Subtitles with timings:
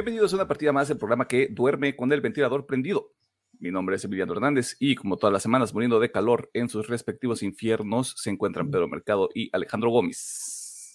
[0.00, 3.12] Bienvenidos a una partida más del programa que duerme con el ventilador prendido.
[3.58, 6.88] Mi nombre es Emiliano Hernández y como todas las semanas muriendo de calor en sus
[6.88, 10.94] respectivos infiernos se encuentran Pedro Mercado y Alejandro Gómez.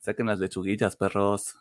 [0.00, 1.54] Saquen las lechuguillas, perros.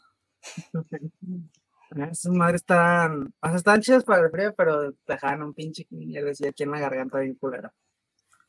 [1.96, 6.32] Esas madres están, o sea, están chidas para el frío, pero dejaban un pinche mierda
[6.32, 7.72] así aquí en la garganta bien culera.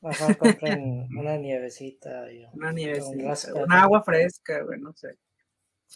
[0.01, 2.33] Compren una nievecita.
[2.33, 5.19] Y Una un nievecita, un agua fresca, güey, no sé.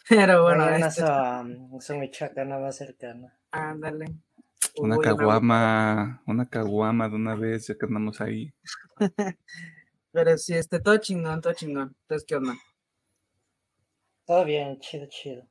[0.09, 3.37] Pero bueno, Vayan a este, su, su michoacana más cercana.
[3.51, 4.05] ándale.
[4.77, 8.53] Una caguama, una caguama de una vez, ya que andamos ahí.
[10.11, 11.95] Pero sí, este, todo chingón, todo chingón.
[12.01, 12.55] Entonces, ¿qué onda?
[14.25, 15.47] Todo bien, chido, chido.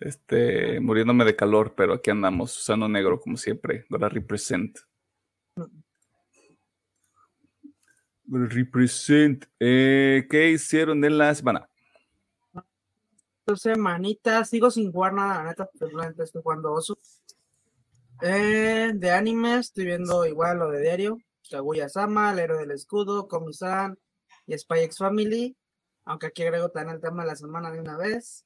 [0.00, 3.86] Este, muriéndome de calor, pero aquí andamos, usando negro como siempre.
[3.88, 4.78] Gonna represent.
[8.24, 9.46] Gonna represent.
[9.58, 11.68] Eh, ¿Qué hicieron en la semana?
[13.48, 16.98] Entonces, manita, sigo sin jugar nada, la neta, simplemente estoy jugando Osu.
[18.20, 21.16] Eh, de anime, estoy viendo igual lo de diario,
[21.50, 23.98] Kaguya-sama, El héroe del escudo, Komi-san
[24.44, 25.56] y Spy X Family,
[26.04, 28.44] aunque aquí agrego también el tema de la semana de una vez.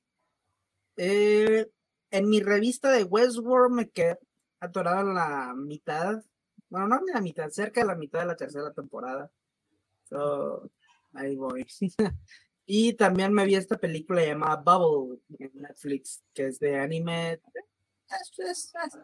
[0.97, 1.69] Eh,
[2.13, 4.21] en mi revista de Westworld me quedé
[4.61, 6.23] atorado en la mitad,
[6.71, 9.33] bueno, no en la mitad, cerca de la mitad de la tercera temporada.
[10.05, 10.71] So,
[11.13, 11.67] ahí voy.
[12.67, 17.33] Y también me vi esta película llamada Bubble en Netflix, que es de anime.
[18.09, 18.99] Es- es- es-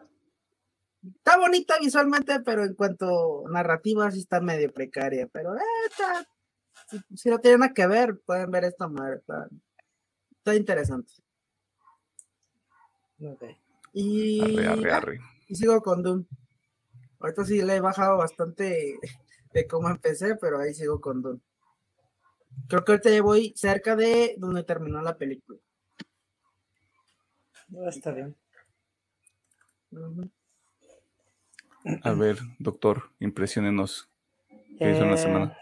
[1.15, 5.27] Está bonita visualmente, pero en cuanto a narrativa sí está medio precaria.
[5.27, 6.27] Pero eh, está-
[6.89, 9.15] si, si no tienen nada que ver, pueden ver esta madre.
[9.17, 9.47] Está,
[10.37, 11.13] está interesante.
[13.93, 15.19] Y, Arre, arre, arre.
[15.47, 16.25] y sigo con Doom.
[17.19, 18.97] Ahorita sí le he bajado bastante
[19.53, 21.39] de cómo empecé, pero ahí sigo con Doom.
[22.67, 25.59] Creo que ahorita ya voy cerca de donde terminó la película.
[27.69, 28.35] No, está bien.
[32.03, 34.09] A ver, doctor, impresionenos.
[34.77, 35.45] ¿Qué hizo en la semana?
[35.45, 35.55] Eh,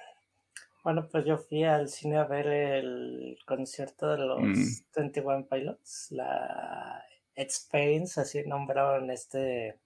[0.84, 4.64] Bueno, pues yo fui al cine a ver el concierto de los Mm.
[4.96, 7.04] 21 Pilots, la
[7.36, 9.80] Experience, así nombraron este,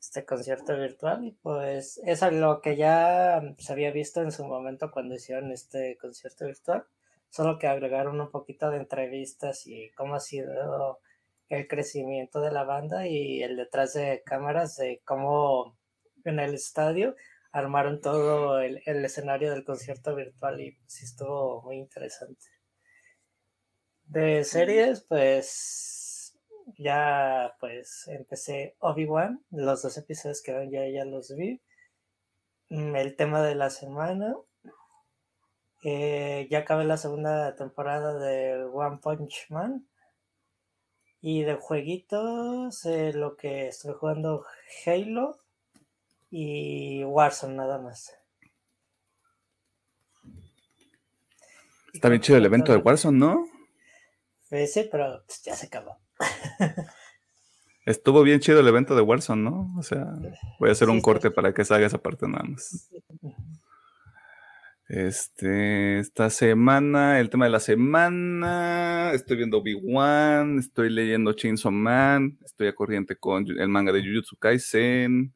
[0.00, 4.90] este concierto virtual, y pues es lo que ya se había visto en su momento
[4.90, 6.84] cuando hicieron este concierto virtual,
[7.30, 11.00] solo que agregaron un poquito de entrevistas y cómo ha sido
[11.48, 15.76] el crecimiento de la banda y el detrás de cámaras de cómo
[16.24, 17.16] en el estadio
[17.52, 22.46] armaron todo el, el escenario del concierto virtual y sí estuvo muy interesante.
[24.04, 25.97] De series, pues
[26.76, 31.60] ya pues empecé Obi-Wan, los dos episodios que ya, ya los vi.
[32.70, 34.36] Mm, El tema de la semana.
[35.84, 39.88] eh, ya acabé la segunda temporada de One Punch Man.
[41.20, 44.44] Y de jueguitos, eh, lo que estoy jugando
[44.86, 45.38] Halo
[46.30, 48.14] y Warzone nada más.
[51.92, 53.46] Está bien chido el evento de Warzone, ¿no?
[54.50, 55.98] Eh, sí, pero pues, ya se acabó.
[57.86, 59.74] Estuvo bien chido el evento de Warzone, ¿no?
[59.78, 60.06] O sea,
[60.58, 62.90] voy a hacer Sí, un corte para que salga esa parte nada más.
[64.88, 72.38] Este, esta semana, el tema de la semana, estoy viendo Obi-Wan, estoy leyendo Chainsaw Man,
[72.42, 75.34] estoy a corriente con el manga de Jujutsu Kaisen,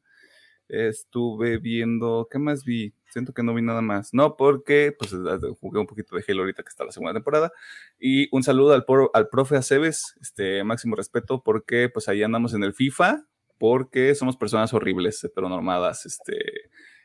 [0.89, 2.93] estuve viendo, ¿qué más vi?
[3.09, 4.13] Siento que no vi nada más.
[4.13, 5.11] No, porque pues
[5.59, 7.51] jugué un poquito de Halo ahorita que está la segunda temporada.
[7.99, 12.63] Y un saludo al, al profe Aceves, este, máximo respeto, porque pues ahí andamos en
[12.63, 13.25] el FIFA,
[13.59, 16.39] porque somos personas horribles, heteronormadas, este,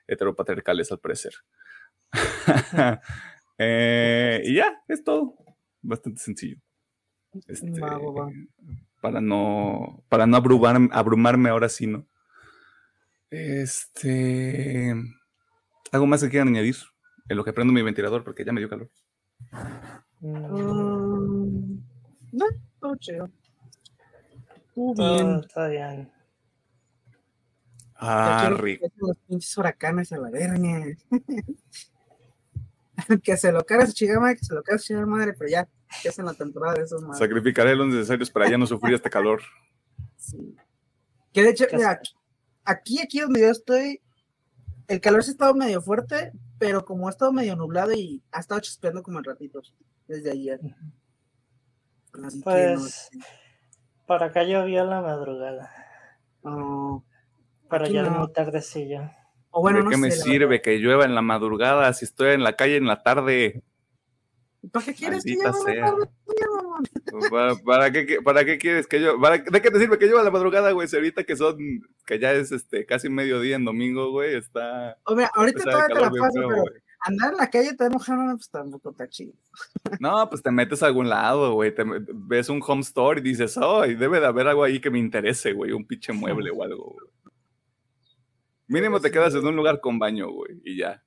[0.06, 1.32] heteropatriarcales al parecer.
[3.60, 5.34] Eh, y ya, es todo.
[5.82, 6.58] Bastante sencillo.
[7.48, 8.30] Este, Va, va, va.
[9.00, 12.06] Para no, para no abrumar- abrumarme ahora sí, ¿no?
[13.30, 14.94] Este.
[15.92, 16.76] ¿Algo más que quieran añadir?
[17.28, 18.90] En lo que prendo mi ventilador porque ya me dio calor.
[20.20, 21.78] Mm,
[22.32, 22.46] no,
[22.80, 23.28] todo chido.
[24.74, 25.42] Bien.
[25.52, 26.10] todo bien.
[28.00, 28.86] Ah, rico.
[28.96, 30.96] los pinches huracanes a la verga.
[33.22, 35.50] que se lo cara su chingada madre, que se lo cara su chingada madre, pero
[35.50, 35.68] ya,
[36.02, 37.18] que es en la temporada de esos madres.
[37.18, 39.42] Sacrificaré los necesarios para ya no sufrir este calor.
[40.16, 40.56] Sí.
[41.32, 42.00] Que de hecho, ¿Qué mira?
[42.68, 44.00] Aquí, aquí donde yo estoy,
[44.86, 48.40] el calor se ha estado medio fuerte, pero como ha estado medio nublado y ha
[48.40, 49.74] estado chispeando como en ratitos
[50.06, 50.60] desde ayer.
[52.24, 53.10] Así que Pues
[54.06, 55.70] para acá llovió en la madrugada.
[56.42, 57.04] no.
[57.68, 58.10] Para allá no.
[58.20, 59.10] muy tardecillo.
[59.50, 62.32] O bueno, ¿De no qué me sé, sirve que llueva en la madrugada si estoy
[62.32, 63.62] en la calle en la tarde?
[64.72, 66.10] ¿Para qué quieres que Maldita llueva en la tarde,
[67.64, 69.20] ¿Para, qué, ¿Para qué quieres que yo?
[69.20, 70.88] Para, ¿De qué te sirve que yo a la madrugada, güey?
[70.88, 71.58] Si ahorita que son,
[72.06, 74.98] que ya es este casi mediodía en domingo, güey, está.
[75.04, 76.64] Hombre, ahorita todavía te la paso, pero
[77.00, 79.32] andar en la calle te mojando, pues tampoco está chido.
[80.00, 81.74] No, pues te metes a algún lado, güey.
[82.14, 85.52] Ves un home store y dices, oh, debe de haber algo ahí que me interese,
[85.52, 85.72] güey.
[85.72, 87.06] Un pinche mueble o algo, güey.
[88.66, 91.02] Mínimo te quedas en un lugar con baño, güey, y ya.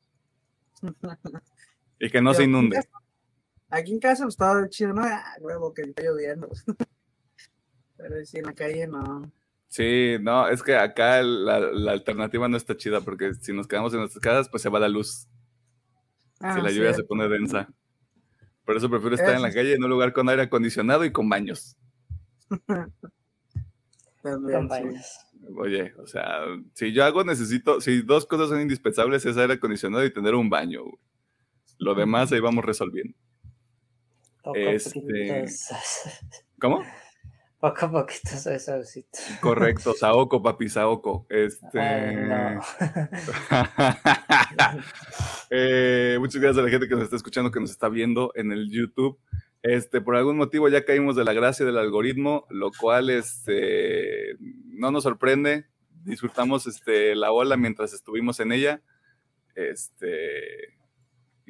[2.00, 2.82] y que no se inunde.
[3.72, 5.02] Aquí en casa pues estaba chido, ¿no?
[5.04, 6.50] Ah, huevo, que está lloviendo.
[7.98, 9.32] Pero si en la calle no.
[9.70, 14.00] Sí, no, es que acá la, alternativa no está chida porque si nos quedamos en
[14.00, 15.30] nuestras casas, pues se va la luz.
[16.40, 17.70] si la ah, lluvia se pone densa.
[18.66, 21.30] Por eso prefiero estar en la calle en un lugar con aire acondicionado y con
[21.30, 21.78] baños.
[24.22, 25.20] con baños.
[25.56, 26.42] Oye, o sea,
[26.74, 30.50] si yo hago, necesito, si dos cosas son indispensables, es aire acondicionado y tener un
[30.50, 30.82] baño.
[31.80, 33.18] Lo demás ahí vamos resolviendo.
[34.56, 35.46] Este...
[36.60, 36.84] ¿Cómo?
[37.60, 38.74] Poco a poquito eso.
[39.40, 41.28] Correcto, Saoko, papi, Saoko.
[41.30, 41.80] Este...
[45.54, 48.54] Eh, muchas gracias a la gente que nos está escuchando, que nos está viendo en
[48.54, 49.20] el YouTube.
[49.64, 54.92] Este, por algún motivo ya caímos de la gracia del algoritmo, lo cual este, no
[54.92, 55.66] nos sorprende.
[56.04, 58.82] Disfrutamos este, la ola mientras estuvimos en ella.
[59.56, 60.74] Este,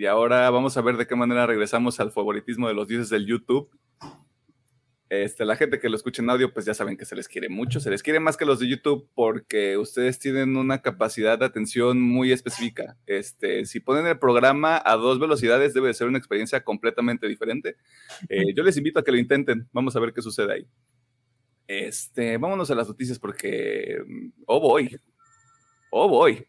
[0.01, 3.27] y ahora vamos a ver de qué manera regresamos al favoritismo de los dioses del
[3.27, 3.69] YouTube.
[5.09, 7.49] Este, la gente que lo escucha en audio, pues ya saben que se les quiere
[7.49, 11.45] mucho, se les quiere más que los de YouTube porque ustedes tienen una capacidad de
[11.45, 12.97] atención muy específica.
[13.05, 17.75] Este, si ponen el programa a dos velocidades, debe ser una experiencia completamente diferente.
[18.27, 20.67] Eh, yo les invito a que lo intenten, vamos a ver qué sucede ahí.
[21.67, 23.99] Este, vámonos a las noticias porque,
[24.47, 24.99] oh voy,
[25.91, 26.47] oh voy.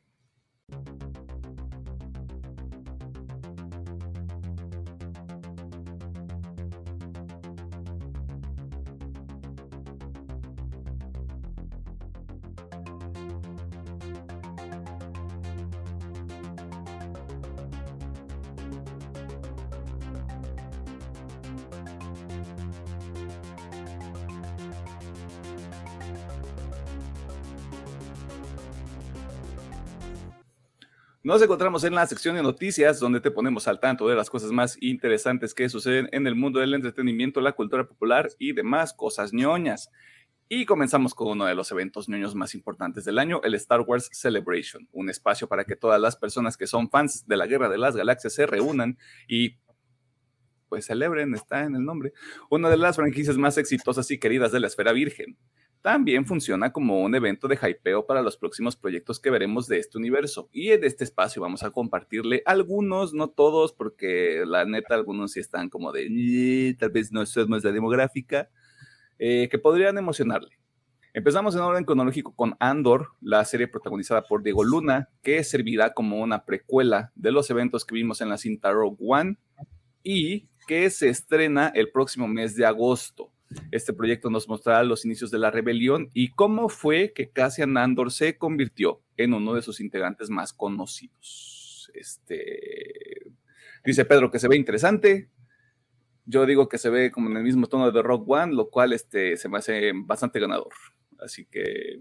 [31.32, 34.50] Nos encontramos en la sección de noticias, donde te ponemos al tanto de las cosas
[34.52, 39.32] más interesantes que suceden en el mundo del entretenimiento, la cultura popular y demás cosas
[39.32, 39.88] ñoñas.
[40.50, 44.10] Y comenzamos con uno de los eventos ñoños más importantes del año, el Star Wars
[44.12, 47.78] Celebration, un espacio para que todas las personas que son fans de la Guerra de
[47.78, 49.56] las Galaxias se reúnan y
[50.68, 52.12] pues celebren, está en el nombre,
[52.50, 55.38] una de las franquicias más exitosas y queridas de la esfera virgen
[55.82, 59.98] también funciona como un evento de hypeo para los próximos proyectos que veremos de este
[59.98, 60.48] universo.
[60.52, 65.40] Y en este espacio vamos a compartirle algunos, no todos, porque la neta algunos sí
[65.40, 68.48] están como de, tal vez no somos la demográfica,
[69.18, 70.56] eh, que podrían emocionarle.
[71.14, 76.22] Empezamos en orden cronológico con Andor, la serie protagonizada por Diego Luna, que servirá como
[76.22, 79.36] una precuela de los eventos que vimos en la cinta Rogue One
[80.04, 83.31] y que se estrena el próximo mes de agosto.
[83.70, 88.12] Este proyecto nos mostrará los inicios de la rebelión y cómo fue que Cassian Andor
[88.12, 91.90] se convirtió en uno de sus integrantes más conocidos.
[91.94, 93.32] Este,
[93.84, 95.30] dice Pedro que se ve interesante.
[96.24, 98.92] Yo digo que se ve como en el mismo tono de Rock One, lo cual
[98.92, 100.72] este, se me hace bastante ganador.
[101.18, 102.00] Así que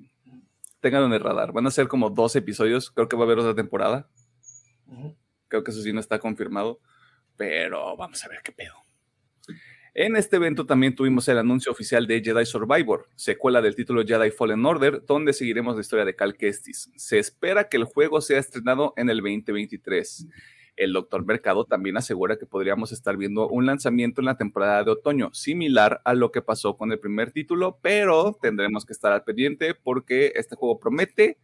[0.79, 1.53] tengan en el radar.
[1.53, 2.91] Van a ser como dos episodios.
[2.91, 4.10] Creo que va a haber otra temporada.
[5.48, 6.79] Creo que eso sí no está confirmado.
[7.38, 8.74] Pero vamos a ver qué pedo.
[9.93, 14.31] En este evento también tuvimos el anuncio oficial de Jedi Survivor, secuela del título Jedi
[14.31, 16.89] Fallen Order, donde seguiremos la historia de Cal Kestis.
[16.95, 20.27] Se espera que el juego sea estrenado en el 2023.
[20.77, 24.91] El Doctor Mercado también asegura que podríamos estar viendo un lanzamiento en la temporada de
[24.91, 29.25] otoño, similar a lo que pasó con el primer título, pero tendremos que estar al
[29.25, 31.38] pendiente porque este juego promete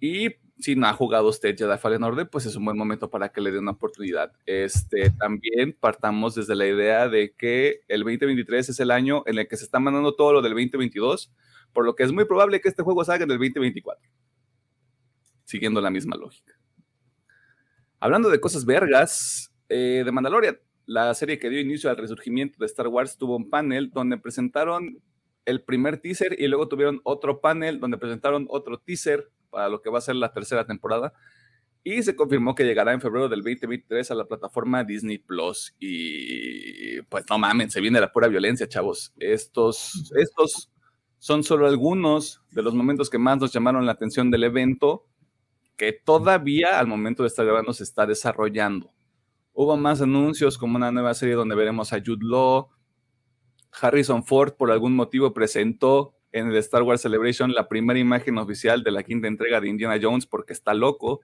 [0.00, 0.28] y
[0.58, 3.40] si no ha jugado usted Jedi Fallen Order, pues es un buen momento para que
[3.40, 4.32] le dé una oportunidad.
[4.44, 9.46] Este, también partamos desde la idea de que el 2023 es el año en el
[9.46, 11.32] que se está mandando todo lo del 2022,
[11.72, 14.10] por lo que es muy probable que este juego salga en el 2024.
[15.44, 16.58] Siguiendo la misma lógica.
[18.00, 22.66] Hablando de cosas vergas, eh, de Mandalorian, la serie que dio inicio al resurgimiento de
[22.66, 25.02] Star Wars tuvo un panel donde presentaron
[25.44, 29.90] el primer teaser y luego tuvieron otro panel donde presentaron otro teaser para lo que
[29.90, 31.12] va a ser la tercera temporada.
[31.84, 35.74] Y se confirmó que llegará en febrero del 2023 a la plataforma Disney Plus.
[35.78, 39.12] Y pues no mamen, se viene la pura violencia, chavos.
[39.18, 40.70] Estos, estos
[41.18, 45.06] son solo algunos de los momentos que más nos llamaron la atención del evento,
[45.76, 48.92] que todavía al momento de estar grabando se está desarrollando.
[49.52, 52.68] Hubo más anuncios como una nueva serie donde veremos a Jude Law,
[53.80, 58.82] Harrison Ford por algún motivo presentó en el Star Wars Celebration la primera imagen oficial
[58.82, 61.20] de la quinta entrega de Indiana Jones porque está loco.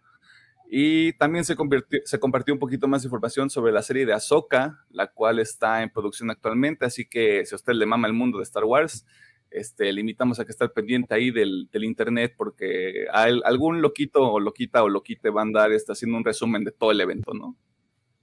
[0.70, 1.56] Y también se,
[2.04, 5.82] se compartió un poquito más de información sobre la serie de Ahsoka, la cual está
[5.82, 6.86] en producción actualmente.
[6.86, 9.04] Así que si a usted le mama el mundo de Star Wars,
[9.54, 14.82] este, le invitamos a que esté pendiente ahí del, internet porque algún loquito o loquita
[14.82, 17.56] o loquite va a andar está haciendo un resumen de todo el evento, ¿no?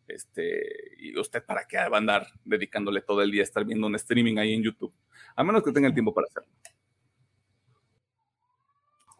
[0.09, 3.87] Este, y usted para qué va a andar dedicándole todo el día a estar viendo
[3.87, 4.93] un streaming ahí en YouTube,
[5.37, 6.49] a menos que tenga el tiempo para hacerlo.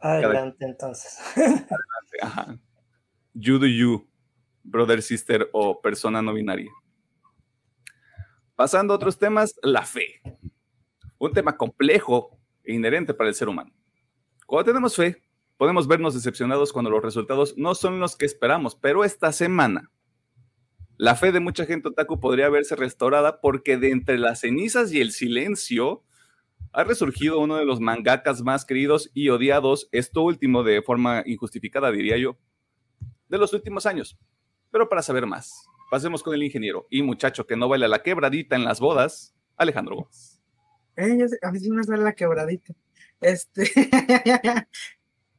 [0.01, 1.19] Adelante, entonces.
[1.35, 2.59] Adelante, ajá.
[3.33, 4.07] You do you,
[4.63, 6.71] brother, sister o persona no binaria.
[8.55, 10.21] Pasando a otros temas, la fe.
[11.17, 13.71] Un tema complejo e inherente para el ser humano.
[14.45, 15.21] Cuando tenemos fe,
[15.57, 19.91] podemos vernos decepcionados cuando los resultados no son los que esperamos, pero esta semana
[21.01, 25.01] la fe de mucha gente otaku podría verse restaurada porque de entre las cenizas y
[25.01, 26.03] el silencio
[26.73, 31.91] ha resurgido uno de los mangakas más queridos y odiados, esto último de forma injustificada,
[31.91, 32.37] diría yo,
[33.27, 34.17] de los últimos años.
[34.71, 38.55] Pero para saber más, pasemos con el ingeniero y muchacho que no baila la quebradita
[38.55, 40.39] en las bodas, Alejandro Gómez.
[40.95, 42.73] Eh, a mí sí me sale la quebradita.
[43.19, 43.65] Este.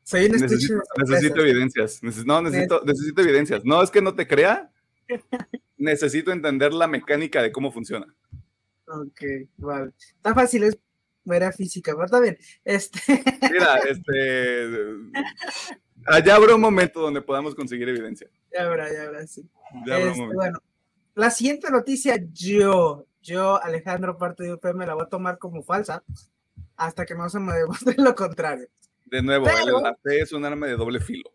[0.03, 2.03] Soy un necesito, necesito evidencias.
[2.27, 3.65] no, necesito, necesito evidencias.
[3.65, 4.71] No es que no te crea,
[5.77, 8.15] necesito entender la mecánica de cómo funciona.
[8.87, 9.23] Ok,
[9.57, 9.93] vale.
[10.17, 10.79] Está fácil, es
[11.25, 12.39] mera física, pero está bien.
[12.65, 13.01] Este...
[13.53, 14.69] Mira, este.
[16.07, 18.29] Allá habrá un momento donde podamos conseguir evidencia.
[18.53, 19.49] Ya habrá, ya habrá, sí.
[19.87, 20.61] Este, bueno,
[21.15, 25.63] la siguiente noticia, yo, yo, Alejandro, parte de UP, me la voy a tomar como
[25.63, 26.03] falsa
[26.77, 28.69] hasta que no se me demuestre lo contrario.
[29.07, 31.31] De nuevo, la fe es un arma de doble filo.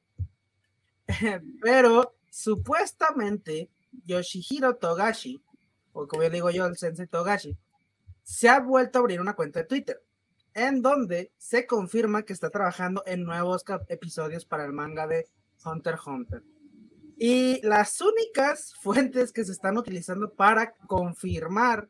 [1.62, 3.70] Pero supuestamente
[4.06, 5.41] Yoshihiro Togashi,
[5.94, 7.56] o como yo digo yo, el sensei Togashi,
[8.27, 10.03] se ha vuelto a abrir una cuenta de Twitter,
[10.53, 15.29] en donde se confirma que está trabajando en nuevos episodios para el manga de
[15.63, 16.43] Hunter x Hunter.
[17.17, 21.89] Y las únicas fuentes que se están utilizando para confirmar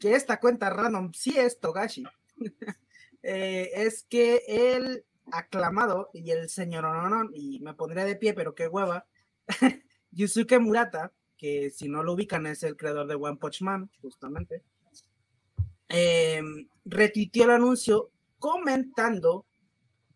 [0.00, 2.04] que esta cuenta random sí es Togashi,
[3.22, 6.86] eh, es que el aclamado y el señor
[7.34, 9.06] y me pondría de pie, pero qué hueva,
[10.12, 14.62] Yusuke Murata, que si no lo ubican es el creador de One Punch Man, justamente,
[15.92, 16.42] eh,
[16.84, 19.46] el anuncio comentando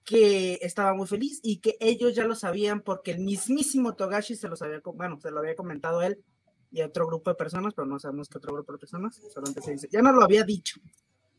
[0.05, 4.49] que estaba muy feliz y que ellos ya lo sabían porque el mismísimo Togashi se
[4.49, 6.23] los había, bueno, se lo había comentado él
[6.71, 9.63] y a otro grupo de personas, pero no sabemos qué otro grupo de personas, solamente
[9.63, 10.81] se dice, ya no lo había dicho.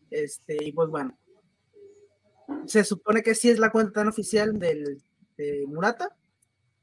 [0.10, 1.18] Este, y pues bueno,
[2.66, 5.02] se supone que sí es la cuenta tan oficial del,
[5.38, 6.16] de Murata,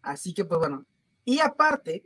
[0.03, 0.87] así que pues bueno,
[1.25, 2.03] y aparte,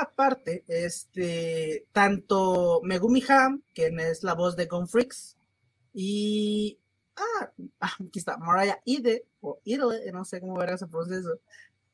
[0.00, 5.36] aparte, este, tanto Megumi Ham, quien es la voz de Gone Freaks,
[5.92, 6.78] y
[7.16, 11.40] ah, ah, aquí está, Mariah Ide, o Ide, no sé cómo verás ese proceso,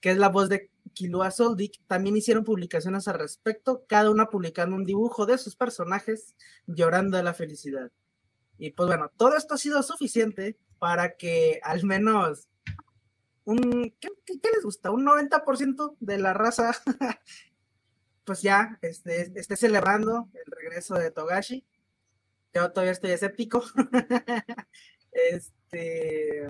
[0.00, 4.76] que es la voz de Kilua Soldik, también hicieron publicaciones al respecto, cada una publicando
[4.76, 6.35] un dibujo de sus personajes
[6.67, 7.90] llorando de la felicidad.
[8.59, 12.49] Y pues bueno, todo esto ha sido suficiente para que al menos
[13.45, 14.90] un, ¿qué, les gusta?
[14.90, 16.73] Un 90% de la raza,
[18.28, 21.64] pues ya este, esté celebrando el regreso de Togashi.
[22.52, 23.64] Yo todavía estoy escéptico.
[25.12, 26.47] este,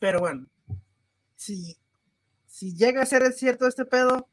[0.00, 0.48] pero bueno,
[1.36, 1.78] si,
[2.44, 4.28] si llega a ser cierto este pedo,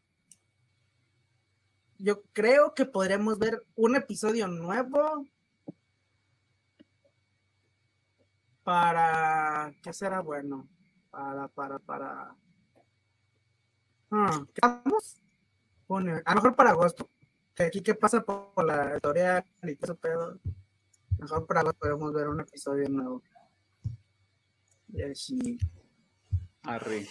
[1.99, 5.27] yo creo que podremos ver un episodio nuevo
[8.63, 10.67] para, ¿qué será bueno?
[11.11, 12.35] Para, para, para...
[14.09, 15.21] Ah, ¿qué vamos?
[15.97, 17.09] A lo mejor para agosto.
[17.55, 20.39] Que aquí qué pasa por, la editorial y todo pedo.
[21.19, 23.23] Mejor para agosto podemos ver un episodio nuevo.
[24.89, 25.57] Y así.
[26.63, 27.07] Arre.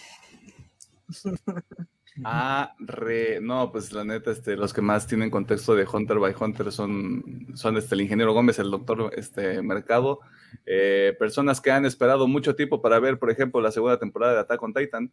[2.25, 6.35] Ah, re, no, pues la neta, este, los que más tienen contexto de Hunter by
[6.37, 10.19] Hunter son, son este, el ingeniero Gómez, el doctor este, Mercado,
[10.65, 14.39] eh, personas que han esperado mucho tiempo para ver, por ejemplo, la segunda temporada de
[14.41, 15.11] Attack on Titan.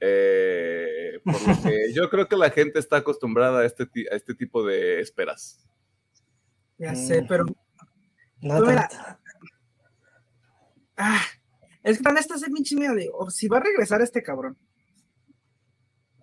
[0.00, 4.34] Eh, por lo que yo creo que la gente está acostumbrada a este, a este
[4.34, 5.64] tipo de esperas.
[6.78, 7.44] Ya sé, pero.
[8.40, 8.64] No
[10.96, 11.22] ah,
[11.82, 14.56] es que tan esto es pinche miedo de, si va a regresar este cabrón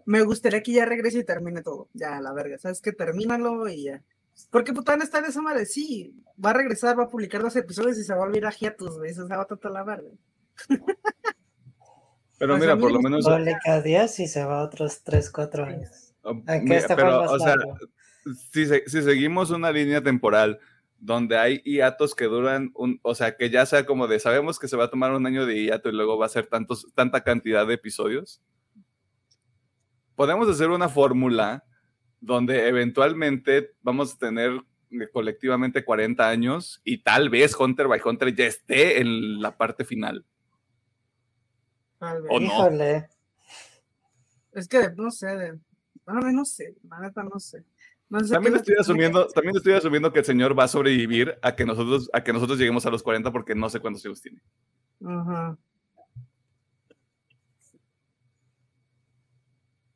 [0.06, 1.90] me gustaría que ya regrese y termine todo.
[1.94, 2.82] Ya, la verga, ¿sabes?
[2.82, 4.04] Que termínalo y ya.
[4.52, 6.14] Porque puta está en esa madre, sí,
[6.44, 8.98] va a regresar, va a publicar dos episodios y se va a volver a hiatus,
[8.98, 10.10] güey, se va a toda la verga.
[12.46, 13.26] Pero pues mira, por lo menos.
[13.64, 16.14] cada día y se va otros 3, 4 años.
[16.96, 17.56] pero, o sea,
[18.52, 20.60] si, si seguimos una línea temporal
[21.00, 24.68] donde hay hiatos que duran un, o sea, que ya sea como de sabemos que
[24.68, 27.24] se va a tomar un año de hiato y luego va a ser tantos, tanta
[27.24, 28.44] cantidad de episodios.
[30.16, 31.66] Podemos hacer una fórmula
[32.22, 34.52] donde eventualmente vamos a tener
[34.92, 39.84] eh, colectivamente 40 años y tal vez Hunter by Hunter ya esté en la parte
[39.84, 40.26] final.
[42.30, 42.70] ¿O no?
[44.54, 45.60] Es que no sé,
[46.08, 47.66] no sé, la neta no sé
[48.30, 52.10] también, estoy asumiendo, también estoy asumiendo que el Señor va a sobrevivir a que nosotros,
[52.14, 54.42] a que nosotros lleguemos a los 40 porque no sé cuántos hijos tiene.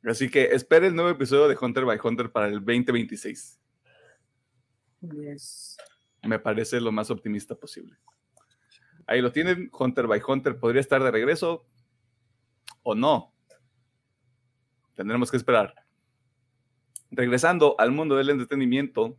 [0.04, 3.60] Así que espere el nuevo episodio de Hunter by Hunter para el 2026.
[6.22, 7.96] Me parece lo más optimista posible.
[9.06, 11.66] Ahí lo tienen, Hunter by Hunter podría estar de regreso
[12.82, 13.32] o no.
[14.94, 15.74] Tendremos que esperar.
[17.10, 19.18] Regresando al mundo del entretenimiento,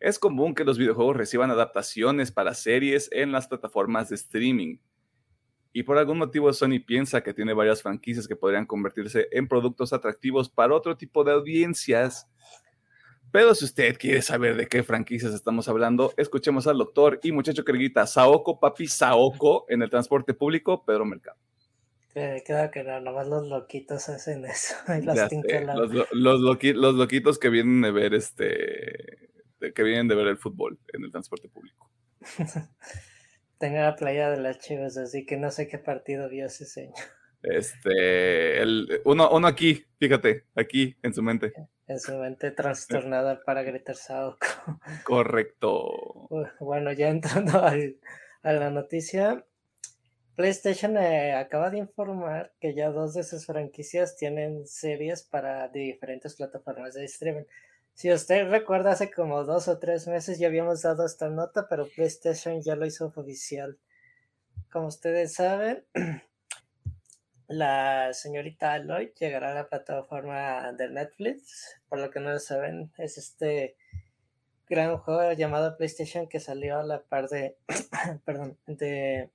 [0.00, 4.78] es común que los videojuegos reciban adaptaciones para series en las plataformas de streaming.
[5.72, 9.92] Y por algún motivo Sony piensa que tiene varias franquicias que podrían convertirse en productos
[9.92, 12.28] atractivos para otro tipo de audiencias.
[13.30, 17.64] Pero si usted quiere saber de qué franquicias estamos hablando, escuchemos al doctor y muchacho
[17.64, 21.38] que grita Saoko, papi, Saoko en el transporte público, Pedro Mercado.
[22.18, 24.74] Que queda que no, nomás los loquitos hacen eso.
[26.12, 26.40] los,
[26.74, 29.30] los, loquitos que vienen de ver este
[29.72, 31.88] que vienen de ver el fútbol en el transporte público.
[33.58, 36.96] Tengo la playa de las chivas, así que no sé qué partido vio ese señor.
[37.40, 41.52] Este, el, uno, uno aquí, fíjate, aquí en su mente.
[41.88, 44.46] En su mente trastornada para gritar Saoko.
[45.04, 46.28] Correcto.
[46.60, 49.46] Bueno, ya entrando a la noticia,
[50.38, 56.36] PlayStation eh, acaba de informar que ya dos de sus franquicias tienen series para diferentes
[56.36, 57.42] plataformas de streaming.
[57.94, 61.88] Si usted recuerda, hace como dos o tres meses ya habíamos dado esta nota, pero
[61.88, 63.78] PlayStation ya lo hizo oficial.
[64.70, 65.84] Como ustedes saben,
[67.48, 71.80] la señorita Aloy llegará a la plataforma de Netflix.
[71.88, 73.74] Por lo que no lo saben, es este
[74.68, 77.56] gran juego llamado PlayStation que salió a la par de,
[78.24, 79.32] perdón, de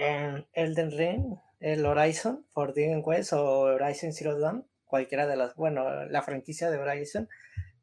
[0.00, 6.06] en Elden Ring, el Horizon Forbidden West o Horizon Zero Dawn, cualquiera de las, bueno,
[6.06, 7.28] la franquicia de Horizon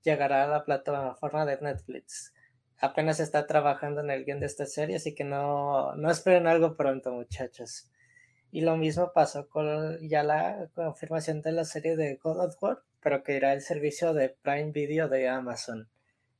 [0.01, 2.33] llegará a la plataforma de Netflix.
[2.79, 6.75] Apenas está trabajando en el guion de esta serie, así que no, no esperen algo
[6.75, 7.91] pronto, muchachos.
[8.49, 12.79] Y lo mismo pasó con ya la confirmación de la serie de God of War,
[12.99, 15.87] pero que irá el servicio de Prime Video de Amazon.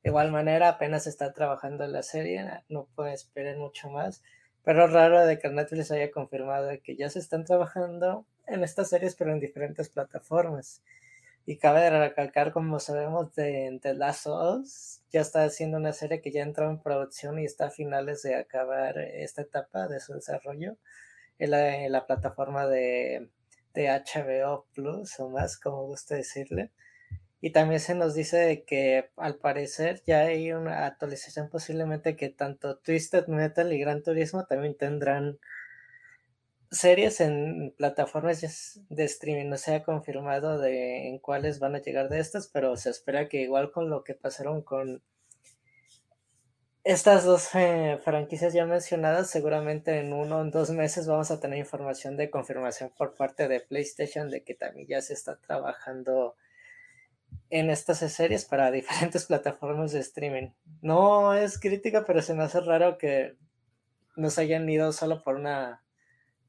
[0.02, 4.24] De igual manera, apenas está trabajando en la serie, no pueden esperar mucho más.
[4.68, 9.14] Pero raro de que Netflix haya confirmado que ya se están trabajando en estas series,
[9.14, 10.82] pero en diferentes plataformas.
[11.46, 14.68] Y cabe recalcar, como sabemos, de The Last of
[15.10, 18.34] ya está haciendo una serie que ya entró en producción y está a finales de
[18.34, 20.76] acabar esta etapa de su desarrollo
[21.38, 23.30] en la, en la plataforma de,
[23.72, 26.72] de HBO Plus o más, como gusta decirle.
[27.40, 32.78] Y también se nos dice que al parecer ya hay una actualización posiblemente que tanto
[32.78, 35.38] Twisted Metal y Gran Turismo también tendrán
[36.70, 39.48] series en plataformas de streaming.
[39.48, 43.28] No se ha confirmado de en cuáles van a llegar de estas, pero se espera
[43.28, 45.02] que igual con lo que pasaron con
[46.84, 51.58] estas dos eh, franquicias ya mencionadas, seguramente en uno o dos meses vamos a tener
[51.58, 56.34] información de confirmación por parte de PlayStation de que también ya se está trabajando
[57.50, 60.50] en estas series para diferentes plataformas de streaming.
[60.82, 63.36] No es crítica, pero se me hace raro que
[64.16, 65.82] nos hayan ido solo por una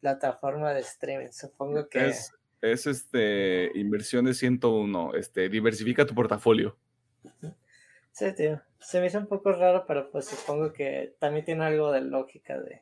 [0.01, 1.31] plataforma de streaming.
[1.31, 2.07] Supongo que...
[2.07, 6.77] Es, es este, inversión de 101, este, diversifica tu portafolio.
[8.11, 8.61] Sí, tío.
[8.79, 12.59] Se me hizo un poco raro, pero pues supongo que también tiene algo de lógica
[12.59, 12.81] de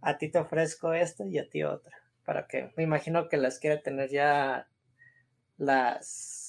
[0.00, 1.96] a ti te ofrezco esto y a ti otra.
[2.24, 4.68] Para que me imagino que las quiere tener ya
[5.56, 6.47] las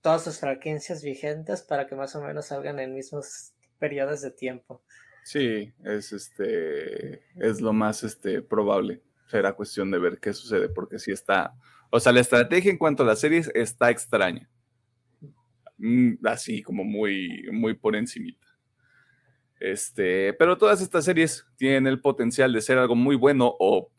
[0.00, 4.82] todas sus franquicias vigentes para que más o menos salgan en mismos periodos de tiempo.
[5.24, 9.02] Sí, es este es lo más este probable.
[9.26, 11.54] Será cuestión de ver qué sucede, porque si está,
[11.90, 14.48] o sea, la estrategia en cuanto a las series está extraña.
[15.76, 18.46] Mm, así como muy, muy por encimita.
[19.60, 23.90] Este, pero todas estas series tienen el potencial de ser algo muy bueno o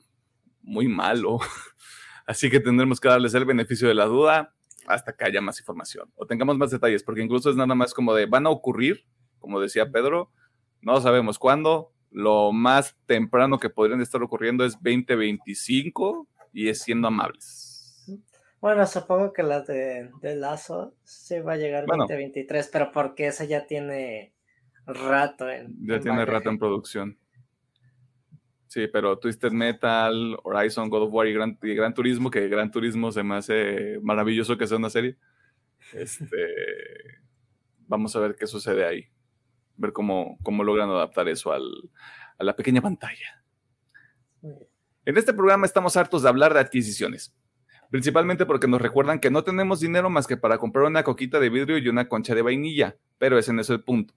[0.62, 1.39] muy malo.
[2.25, 4.55] Así que tendremos que darles el beneficio de la duda
[4.89, 8.13] hasta que haya más información o tengamos más detalles, porque incluso es nada más como
[8.13, 9.06] de van a ocurrir,
[9.39, 10.32] como decía Pedro,
[10.82, 17.08] no sabemos cuándo, lo más temprano que podrían estar ocurriendo es 2025 y es siendo
[17.08, 17.69] amables.
[18.60, 23.28] Bueno, supongo que la de, de Lazo sí va a llegar en 2023, pero porque
[23.28, 24.34] esa ya tiene
[24.86, 25.75] rato en.
[25.86, 27.17] Ya tiene rato en producción.
[28.69, 33.12] Sí, pero Twisted Metal, Horizon, God of War y Gran, Gran Turismo, que Gran Turismo
[33.12, 35.17] se me hace maravilloso que sea una serie.
[35.91, 36.38] Este,
[37.88, 39.08] vamos a ver qué sucede ahí.
[39.75, 41.63] Ver cómo, cómo logran adaptar eso al,
[42.38, 43.43] a la pequeña pantalla.
[45.03, 47.36] En este programa estamos hartos de hablar de adquisiciones,
[47.89, 51.49] principalmente porque nos recuerdan que no tenemos dinero más que para comprar una coquita de
[51.49, 54.13] vidrio y una concha de vainilla, pero es en eso el punto.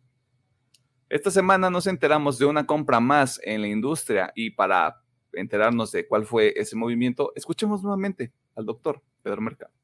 [1.12, 5.02] Esta semana nos enteramos de una compra más en la industria y para
[5.34, 9.74] enterarnos de cuál fue ese movimiento, escuchemos nuevamente al doctor Pedro Mercado.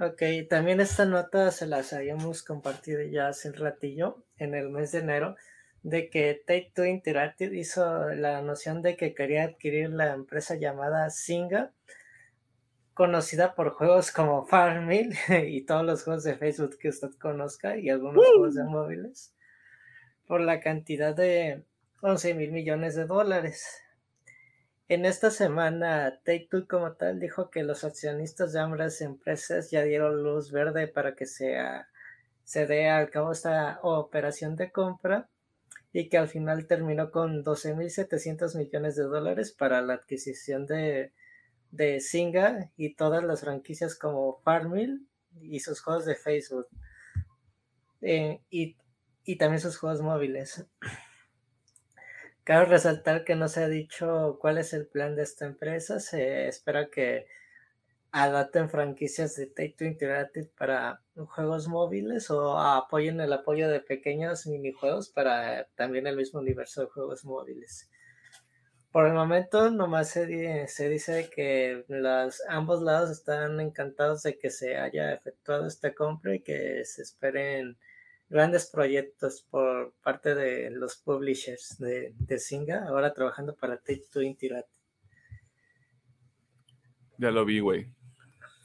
[0.00, 4.90] Ok, también esta nota se las habíamos compartido ya hace un ratillo, en el mes
[4.90, 5.36] de enero,
[5.84, 11.08] de que Take Two Interactive hizo la noción de que quería adquirir la empresa llamada
[11.10, 11.70] Singa,
[12.98, 17.90] conocida por juegos como Farmville y todos los juegos de Facebook que usted conozca y
[17.90, 19.32] algunos juegos de móviles,
[20.26, 21.62] por la cantidad de
[22.00, 23.84] 11 mil millones de dólares.
[24.88, 29.84] En esta semana, Take Two como tal dijo que los accionistas de ambas empresas ya
[29.84, 31.88] dieron luz verde para que sea,
[32.42, 35.28] se dé al cabo esta operación de compra
[35.92, 41.12] y que al final terminó con 12.700 millones de dólares para la adquisición de,
[41.70, 45.00] de Singa y todas las franquicias como Farmville
[45.40, 46.66] y sus juegos de Facebook
[48.00, 48.76] eh, y,
[49.24, 50.66] y también sus juegos móviles.
[52.44, 56.00] Cabe resaltar que no se ha dicho cuál es el plan de esta empresa.
[56.00, 57.26] Se espera que
[58.10, 64.46] adapten franquicias de Take Two Interactive para juegos móviles o apoyen el apoyo de pequeños
[64.46, 67.90] minijuegos para también el mismo universo de juegos móviles.
[68.90, 74.50] Por el momento, nomás se, se dice que los, ambos lados están encantados de que
[74.50, 77.76] se haya efectuado esta compra y que se esperen
[78.30, 84.22] grandes proyectos por parte de los publishers de, de Singa, ahora trabajando para Take Two
[84.22, 84.78] Interactive.
[87.18, 87.92] Ya lo vi, güey.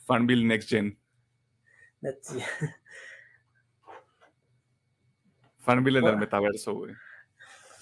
[0.05, 0.97] Farmville Next Gen.
[5.59, 6.93] Farmville en el metaverso, güey.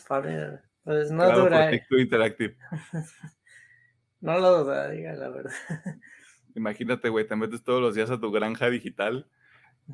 [0.05, 0.70] Farmville.
[0.83, 1.71] Pues no dura.
[1.97, 2.57] Interactive.
[4.21, 5.53] no lo dudaría, la verdad.
[6.55, 9.27] Imagínate, güey, te metes todos los días a tu granja digital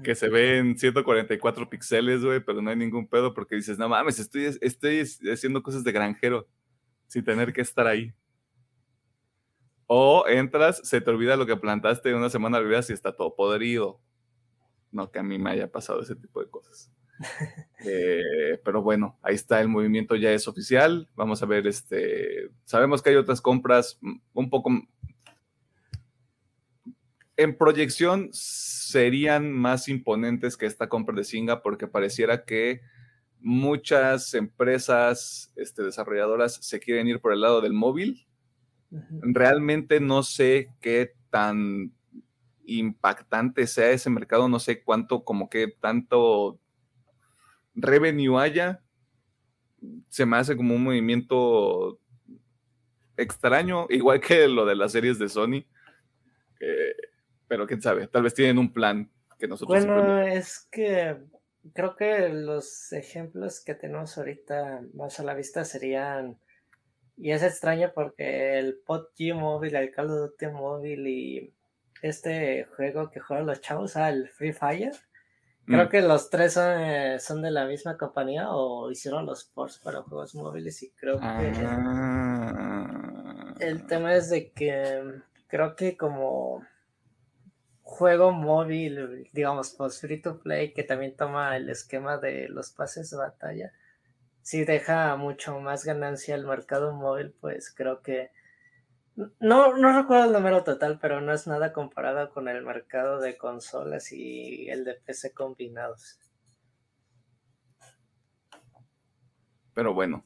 [0.03, 3.89] que se ve en 144 píxeles, güey, pero no hay ningún pedo porque dices, no
[3.89, 6.47] mames, estoy, estoy haciendo cosas de granjero
[7.07, 8.13] sin tener que estar ahí.
[9.87, 14.01] O entras, se te olvida lo que plantaste una semana arriba y está todo podrido.
[14.91, 16.91] No que a mí me haya pasado ese tipo de cosas.
[17.85, 21.07] Eh, pero bueno, ahí está, el movimiento ya es oficial.
[21.15, 23.99] Vamos a ver, este, sabemos que hay otras compras
[24.33, 24.71] un poco
[27.37, 32.81] en proyección serían más imponentes que esta compra de Singa porque pareciera que
[33.39, 38.27] muchas empresas este, desarrolladoras se quieren ir por el lado del móvil
[38.89, 41.91] Realmente no sé qué tan
[42.65, 46.59] impactante sea ese mercado, no sé cuánto, como que tanto
[47.77, 48.81] revenue haya.
[50.09, 51.99] Se me hace como un movimiento
[53.15, 55.65] extraño, igual que lo de las series de Sony.
[57.47, 59.09] pero quién sabe, tal vez tienen un plan
[59.39, 59.85] que nosotros.
[59.85, 61.17] Bueno, es que
[61.73, 66.37] creo que los ejemplos que tenemos ahorita más a la vista serían
[67.17, 71.53] y es extraño porque el PUBG móvil, el Call of Duty móvil y
[72.03, 74.93] este juego que juegan los chavos, ah, el Free Fire,
[75.67, 75.89] creo mm.
[75.89, 80.01] que los tres son, eh, son, de la misma compañía o hicieron los ports para
[80.01, 82.87] juegos móviles y creo que ah.
[83.59, 86.65] el tema es de que creo que como
[87.83, 93.09] juego móvil, digamos, post free to play, que también toma el esquema de los pases
[93.09, 93.71] de batalla,
[94.41, 98.31] si deja mucho más ganancia el mercado móvil, pues creo que
[99.39, 103.35] no, no recuerdo el número total, pero no es nada comparado con el mercado de
[103.35, 106.19] consolas y el de PC combinados.
[109.73, 110.23] Pero bueno,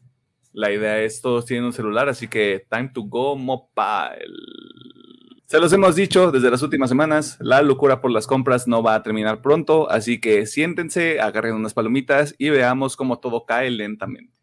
[0.52, 4.26] la idea es todos tienen un celular, así que time to go mobile.
[5.46, 8.96] Se los hemos dicho desde las últimas semanas, la locura por las compras no va
[8.96, 14.41] a terminar pronto, así que siéntense, agarren unas palomitas y veamos cómo todo cae lentamente.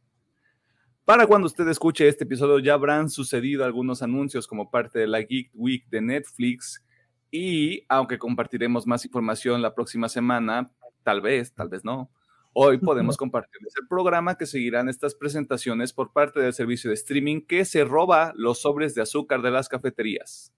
[1.09, 5.23] Para cuando usted escuche este episodio ya habrán sucedido algunos anuncios como parte de la
[5.23, 6.85] Geek Week de Netflix
[7.31, 10.71] y aunque compartiremos más información la próxima semana,
[11.05, 12.11] tal vez, tal vez no,
[12.53, 17.41] hoy podemos compartirles el programa que seguirán estas presentaciones por parte del servicio de streaming
[17.41, 20.53] que se roba los sobres de azúcar de las cafeterías.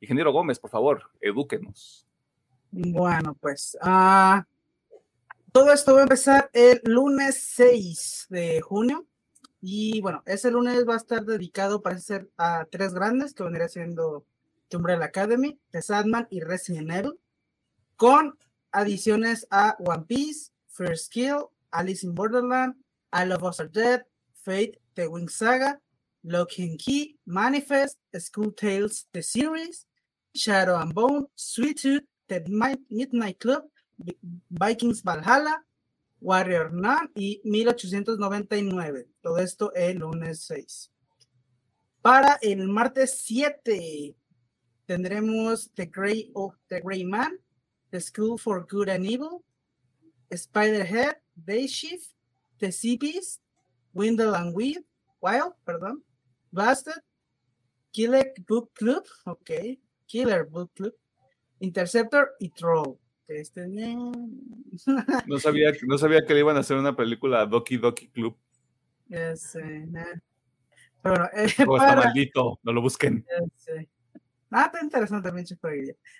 [0.00, 2.06] Ingeniero Gómez, por favor, edúquenos.
[2.70, 4.46] Bueno, pues ah,
[5.52, 9.06] todo esto va a empezar el lunes 6 de junio.
[9.62, 13.68] Y bueno, ese lunes va a estar dedicado, parece ser, a tres grandes, que vendría
[13.68, 14.26] siendo
[14.76, 17.18] Umbrella Academy, The Sadman y Resident Evil,
[17.96, 18.36] con
[18.72, 22.74] adiciones a One Piece, First Kill, Alice in Borderland,
[23.12, 24.02] I Love Us Are Dead,
[24.34, 25.80] Fate, The Wing Saga,
[26.24, 29.86] Lock and Key, Manifest, School Tales, The Series,
[30.34, 32.42] Shadow and Bone, Sweet Tooth, The
[32.90, 33.64] Midnight Club,
[34.50, 35.62] Vikings Valhalla,
[36.22, 39.08] Warrior Nun y 1899.
[39.20, 40.92] Todo esto el lunes 6.
[42.00, 44.16] Para el martes 7
[44.86, 47.38] tendremos The Grey, of The Grey Man,
[47.90, 49.44] The School for Good and Evil,
[50.30, 52.14] Spiderhead, Day Shift,
[52.58, 53.40] The Sea Beast,
[53.92, 54.78] Windle and Weed,
[55.20, 56.02] Wild, perdón,
[56.52, 57.02] Blasted,
[57.92, 60.94] Killer Book Club, ok, Killer Book Club,
[61.60, 63.01] Interceptor y Troll.
[63.40, 68.36] Este, no, sabía, no sabía que le iban a hacer una película Doki Doki Club.
[69.08, 69.88] Ese,
[71.02, 73.24] Pero bueno, eh, está maldito, no lo busquen.
[74.50, 75.46] Ah, está interesante también,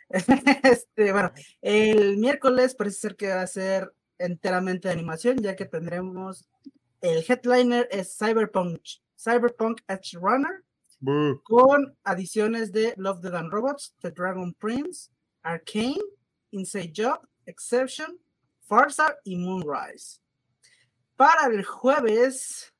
[0.63, 5.67] este, bueno, el miércoles parece ser que va a ser enteramente de animación, ya que
[5.67, 6.49] tendremos
[7.03, 8.81] el headliner es Cyberpunk,
[9.17, 10.63] Cyberpunk Edge Runner,
[11.43, 15.11] con adiciones de Love, the and Robots, The Dragon Prince,
[15.43, 16.01] Arcane,
[16.53, 18.19] Inside Job, Exception,
[18.63, 20.21] Farsa y Moonrise.
[21.17, 22.73] Para el jueves,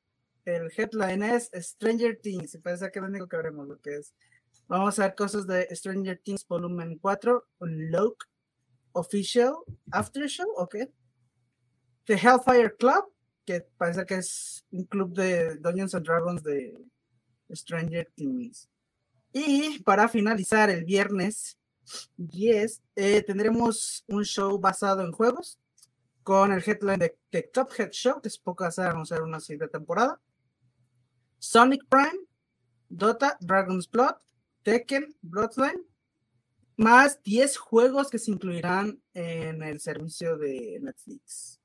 [0.45, 2.57] el headline es Stranger Things.
[2.63, 4.13] Parece que lo único que veremos lo que es.
[4.67, 8.25] Vamos a ver cosas de Stranger Things Volumen 4, Unlock,
[8.93, 9.55] Official,
[9.91, 10.75] After Show, ok.
[12.05, 13.13] The Hellfire Club,
[13.45, 16.77] que parece que es un club de Dungeons and Dragons de
[17.51, 18.69] Stranger Things.
[19.31, 21.57] Y para finalizar el viernes
[22.17, 25.59] 10 eh, tendremos un show basado en juegos
[26.23, 29.67] con el headline de, The Top Head Show, que es poco hacer anunciar una siguiente
[29.67, 30.21] temporada.
[31.37, 32.25] Sonic Prime,
[32.87, 34.15] Dota, Dragon's Blood,
[34.63, 35.85] Tekken, Bloodline,
[36.77, 41.59] más 10 juegos que se incluirán en el servicio de Netflix.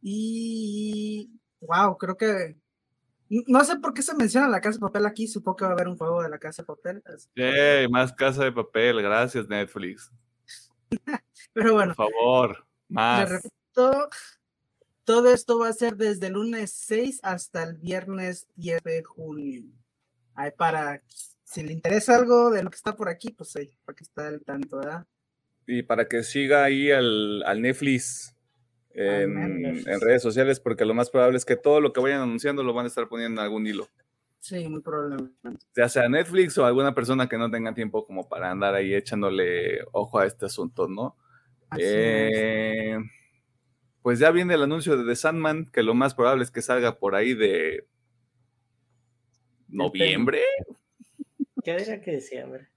[0.00, 2.56] Y wow, creo que
[3.28, 5.74] no sé por qué se menciona la casa de papel aquí, supongo que va a
[5.74, 7.02] haber un juego de la casa de papel.
[7.90, 10.12] más casa de papel, gracias Netflix.
[11.52, 11.94] Pero bueno.
[11.94, 13.42] Por favor, más.
[15.04, 19.64] todo esto va a ser desde el lunes 6 hasta el viernes 10 de junio.
[20.34, 21.02] Ahí para,
[21.44, 24.22] si le interesa algo de lo que está por aquí, pues ahí, para que esté
[24.22, 25.06] al tanto, ¿verdad?
[25.66, 28.35] Y para que siga ahí al, al Netflix
[28.96, 32.72] en, redes sociales, porque lo más probable es que todo lo que vayan anunciando lo
[32.72, 33.88] van a estar poniendo en algún hilo.
[34.40, 35.34] Sí, muy probablemente.
[35.76, 39.80] Ya sea Netflix o alguna persona que no tenga tiempo como para andar ahí echándole
[39.92, 41.16] ojo a este asunto, ¿no?
[41.76, 42.96] Eh,
[44.02, 46.98] pues ya viene el anuncio de The Sandman, que lo más probable es que salga
[46.98, 47.86] por ahí de
[49.68, 50.42] noviembre.
[51.64, 52.68] ¿Qué diría que diciembre?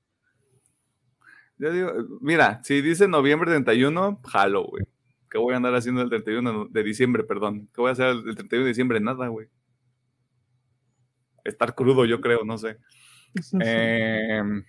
[1.59, 4.85] Yo digo, mira, si dice noviembre 31, jalo, güey.
[5.29, 7.69] ¿Qué voy a andar haciendo el 31 de diciembre, perdón?
[7.73, 8.99] ¿Qué voy a hacer el 31 de diciembre?
[8.99, 9.47] Nada, güey.
[11.43, 12.77] Estar crudo, yo creo, no sé.
[13.61, 14.65] Em,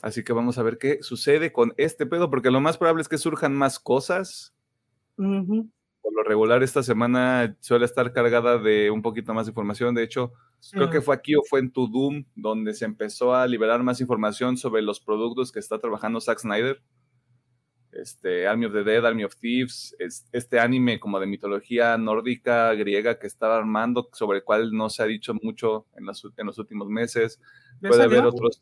[0.00, 3.08] así que vamos a ver qué sucede con este pedo, porque lo más probable es
[3.08, 4.54] que surjan más cosas.
[5.16, 9.94] Por lo regular, esta semana suele estar cargada de un poquito más de información.
[9.94, 10.32] De hecho,
[10.72, 14.56] creo que fue aquí o fue en Tudum donde se empezó a liberar más información
[14.56, 16.80] sobre los productos que está trabajando Zack Snyder
[18.00, 23.18] este, Army of the Dead, Army of Thieves, este anime como de mitología nórdica, griega
[23.18, 26.04] que estaba armando, sobre el cual no se ha dicho mucho en,
[26.36, 27.40] en los últimos meses.
[27.80, 28.60] Puede haber otros.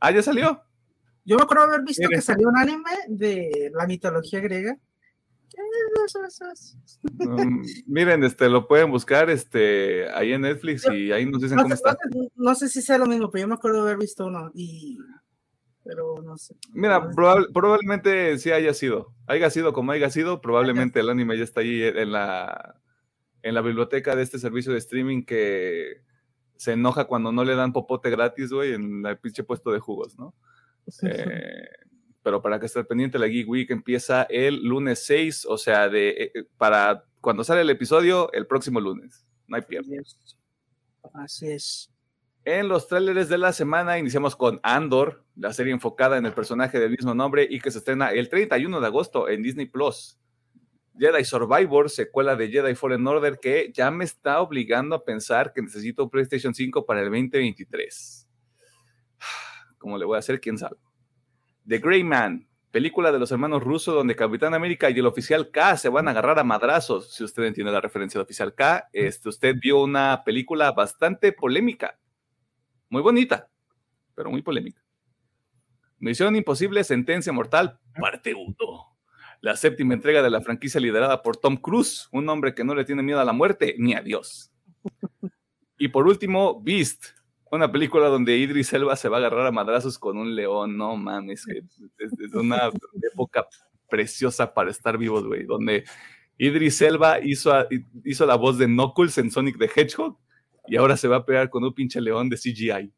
[0.00, 0.62] Ah, ya salió.
[1.24, 4.76] Yo me acuerdo haber visto que salió un anime de la mitología griega.
[7.18, 11.72] Mm, miren, este, lo pueden buscar este, ahí en Netflix y ahí nos dicen cómo
[11.72, 11.96] está.
[12.34, 14.98] No sé si sea lo mismo, pero yo me acuerdo haber visto uno y
[15.84, 16.56] pero no sé.
[16.72, 19.12] Mira, probablemente sí haya sido.
[19.26, 22.80] Haya sido como haya sido, probablemente el anime ya está ahí en la,
[23.42, 26.02] en la biblioteca de este servicio de streaming que
[26.56, 30.18] se enoja cuando no le dan popote gratis, güey, en el pinche puesto de jugos,
[30.18, 30.34] ¿no?
[31.02, 31.68] Eh,
[32.22, 36.08] pero para que esté pendiente, la Geek Week empieza el lunes 6, o sea, de,
[36.08, 39.26] eh, eh, para cuando sale el episodio, el próximo lunes.
[39.46, 40.00] No hay pierde.
[41.12, 41.93] Así es.
[42.46, 46.78] En los trailers de la semana iniciamos con Andor, la serie enfocada en el personaje
[46.78, 50.18] del mismo nombre y que se estrena el 31 de agosto en Disney Plus.
[50.98, 55.62] Jedi Survivor, secuela de Jedi Fallen Order, que ya me está obligando a pensar que
[55.62, 58.28] necesito un PlayStation 5 para el 2023.
[59.78, 60.38] ¿Cómo le voy a hacer?
[60.38, 60.76] ¿Quién sabe?
[61.66, 65.78] The Grey Man, película de los hermanos rusos donde Capitán América y el oficial K
[65.78, 67.10] se van a agarrar a madrazos.
[67.14, 71.98] Si usted entiende la referencia del oficial K, este, usted vio una película bastante polémica,
[72.94, 73.50] muy bonita,
[74.14, 74.80] pero muy polémica.
[75.98, 78.54] Misión Imposible, Sentencia Mortal, parte 1.
[79.40, 82.84] La séptima entrega de la franquicia liderada por Tom Cruise, un hombre que no le
[82.84, 84.52] tiene miedo a la muerte ni a Dios.
[85.76, 87.06] Y por último, Beast,
[87.50, 90.76] una película donde Idris Elba se va a agarrar a madrazos con un león.
[90.76, 92.70] No mames, es, una
[93.12, 93.48] época
[93.90, 95.42] preciosa para estar vivos, güey.
[95.42, 95.82] Donde
[96.38, 97.52] Idris Elba hizo,
[98.04, 100.16] hizo la voz de Knuckles en Sonic the Hedgehog
[100.66, 102.92] y ahora se va a pegar con un pinche león de CGI.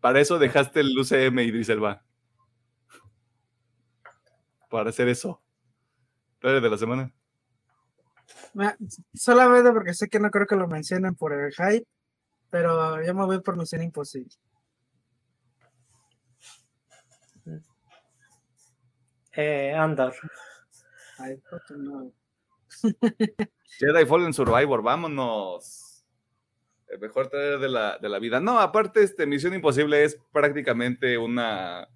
[0.00, 2.04] Para eso dejaste el UCM, Idris Elba.
[4.70, 5.42] Para hacer eso.
[6.40, 7.12] de la semana?
[9.14, 11.86] Solamente porque sé que no creo que lo mencionen por el hype,
[12.50, 14.30] pero yo me voy por Misión Imposible.
[19.32, 20.14] Eh, Andor.
[21.18, 21.42] Ay,
[21.76, 22.12] no.
[23.78, 26.04] Jedi Fallen Survivor, vámonos.
[26.88, 28.40] El mejor trailer de la, de la vida.
[28.40, 31.88] No, aparte, este Misión Imposible es prácticamente una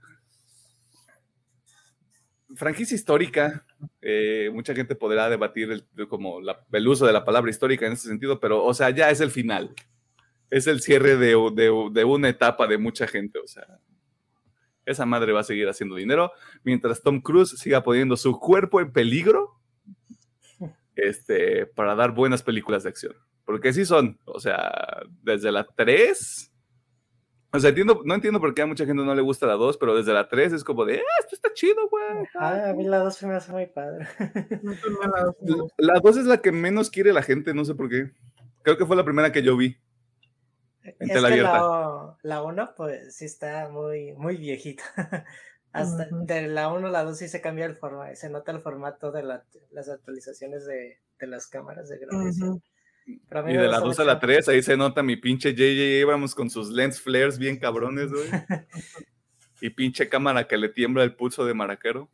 [2.57, 3.64] franquicia histórica.
[4.01, 6.40] Eh, mucha gente podrá debatir el, como
[6.73, 9.31] el uso de la palabra histórica en ese sentido, pero, o sea, ya es el
[9.31, 9.75] final.
[10.51, 11.37] Es el cierre de,
[11.93, 13.66] de, una etapa de mucha gente, o sea.
[14.87, 16.33] Esa madre va a seguir haciendo dinero
[16.64, 19.60] mientras Tom Cruise siga poniendo su cuerpo en peligro
[21.08, 23.14] este, para dar buenas películas de acción.
[23.44, 26.50] Porque sí son, o sea, desde la 3
[27.52, 29.76] o sea, entiendo, no entiendo por qué a mucha gente no le gusta la 2,
[29.76, 32.04] pero desde la 3 es como de, ah, esto está chido, güey.
[32.38, 34.06] Ah, a mí la 2 se me hace muy padre.
[35.78, 38.12] la 2 es la que menos quiere la gente, no sé por qué.
[38.62, 39.76] Creo que fue la primera que yo vi.
[40.82, 41.42] En es que
[42.22, 44.84] La 1, pues sí está muy, muy viejita.
[45.72, 48.61] Hasta de la 1 a la 2 sí se cambia el formato, se nota el
[48.61, 52.62] formato de las actualizaciones de, de las cámaras de grabación.
[53.06, 56.50] Y de la 2 a la 3, ahí se nota mi pinche JJ Abrams con
[56.50, 58.28] sus lens flares bien cabrones, güey.
[59.61, 62.11] y pinche cámara que le tiembla el pulso de maraquero.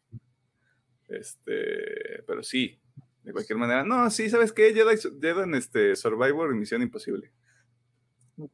[1.09, 2.81] Este, pero sí,
[3.23, 3.85] de cualquier manera.
[3.85, 4.73] No, sí, ¿sabes qué?
[4.73, 7.31] Jedi, en este Survivor y Misión Imposible.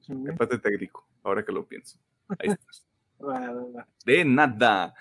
[0.09, 1.99] Empate técnico, ahora que lo pienso.
[2.39, 2.92] Ahí está.
[4.05, 4.95] De nada.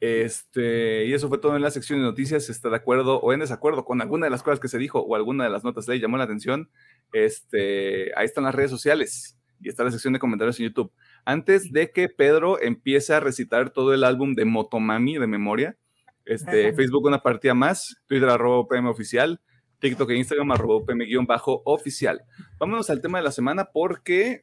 [0.00, 2.46] Este, y eso fue todo en la sección de noticias.
[2.46, 5.00] Si está de acuerdo o en desacuerdo con alguna de las cosas que se dijo
[5.00, 6.70] o alguna de las notas le llamó la atención,
[7.12, 10.92] este, ahí están las redes sociales y está la sección de comentarios en YouTube.
[11.24, 15.76] Antes de que Pedro empiece a recitar todo el álbum de Motomami de memoria,
[16.24, 19.40] este, Facebook una partida más, Twitter arroba PM oficial,
[19.78, 22.22] TikTok e Instagram arroba PM guion bajo oficial.
[22.58, 24.42] Vámonos al tema de la semana porque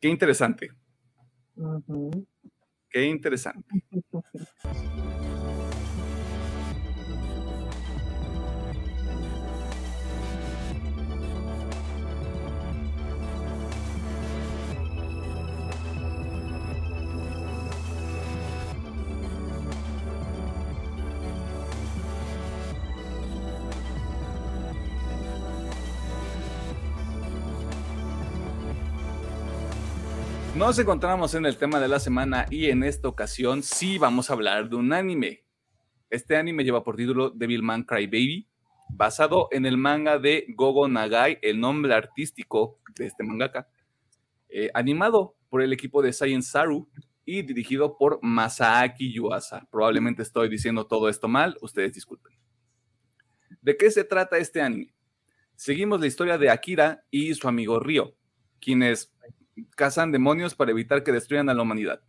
[0.00, 0.70] qué interesante.
[2.90, 3.64] Qué interesante.
[30.58, 34.32] Nos encontramos en el tema de la semana y en esta ocasión sí vamos a
[34.32, 35.44] hablar de un anime.
[36.10, 38.48] Este anime lleva por título Devilman Crybaby,
[38.90, 43.68] basado en el manga de Gogo Nagai, el nombre artístico de este mangaka,
[44.48, 46.88] eh, animado por el equipo de Science Saru
[47.24, 49.64] y dirigido por Masaaki Yuasa.
[49.70, 52.36] Probablemente estoy diciendo todo esto mal, ustedes disculpen.
[53.62, 54.92] ¿De qué se trata este anime?
[55.54, 58.16] Seguimos la historia de Akira y su amigo Ryo,
[58.60, 59.14] quienes
[59.76, 62.02] cazan demonios para evitar que destruyan a la humanidad.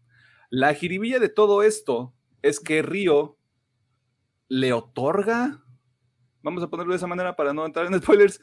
[0.50, 3.38] La jiribilla de todo esto es que Río
[4.48, 5.64] le otorga,
[6.42, 8.42] vamos a ponerlo de esa manera para no entrar en spoilers,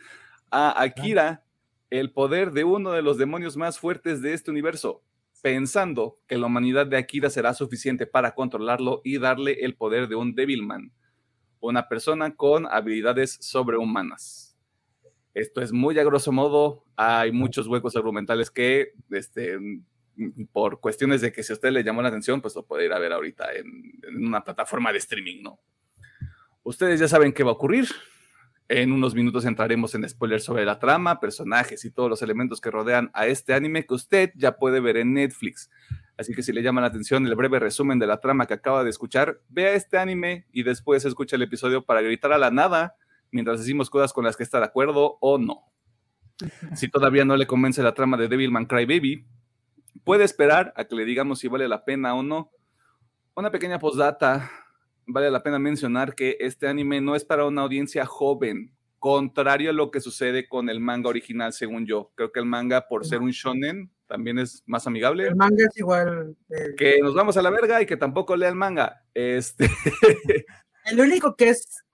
[0.51, 1.45] a Akira
[1.91, 5.03] el poder de uno de los demonios más fuertes de este universo,
[5.43, 10.17] pensando que la humanidad de Akira será suficiente para controlarlo y darle el poder de
[10.17, 10.93] un Devilman,
[11.61, 14.46] una persona con habilidades sobrehumanas.
[15.37, 16.87] Esto es muy a grosso modo.
[16.97, 19.59] Hay muchos huecos argumentales que, este,
[20.51, 22.93] por cuestiones de que si a usted le llamó la atención, pues lo puede ir
[22.95, 25.61] a ver ahorita en, una plataforma de streaming, ¿no?
[26.63, 27.87] Ustedes ya saben qué va a ocurrir.
[28.71, 32.71] En unos minutos entraremos en spoilers sobre la trama, personajes y todos los elementos que
[32.71, 35.69] rodean a este anime que usted ya puede ver en Netflix.
[36.17, 38.85] Así que si le llama la atención el breve resumen de la trama que acaba
[38.85, 42.97] de escuchar, vea este anime y después escucha el episodio para gritar a la nada
[43.37, 45.63] mientras decimos cosas con las que está de acuerdo o no.
[46.75, 49.25] Si todavía no le convence la trama de Devilman Crybaby,
[50.05, 52.51] puede esperar a que le digamos si vale la pena o no.
[53.35, 54.51] Una pequeña postdata,
[55.07, 59.73] vale la pena mencionar que este anime no es para una audiencia joven, contrario a
[59.75, 62.11] lo que sucede con el manga original, según yo.
[62.15, 65.29] Creo que el manga, por ser un shonen, también es más amigable.
[65.29, 66.37] El manga es igual.
[66.51, 69.05] eh, Que nos vamos a la verga y que tampoco lea el manga.
[69.15, 69.69] Este,
[70.85, 71.85] el único que es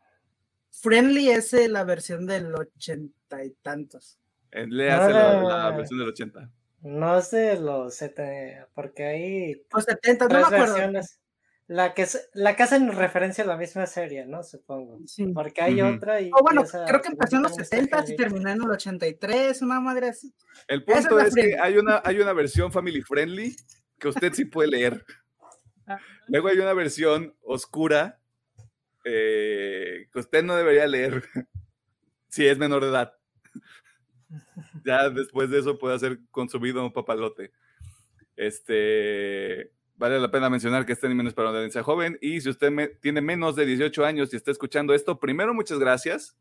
[0.83, 4.18] friendly es eh, la versión del ochenta y tantos.
[4.53, 5.70] léase la, la Ah.
[5.76, 6.51] versión del 80.
[6.83, 10.74] No sé los 70, porque hay O 70, no me acuerdo.
[10.74, 11.18] versiones.
[11.68, 14.43] La que, la que hacen referencia a la misma serie, ¿no?
[14.43, 14.99] Supongo.
[15.07, 15.26] Sí.
[15.28, 15.95] Porque hay Ujú.
[15.95, 16.28] otra y.
[16.37, 18.70] O bueno, esa creo que empezó en los también está 70 y terminó en el
[18.70, 20.35] 83, una madre así.
[20.66, 23.55] El es punto la es, que hay una, hay una versión family friendly
[23.99, 25.05] que usted sí puede leer.
[25.87, 25.99] Ah.
[26.26, 28.18] Luego hay una versión oscura
[29.05, 31.22] eh, que usted no debería leer
[32.28, 33.14] si es menor de edad.
[34.84, 37.53] Ya después de eso puede ser consumido un papalote.
[38.36, 42.40] Este, vale la pena mencionar que este anime no es para una audiencia joven y
[42.40, 46.36] si usted me- tiene menos de 18 años y está escuchando esto, primero muchas gracias.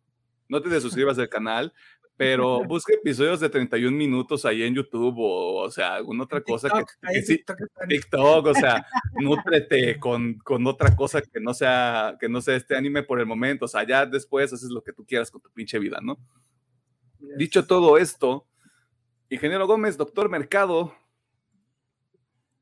[0.50, 1.74] No te desuscribas del canal,
[2.18, 6.70] pero busca episodios de 31 minutos ahí en YouTube o, o sea, alguna otra cosa
[6.70, 6.84] que,
[7.14, 7.44] que sí,
[7.88, 12.76] TikTok o sea, nútrete con, con otra cosa que no sea que no sea este
[12.76, 15.50] anime por el momento, o sea, ya después haces lo que tú quieras con tu
[15.52, 16.20] pinche vida, ¿no?
[17.38, 18.48] Dicho todo esto,
[19.30, 20.94] Ingeniero Gómez, Doctor Mercado,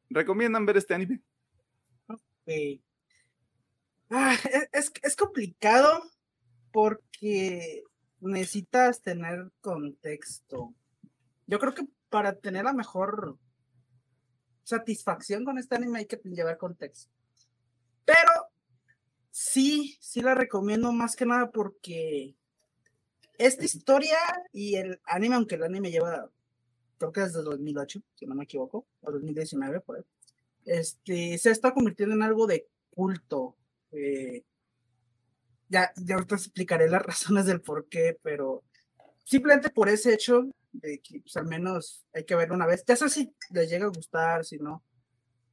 [0.10, 1.22] ¿recomiendan ver este anime?
[2.08, 2.82] Ok.
[4.10, 6.04] Ah, e- es, es complicado
[6.72, 7.84] porque
[8.22, 10.74] necesitas tener contexto.
[11.48, 13.38] Yo creo que para tener la mejor
[14.64, 17.12] satisfacción con este anime hay que llevar contexto.
[18.06, 18.50] Pero
[19.32, 22.36] sí, sí la recomiendo más que nada porque
[23.38, 24.18] esta historia
[24.52, 26.30] y el anime, aunque el anime lleva,
[26.98, 30.06] creo que desde 2008, si no me equivoco, o 2019, por
[30.66, 33.56] este, se está convirtiendo en algo de culto.
[33.92, 34.44] eh,
[35.70, 38.64] ya, ya ahorita explicaré las razones del por qué, pero
[39.24, 42.96] simplemente por ese hecho de que pues, al menos hay que verlo una vez, ya
[42.96, 44.84] sé si les llega a gustar, si no.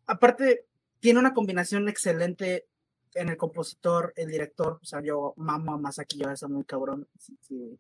[0.06, 0.66] Aparte,
[1.00, 2.66] tiene una combinación excelente
[3.14, 7.08] en el compositor, el director, o sea, yo mamo a Masaki Yuasa muy cabrón.
[7.16, 7.78] así que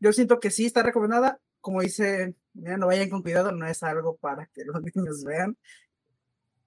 [0.00, 3.82] Yo siento que sí está recomendada, como dice, mira, no vayan con cuidado, no es
[3.82, 5.56] algo para que los niños vean.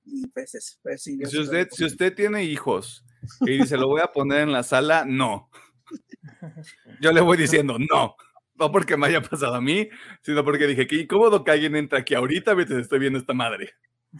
[0.05, 1.17] Y pues eso, pues sí.
[1.19, 3.03] yo Si usted, si usted tiene hijos
[3.41, 5.49] y dice, lo voy a poner en la sala, no.
[7.01, 8.15] Yo le voy diciendo, no.
[8.57, 9.89] No porque me haya pasado a mí,
[10.21, 13.73] sino porque dije, qué incómodo que alguien entre aquí ahorita mientras estoy viendo esta madre.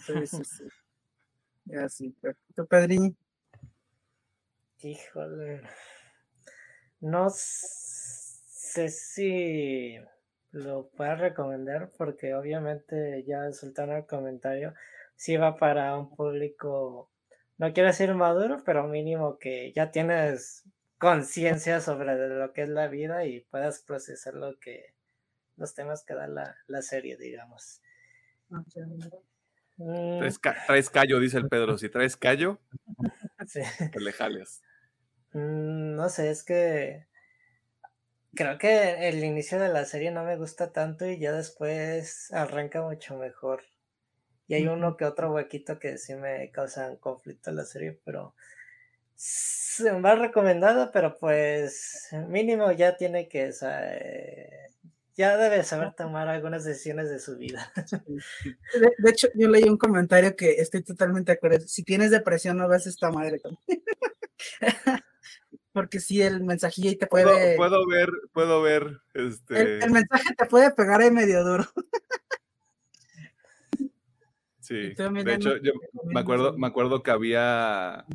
[0.05, 0.63] Sí, sí, sí.
[1.65, 3.17] Ya sí, perfecto, Pedrín.
[4.81, 5.61] Híjole.
[6.99, 9.95] No sé si
[10.51, 14.73] lo puedo recomendar porque obviamente ya soltaron el comentario.
[15.16, 17.11] Si va para un público,
[17.57, 20.63] no quiero decir maduro, pero mínimo que ya tienes
[20.97, 24.95] conciencia sobre lo que es la vida y puedas procesar lo que
[25.57, 27.82] los temas que da la, la serie, digamos.
[29.78, 31.78] Mm, Traes, ca- traes callo, dice el Pedro.
[31.78, 32.59] Si traes callo,
[33.47, 33.61] sí.
[33.91, 34.63] pues le jales.
[35.34, 37.07] Mm, No sé, es que
[38.36, 42.84] creo que el inicio de la serie no me gusta tanto y ya después arranca
[42.84, 43.63] mucho mejor.
[44.47, 48.35] Y hay uno que otro huequito que sí me causan conflicto en la serie, pero
[49.15, 54.67] s- va recomendada, pero pues mínimo ya tiene que, sa- eh,
[55.15, 57.71] ya debe saber tomar algunas decisiones de su vida.
[58.79, 61.59] De, de hecho, yo leí un comentario que estoy totalmente de acuerdo.
[61.67, 63.39] Si tienes depresión, no ves esta madre.
[65.73, 67.57] Porque si el mensajillo ahí te Puedo, puede.
[67.57, 71.65] puedo ver, puedo ver, este, el, el mensaje te puede pegar ahí medio duro.
[74.66, 74.93] sí.
[74.95, 75.74] De hecho, yo
[76.05, 78.05] me acuerdo, me acuerdo que había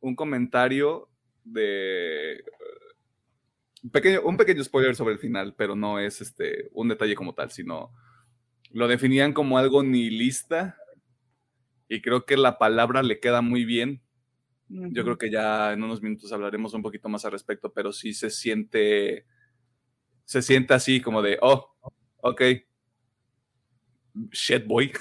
[0.00, 1.08] un comentario
[1.44, 2.44] de
[3.82, 7.34] un pequeño, un pequeño spoiler sobre el final, pero no es este un detalle como
[7.34, 7.92] tal, sino
[8.70, 10.76] lo definían como algo nihilista
[11.88, 14.02] y creo que la palabra le queda muy bien.
[14.68, 18.12] Yo creo que ya en unos minutos hablaremos un poquito más al respecto, pero sí
[18.12, 19.24] se siente
[20.24, 21.72] se siente así como de, oh,
[22.18, 22.42] ok,
[24.30, 24.92] shit boy.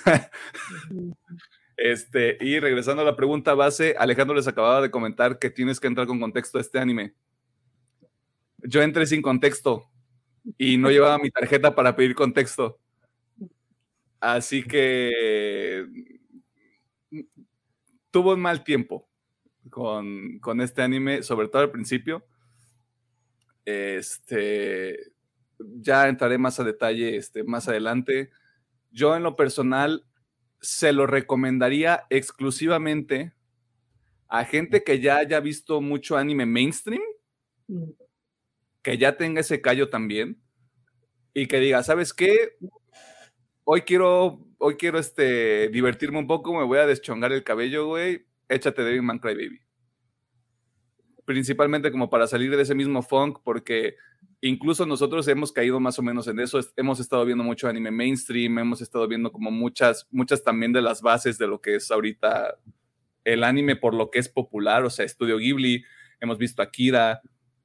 [1.78, 5.88] Este, y regresando a la pregunta base, Alejandro les acababa de comentar que tienes que
[5.88, 7.14] entrar con contexto a este anime.
[8.60, 9.90] Yo entré sin contexto
[10.58, 12.80] y no llevaba mi tarjeta para pedir contexto.
[14.20, 15.86] Así que
[18.10, 19.10] tuvo un mal tiempo
[19.70, 22.26] con, con este anime, sobre todo al principio.
[23.66, 25.12] Este,
[25.60, 28.32] ya entraré más a detalle este, más adelante.
[28.96, 30.06] Yo en lo personal
[30.62, 33.34] se lo recomendaría exclusivamente
[34.30, 37.02] a gente que ya haya visto mucho anime mainstream,
[37.68, 37.90] Mm.
[38.84, 40.40] que ya tenga ese callo también
[41.34, 42.58] y que diga, ¿sabes qué?
[43.64, 48.26] Hoy quiero, hoy quiero este, divertirme un poco, me voy a deschongar el cabello, güey.
[48.48, 49.60] Échate Devilman Crybaby.
[51.26, 53.96] Principalmente como para salir de ese mismo funk, porque
[54.42, 56.60] incluso nosotros hemos caído más o menos en eso.
[56.60, 60.82] Es- Hemos estado viendo mucho anime mainstream, hemos estado viendo como muchas, muchas también de
[60.82, 62.58] las bases de lo que es ahorita
[63.24, 65.84] el anime por lo que es popular, o sea, Estudio Ghibli,
[66.20, 67.22] hemos visto Akira,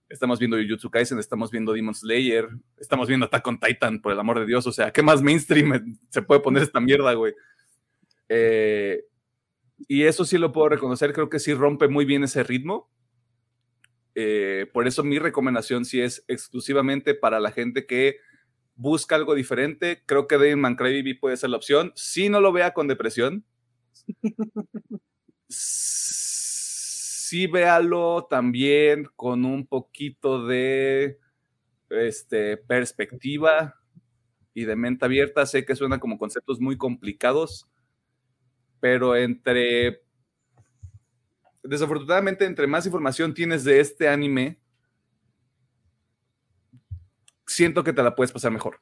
[0.08, 2.48] estamos viendo Jujutsu Kaisen, estamos viendo Demon Slayer,
[2.78, 5.98] estamos viendo Attack on Titan, por el amor de Dios, o sea, ¿qué más mainstream
[6.08, 7.34] se puede poner esta mierda, güey?
[8.28, 9.04] Eh,
[9.88, 12.90] y eso sí lo puedo reconocer, creo que sí rompe muy bien ese ritmo.
[14.14, 18.16] Eh, por eso mi recomendación sí es exclusivamente para la gente que
[18.74, 20.02] busca algo diferente.
[20.06, 21.92] Creo que Devilman Crybaby puede ser la opción.
[21.94, 23.44] Si no lo vea con depresión,
[25.48, 31.18] sí véalo también con un poquito de
[31.90, 33.76] este, perspectiva
[34.54, 35.46] y de mente abierta.
[35.46, 37.68] Sé que suena como conceptos muy complicados,
[38.80, 40.02] pero entre...
[41.62, 44.58] Desafortunadamente, entre más información tienes de este anime,
[47.46, 48.80] siento que te la puedes pasar mejor.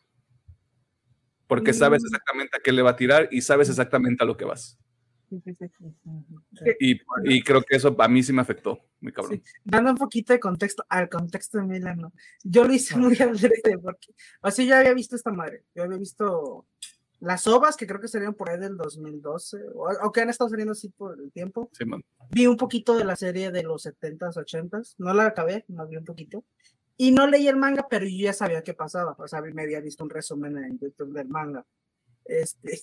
[1.46, 2.06] Porque sabes Mm.
[2.06, 4.78] exactamente a qué le va a tirar y sabes exactamente a lo que vas.
[6.80, 9.42] Y, y creo que eso a mí sí me afectó, mi cabrón.
[9.44, 12.12] Sí, Dando un poquito de contexto al contexto de Milano.
[12.42, 15.64] Yo lo hice muy adrede porque, o sea, yo había visto esta madre.
[15.74, 16.66] Yo había visto
[17.20, 20.50] las ovas que creo que salieron por ahí del 2012, o, o que han estado
[20.50, 21.70] saliendo así por el tiempo.
[21.72, 21.84] Sí.
[22.30, 24.94] Vi un poquito de la serie de los 70s, 80s.
[24.98, 26.44] No la acabé, no vi un poquito.
[26.96, 29.14] Y no leí el manga, pero yo ya sabía qué pasaba.
[29.18, 31.64] O sea, me había visto un resumen en YouTube del manga.
[32.24, 32.80] Este,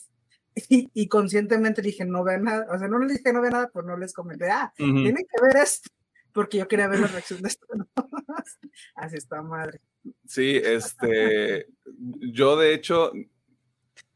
[0.69, 2.67] y, y conscientemente dije, no vean nada.
[2.73, 5.03] O sea, no les dije no vean nada, pues no les comenté, ah, Ujú.
[5.03, 5.89] tienen que ver esto.
[6.33, 7.65] Porque yo quería ver la reacción de esto.
[7.73, 7.87] ¿no?
[8.95, 9.79] Así está madre.
[10.27, 11.67] Sí, este,
[12.33, 13.11] yo de hecho,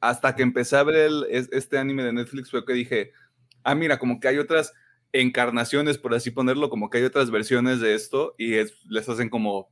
[0.02, 3.12] hasta que empecé a ver el- es- este anime de Netflix fue que dije,
[3.64, 4.74] ah, mira, como que hay otras
[5.12, 9.30] encarnaciones, por así ponerlo, como que hay otras versiones de esto y es- les hacen
[9.30, 9.70] como,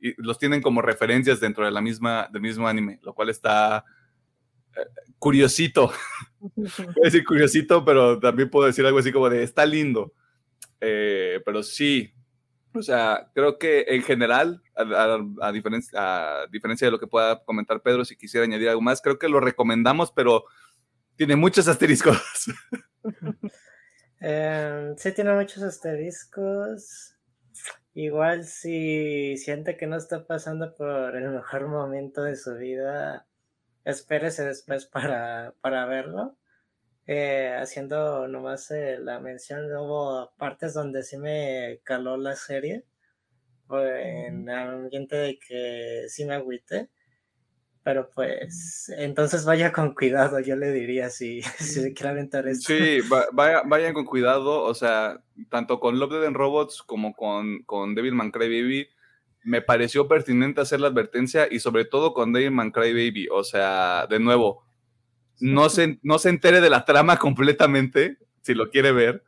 [0.00, 3.84] y los tienen como referencias dentro de la misma, del mismo anime, lo cual está
[4.76, 4.80] eh,
[5.18, 5.92] curiosito.
[6.38, 10.12] Puedo decir curiosito, pero también puedo decir algo así como de está lindo.
[10.80, 12.14] Eh, pero sí,
[12.74, 18.16] o sea, creo que en general, a, diferencia, de lo que pueda comentar Pedro, si
[18.16, 20.44] quisiera añadir algo más, creo que lo recomendamos, pero
[21.16, 22.20] tiene muchos asteriscos.
[24.22, 27.16] Eh, sí tiene muchos asteriscos.
[27.94, 33.26] Igual si siente que no está pasando por el mejor momento de su vida,
[33.82, 36.36] espérese después para, para verlo.
[37.12, 42.84] Eh, haciendo nomás eh, la mención, hubo partes donde sí me caló la serie,
[43.68, 46.88] en el ambiente de que sí me agüité.
[47.82, 52.72] Pero pues, entonces vaya con cuidado, yo le diría si, si se quiere aventar esto.
[52.72, 57.12] Sí, va- vaya- vayan con cuidado, o sea, tanto con Love, Dead and Robots como
[57.16, 58.88] con, con Devilman Crybaby,
[59.42, 64.20] me pareció pertinente hacer la advertencia y sobre todo con Devilman Crybaby, o sea, de
[64.20, 64.62] nuevo,
[65.40, 69.24] no se, no se entere de la trama completamente, si lo quiere ver,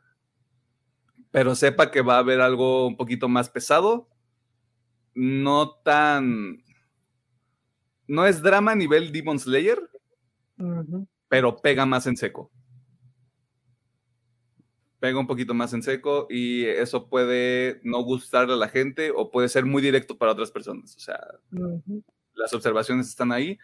[1.31, 4.07] pero sepa que va a haber algo un poquito más pesado,
[5.15, 6.63] no tan...
[8.07, 9.79] No es drama a nivel Demon Slayer,
[11.27, 12.51] pero pega más en seco.
[14.99, 19.31] Pega un poquito más en seco y eso puede no gustarle a la gente o
[19.31, 20.95] puede ser muy directo para otras personas.
[20.95, 21.19] O sea,
[22.35, 23.57] las observaciones están ahí.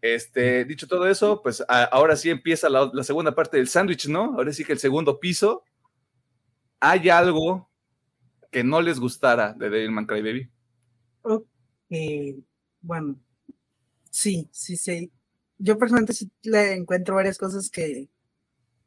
[0.00, 4.34] Este, dicho todo eso, pues ahora sí empieza la, segunda parte del sándwich, ¿no?
[4.34, 5.64] Ahora sí que el segundo piso.
[6.80, 7.68] ¿Hay algo
[8.52, 10.48] que no les gustara de Devilman Crybaby?
[11.90, 12.38] Eh,
[12.80, 13.18] bueno,
[14.10, 15.10] sí, sí, sí.
[15.58, 18.08] Yo personalmente sí le encuentro varias cosas que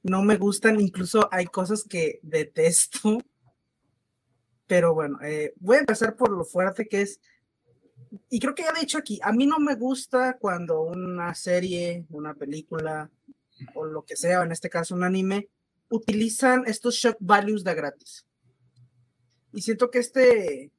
[0.04, 3.20] no me gustan, incluso hay cosas que detesto.
[4.68, 7.20] Pero bueno, eh, voy a empezar por lo fuerte que es,
[8.30, 12.06] y creo que ya he dicho aquí, a mí no me gusta cuando una serie,
[12.10, 13.10] una película
[13.76, 15.50] o lo que sea, en este caso un anime,
[15.90, 18.26] utilizan estos shock values de gratis.
[19.54, 20.72] Y siento que este,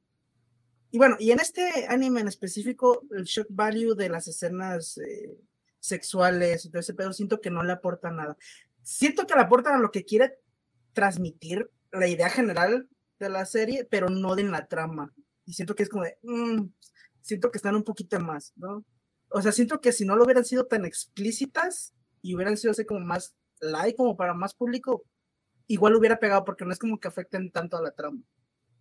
[0.91, 5.37] y bueno, y en este anime en específico, el shock value de las escenas eh,
[5.79, 8.37] sexuales todo ese pedo, siento que no le aporta nada.
[8.83, 10.37] Siento que le aportan a lo que quiere
[10.93, 12.87] transmitir la idea general
[13.19, 15.13] de la serie, pero no de la trama.
[15.45, 16.65] Y siento que es como de, mm,
[17.23, 18.85] siento que están un poquito más, ¿no?
[19.29, 22.85] O sea, siento que si no lo hubieran sido tan explícitas, y hubieran sido así
[22.85, 25.03] como más light, como para más público,
[25.67, 28.21] igual hubiera pegado porque no es como que afecten tanto a la trama.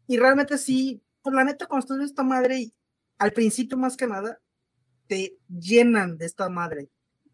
[0.06, 2.74] Y realmente sí, pues la neta, cuando estás esta madre, y
[3.18, 4.40] al principio más que nada,
[5.08, 6.88] te llenan de esta madre.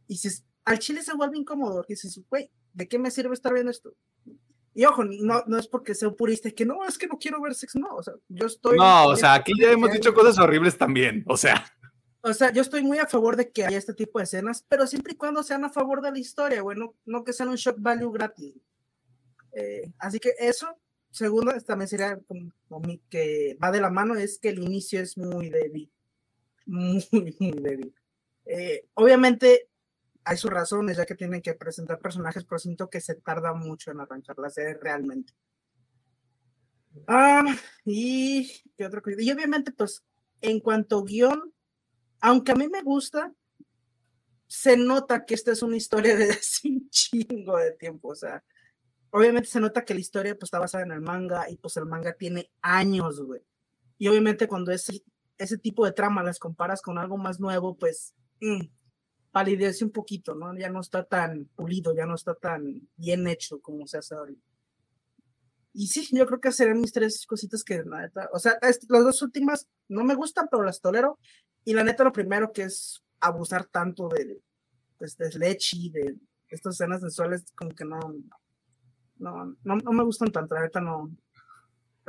[0.07, 3.53] Y si al chile se vuelve incómodo, que dices, güey, ¿de qué me sirve estar
[3.53, 3.95] viendo esto?
[4.79, 7.41] Y ojo, no, no es porque sea un purista, que no, es que no quiero
[7.41, 8.79] ver sexo, no, o sea, yo estoy...
[8.79, 11.66] No, o sea, aquí ya hemos dicho cosas horribles también, o sea.
[12.20, 14.87] O sea, yo estoy muy a favor de que haya este tipo de escenas, pero
[14.87, 17.74] siempre y cuando sean a favor de la historia, bueno, no que sean un shock
[17.81, 18.55] value gratis.
[19.51, 20.68] Eh, así que eso,
[21.11, 22.53] segundo, también sería como,
[23.11, 25.91] que va de la mano, es que el inicio es muy débil.
[26.66, 27.93] Muy, muy débil.
[28.47, 29.68] Eh, obviamente
[30.29, 33.91] hay sus razones, ya que tienen que presentar personajes, pero siento que se tarda mucho
[33.91, 35.33] en arrancar la serie realmente.
[37.07, 37.45] Ah,
[37.87, 39.16] y qué otra cosa.
[39.18, 40.05] Y obviamente, pues,
[40.43, 41.55] en cuanto a guion,
[42.20, 43.33] aunque a mí me gusta,
[44.47, 48.09] se nota que esta es una historia de hace un chingo de tiempo.
[48.09, 48.45] O sea,
[49.11, 51.87] obviamente se nota que la historia pues, está basada en el manga y pues el
[51.87, 53.41] manga tiene años, güey.
[53.97, 55.03] Y obviamente cuando ese,
[55.39, 58.66] ese tipo de trama las comparas con algo más nuevo, pues mm,
[59.39, 60.53] palidece un poquito, ¿no?
[60.59, 64.43] Ya no está tan pulido, ya no está tan bien hecho como se hace ahorita.
[65.72, 68.80] Y sí, yo creo que serían mis tres cositas que, la neta, o sea, las
[68.89, 71.20] dos últimas no me gustan, pero las tolero.
[71.64, 74.43] Y la neta, lo primero que es abusar tanto de,
[74.99, 76.16] pues, de leche de
[76.49, 78.01] estas escenas sensuales, como que no,
[79.18, 81.12] no, no, no me gustan tanto, la neta no,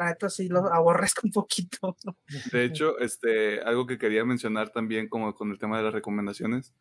[0.03, 1.95] neta sí lo aborrezco un poquito.
[2.51, 6.73] De hecho, este, algo que quería mencionar también como con el tema de las recomendaciones,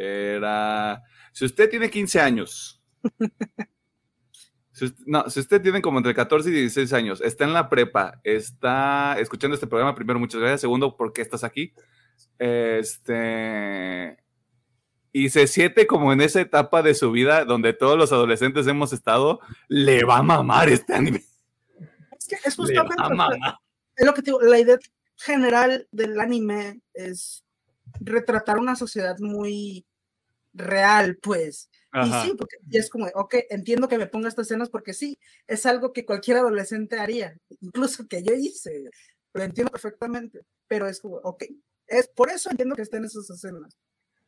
[0.00, 2.82] era, si usted tiene 15 años,
[4.72, 7.68] si usted, no, si usted tiene como entre 14 y 16 años, está en la
[7.68, 11.74] prepa, está escuchando este programa, primero, muchas gracias, segundo, ¿por qué estás aquí?
[12.38, 14.16] Este,
[15.12, 18.92] y se siente como en esa etapa de su vida donde todos los adolescentes hemos
[18.92, 21.24] estado, le va a mamar este anime.
[22.18, 22.94] Es que es justamente
[23.96, 24.78] es lo que digo, la idea
[25.16, 27.44] general del anime es
[28.00, 29.84] retratar una sociedad muy
[30.52, 31.68] real, pues.
[31.92, 35.66] Y sí, porque es como, ok, entiendo que me ponga estas escenas porque sí, es
[35.66, 38.90] algo que cualquier adolescente haría, incluso que yo hice,
[39.32, 41.44] lo entiendo perfectamente, pero es como, ok,
[41.88, 43.76] es por eso entiendo que estén esas escenas.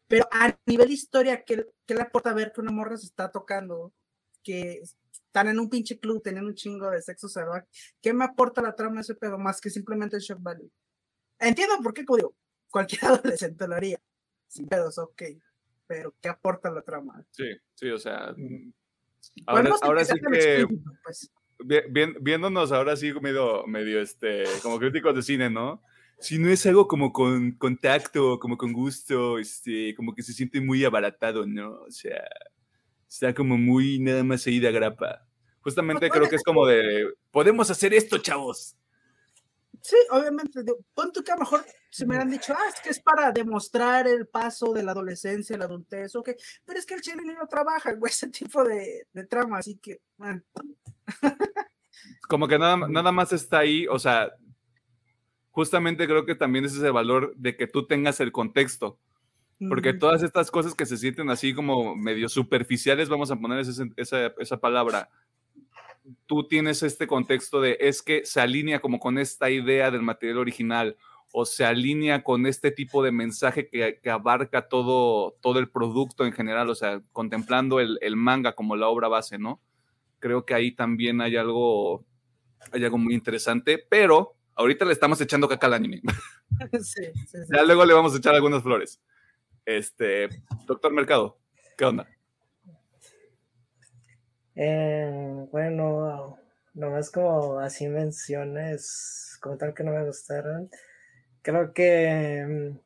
[0.08, 3.92] Pero a nivel historia, ¿qué, qué le aporta ver que una morra se está tocando?
[4.42, 7.66] Que están en un pinche club teniendo un chingo de sexo salvaje.
[8.00, 10.70] ¿Qué me aporta la trama de ese pedo más que simplemente el shock value?
[11.38, 12.34] Entiendo por qué, como
[12.70, 14.00] cualquier adolescente lo haría.
[14.48, 15.22] Sin pedos, ok.
[15.86, 17.24] Pero, ¿qué aporta la trama?
[17.30, 18.34] Sí, sí, o sea.
[19.46, 20.66] Ahora, ahora sí que.
[21.04, 21.30] Pues.
[22.20, 25.82] viéndonos ahora sí medio, medio este, como críticos de cine, ¿no?
[26.18, 30.60] Si no es algo como con contacto, como con gusto, este, como que se siente
[30.60, 31.82] muy abaratado, ¿no?
[31.82, 32.22] O sea,
[33.08, 35.26] está como muy nada más ahí de agrapa.
[35.60, 38.76] Justamente creo que es como de, podemos hacer esto, chavos.
[39.82, 40.64] Sí, obviamente.
[40.94, 43.32] Pon tú que a lo mejor se me han dicho, ah, es que es para
[43.32, 46.30] demostrar el paso de la adolescencia la adultez, ok,
[46.64, 50.00] pero es que el chile no trabaja, güey, ese tipo de, de trama, así que.
[52.28, 54.32] Como que nada, nada más está ahí, o sea,
[55.50, 58.98] justamente creo que también es ese valor de que tú tengas el contexto.
[59.68, 63.84] Porque todas estas cosas que se sienten así como medio superficiales, vamos a poner esa,
[63.96, 65.08] esa, esa palabra,
[66.26, 70.38] tú tienes este contexto de es que se alinea como con esta idea del material
[70.38, 70.96] original
[71.32, 76.32] o se alinea con este tipo de mensaje que, abarca todo, todo el producto en
[76.32, 79.60] general, o sea, contemplando el, manga como la obra base, ¿no?
[80.18, 82.04] Creo que ahí también hay algo,
[82.70, 86.02] hay algo muy interesante, pero ahorita le estamos echando caca al anime.
[86.82, 89.00] Sí, sí, Ya luego le vamos a echar algunas flores.
[89.64, 90.28] Este,
[90.66, 91.38] doctor Mercado,
[91.78, 92.06] ¿qué onda?
[94.54, 96.38] Eh, bueno,
[96.74, 100.70] nomás como así menciones, como tal que no me gustaron.
[101.42, 102.78] Creo que mm,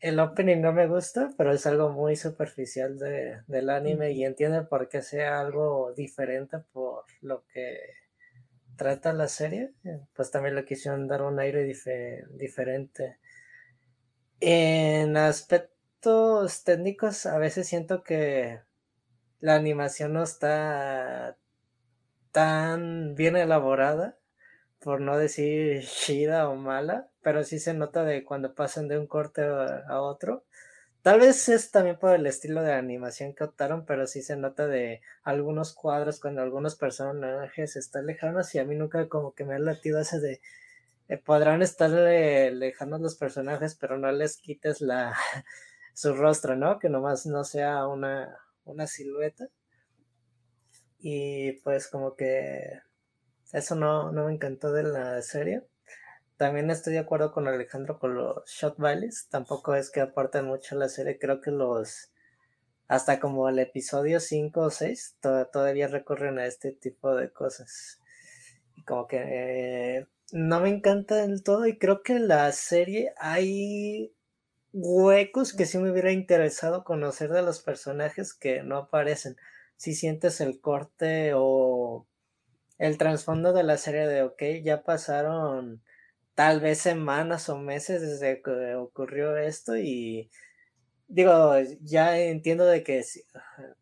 [0.00, 4.62] el opening no me gusta, pero es algo muy superficial de, del anime y entiende
[4.62, 7.78] por qué sea algo diferente por lo que
[8.76, 9.72] trata la serie.
[10.14, 13.18] Pues también le quisieron dar un aire diferente.
[14.40, 18.60] En aspectos técnicos, a veces siento que
[19.40, 21.36] la animación no está
[22.32, 24.16] tan bien elaborada,
[24.80, 29.06] por no decir chida o mala, pero sí se nota de cuando pasan de un
[29.06, 30.44] corte a otro.
[31.02, 34.66] Tal vez es también por el estilo de animación que optaron, pero sí se nota
[34.66, 39.54] de algunos cuadros cuando algunos personajes están lejanos y a mí nunca como que me
[39.54, 40.40] ha latido ese de
[41.08, 45.14] eh, podrán estar lejanos los personajes, pero no les quites la
[45.94, 46.78] su rostro, ¿no?
[46.78, 48.38] Que nomás no sea una,
[48.70, 49.48] una silueta.
[50.98, 52.80] Y pues como que
[53.52, 55.62] eso no, no me encantó de la serie.
[56.36, 59.28] También estoy de acuerdo con Alejandro con los shot valleys.
[59.28, 61.18] Tampoco es que aporten mucho a la serie.
[61.18, 62.10] Creo que los
[62.90, 68.00] hasta como el episodio 5 o 6 todavía recurren a este tipo de cosas.
[68.84, 69.18] Como que
[69.98, 74.12] eh, no me encanta del todo y creo que la serie hay
[74.72, 79.36] huecos que sí me hubiera interesado conocer de los personajes que no aparecen.
[79.76, 82.06] Si sientes el corte o
[82.78, 85.82] el trasfondo de la serie de, ok, ya pasaron
[86.34, 90.30] tal vez semanas o meses desde que ocurrió esto y
[91.08, 93.04] digo, ya entiendo de que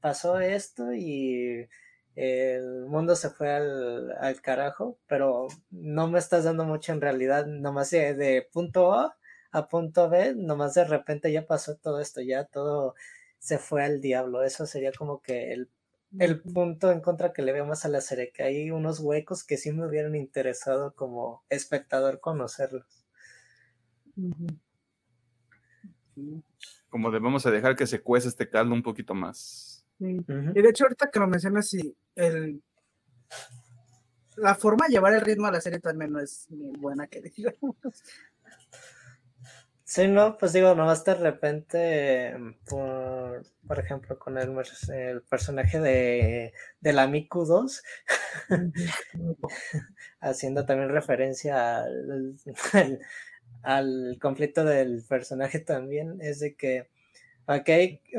[0.00, 1.68] pasó esto y
[2.16, 7.90] el mundo se fue al, carajo, pero no me estás dando mucho en realidad, nomás
[7.90, 9.16] de, de punto A
[9.50, 12.94] a punto B, nomás de repente ya pasó todo esto, ya todo
[13.38, 14.42] se fue al diablo.
[14.42, 15.70] Eso sería como que el,
[16.18, 19.44] el punto en contra que le veo más a la serie, que hay unos huecos
[19.44, 23.06] que sí me hubieran interesado como espectador conocerlos.
[26.88, 29.84] Como debemos de dejar que se cuece este caldo un poquito más.
[30.00, 32.62] Y de hecho, ahorita que lo mencionas, sí, el,
[34.36, 37.76] la forma de llevar el ritmo a la serie también no es buena que digamos.
[39.90, 42.34] Sí, no, pues digo, nomás de repente,
[42.68, 44.54] por, por ejemplo, con el,
[44.94, 47.82] el personaje de, de la Miku 2,
[50.20, 52.36] haciendo también referencia al,
[53.62, 56.90] al, conflicto del personaje también, es de que,
[57.46, 57.70] ok,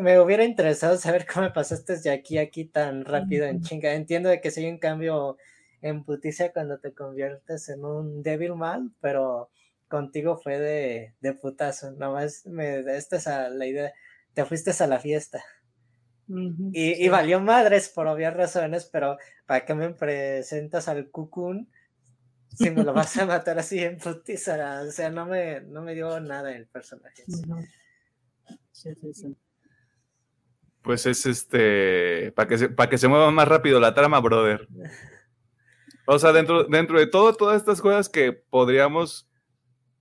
[0.01, 3.93] me hubiera interesado saber cómo me pasaste de aquí a aquí tan rápido en chinga.
[3.93, 5.37] Entiendo de que si hay un cambio
[5.83, 9.51] en puticia cuando te conviertes en un débil mal, pero
[9.89, 11.91] contigo fue de, de putazo.
[11.91, 13.93] Nomás me esta es la idea.
[14.33, 15.43] Te fuiste a la fiesta.
[16.27, 21.69] y, y, valió madres por obvias razones, pero ¿para qué me presentas al cucún
[22.55, 24.83] si me lo vas a matar así en putiza?
[24.87, 27.23] O sea, no me, no me dio nada el personaje.
[30.83, 34.67] Pues es este, para que, se, para que se mueva más rápido la trama, brother.
[36.11, 39.28] O sea, dentro, dentro de todo, todas estas cosas que podríamos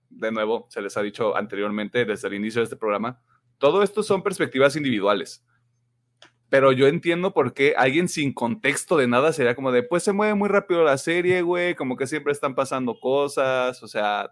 [0.09, 3.21] de nuevo, se les ha dicho anteriormente desde el inicio de este programa,
[3.57, 5.45] todo esto son perspectivas individuales.
[6.49, 10.13] Pero yo entiendo por qué alguien sin contexto de nada sería como de, pues se
[10.13, 14.31] mueve muy rápido la serie, güey, como que siempre están pasando cosas, o sea,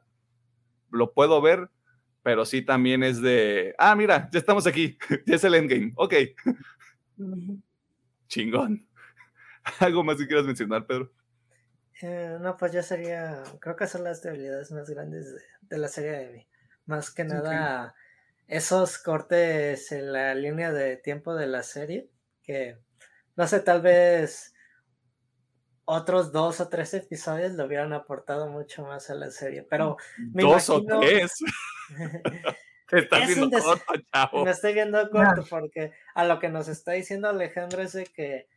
[0.90, 1.70] lo puedo ver,
[2.24, 4.98] pero sí también es de, ah, mira, ya estamos aquí,
[5.28, 6.14] ya es el endgame, ok.
[8.28, 8.88] Chingón.
[9.80, 11.12] ¿Algo más que quieras mencionar, Pedro?
[12.02, 16.12] Eh, no, pues ya sería, creo que son las debilidades más grandes de, la serie
[16.12, 16.48] de mí.
[16.86, 17.96] Más que nada,
[18.48, 22.10] esos cortes en la línea de tiempo de la serie,
[22.44, 22.78] que
[23.36, 24.54] no sé, tal vez
[25.86, 29.98] otros dos o tres episodios le hubieran aportado mucho más a la serie, pero
[30.34, 31.34] me ¿Dos o tres?
[32.90, 38.48] Me estoy viendo corto porque a lo que nos está diciendo Alejandro es de que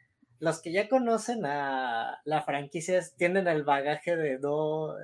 [0.41, 4.97] los que ya conocen a la franquicia tienen el bagaje de dos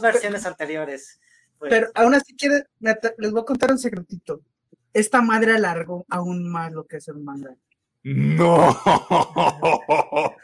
[0.00, 1.20] versiones anteriores.
[1.58, 1.70] Pues.
[1.70, 2.64] Pero aún así quiere,
[3.18, 4.40] les voy a contar un secretito.
[4.92, 7.54] Esta madre alargó aún más lo que es el manga.
[8.04, 8.68] No.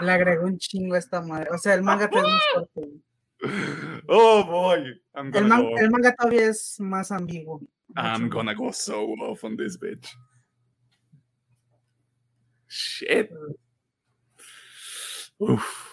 [0.00, 1.50] Le agregó un chingo a esta madre.
[1.52, 2.88] O sea, el manga es más corto.
[4.08, 5.02] Oh boy.
[5.14, 7.60] El, el, manga todavía es más ambiguo.
[7.96, 10.16] I'm gonna go so off on this bitch.
[12.68, 13.30] Shit.
[15.38, 15.88] Uf.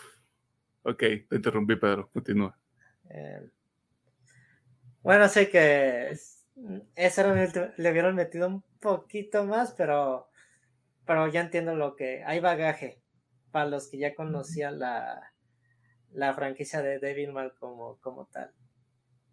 [0.84, 2.10] Ok, te interrumpí, Pedro.
[2.12, 2.58] Continúa.
[3.10, 3.50] Eh,
[5.02, 6.18] bueno, sé que
[6.96, 10.30] ese le hubieran metido un poquito más, pero,
[11.06, 13.02] pero ya entiendo lo que hay bagaje
[13.52, 15.34] para los que ya conocían la,
[16.12, 18.52] la franquicia de Devilman como, como tal.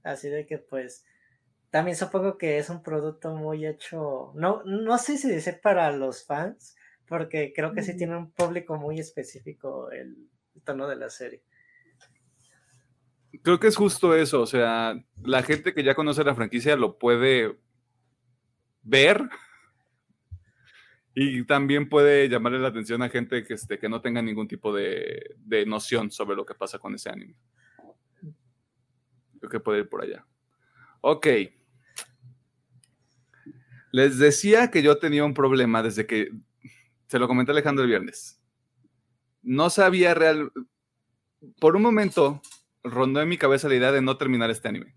[0.02, 1.04] Así de que pues
[1.70, 6.26] también supongo que es un producto muy hecho, no, no sé si dice para los
[6.26, 6.76] fans,
[7.12, 10.30] porque creo que sí tiene un público muy específico el,
[10.64, 11.42] tono de la serie.
[13.42, 16.96] Creo que es justo eso, o sea, la gente que ya conoce la franquicia lo
[16.96, 17.58] puede
[18.82, 19.28] ver
[21.12, 24.74] y también puede llamarle la atención a gente que, este, que no tenga ningún tipo
[24.74, 27.36] de, de noción sobre lo que pasa con ese anime.
[29.38, 30.24] Creo que puede ir por allá.
[31.02, 31.26] Ok.
[33.90, 36.32] Les decía que yo tenía un problema desde que
[37.08, 38.40] se lo comenté Alejandro el viernes.
[39.42, 40.52] No sabía real.
[41.58, 42.40] Por un momento
[42.82, 44.94] rondó en mi cabeza la idea de no terminar este anime.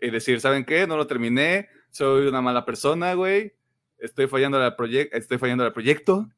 [0.00, 0.86] y decir, ¿saben qué?
[0.86, 3.54] No lo terminé, soy una mala persona, güey,
[3.98, 4.74] estoy fallando al
[5.12, 6.28] estoy fallando al proyecto,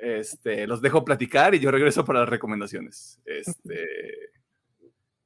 [0.00, 3.20] este, los dejo platicar y yo regreso para las recomendaciones.
[3.24, 3.86] Este,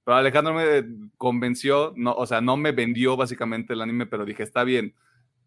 [0.05, 0.85] pero Alejandro me
[1.17, 4.95] convenció, no, o sea, no me vendió básicamente el anime, pero dije, está bien,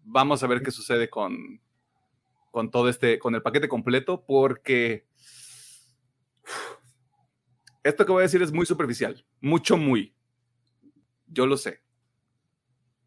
[0.04, 1.62] vamos a ver qué sucede con,
[2.52, 5.08] con todo este, con el paquete completo, porque
[7.84, 10.14] esto que voy a decir es muy superficial, mucho, muy.
[11.28, 11.82] Yo lo sé.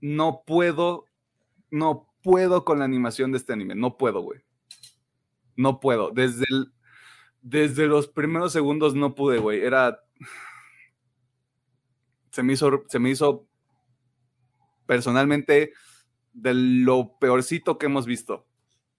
[0.00, 1.06] No puedo,
[1.70, 4.40] no puedo con la animación de este anime, no puedo, güey.
[5.56, 6.10] No puedo.
[6.10, 6.46] Desde,
[7.42, 9.60] desde los primeros segundos no pude, güey.
[9.60, 10.00] Era.
[12.32, 13.46] Se me hizo, se me hizo
[14.86, 15.72] personalmente
[16.32, 18.48] de lo peorcito que hemos visto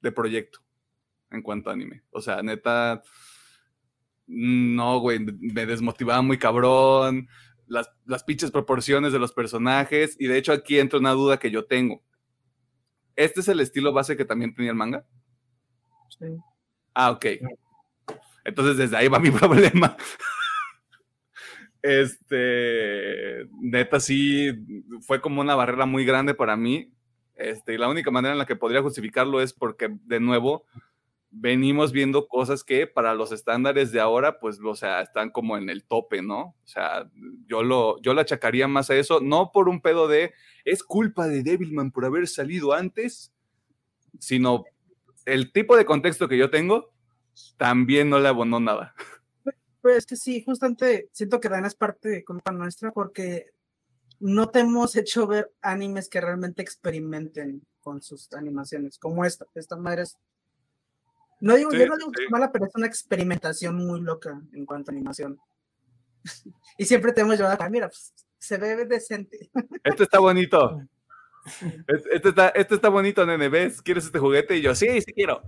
[0.05, 0.59] de proyecto
[1.31, 2.03] en cuanto a anime.
[2.11, 3.01] O sea, neta.
[4.27, 7.27] No, güey, me desmotivaba muy cabrón.
[7.67, 10.15] Las, las pinches proporciones de los personajes.
[10.19, 12.03] Y de hecho, aquí entra una duda que yo tengo.
[13.15, 15.05] ¿Este es el estilo base que también tenía el manga?
[16.93, 17.25] Ah, ok.
[18.43, 19.97] Entonces desde ahí va mi problema.
[21.81, 24.51] Este, neta, sí,
[25.01, 26.94] fue como una barrera muy grande para mí.
[27.35, 30.65] Este, y la única manera en la que podría justificarlo es porque, de nuevo,
[31.29, 35.69] venimos viendo cosas que para los estándares de ahora, pues, o sea, están como en
[35.69, 36.39] el tope, ¿no?
[36.41, 37.09] O sea,
[37.45, 40.33] yo lo, yo lo achacaría más a eso, no por un pedo de,
[40.63, 43.33] es culpa de Devilman por haber salido antes,
[44.19, 44.63] sino
[45.25, 46.93] el tipo de contexto que yo tengo
[47.57, 48.95] también no le abonó nada.
[49.81, 53.51] Pues es que sí, justamente siento que Dan es parte de culpa nuestra porque
[54.19, 59.45] no te hemos hecho ver animes que realmente experimenten con sus animaciones, como esta.
[59.53, 60.17] Esta madre es.
[61.39, 64.91] No digo, yo no digo es mala, pero es una experimentación muy loca en cuanto
[64.91, 65.39] a animación.
[66.77, 69.49] y siempre te hemos llevado a, mira, pues, se ve decente.
[69.83, 70.81] Esto está bonito.
[72.11, 73.49] Este está, este está bonito, nene.
[73.49, 73.81] ¿Ves?
[73.81, 74.57] ¿Quieres este juguete?
[74.57, 75.43] Y yo, sí, sí quiero.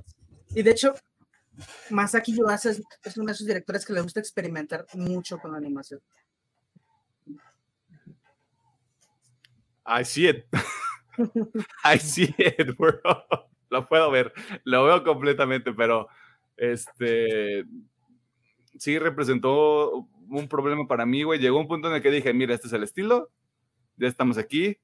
[0.50, 0.94] Y de hecho,
[1.90, 5.58] Masaki Yuasa es, es uno de esos directores que le gusta experimentar mucho con la
[5.58, 6.00] animación.
[9.88, 10.46] I see it.
[11.84, 13.00] I see it, bro.
[13.70, 14.34] Lo puedo ver.
[14.64, 16.08] Lo veo completamente, pero
[16.56, 17.66] este
[18.78, 21.40] sí representó un problema para mí, güey.
[21.40, 23.32] Llegó un punto en el que dije, mira, este es el estilo.
[23.96, 24.78] Ya estamos aquí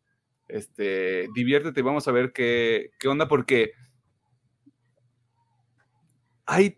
[0.47, 3.72] este, diviértete y vamos a ver qué, qué onda, porque
[6.45, 6.78] hay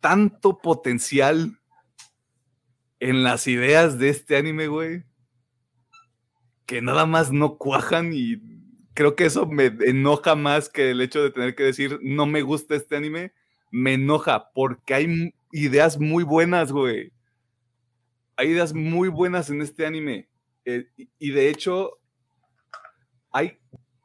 [0.00, 1.58] tanto potencial
[2.98, 5.04] en las ideas de este anime, güey,
[6.70, 8.40] que nada más no cuajan y
[8.94, 12.42] creo que eso me enoja más que el hecho de tener que decir no me
[12.42, 13.32] gusta este anime,
[13.72, 17.10] me enoja porque hay ideas muy buenas, güey.
[18.36, 20.28] Hay ideas muy buenas en este anime.
[20.64, 20.86] Eh,
[21.18, 21.98] y de hecho,
[23.32, 23.58] hay,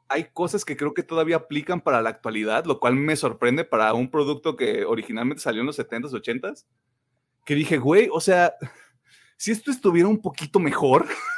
[0.08, 3.94] hay cosas que creo que todavía aplican para la actualidad, lo cual me sorprende para
[3.94, 6.64] un producto que originalmente salió en los 70s, 80s,
[7.44, 8.54] que dije, güey, o sea,
[9.36, 11.06] si esto estuviera un poquito mejor,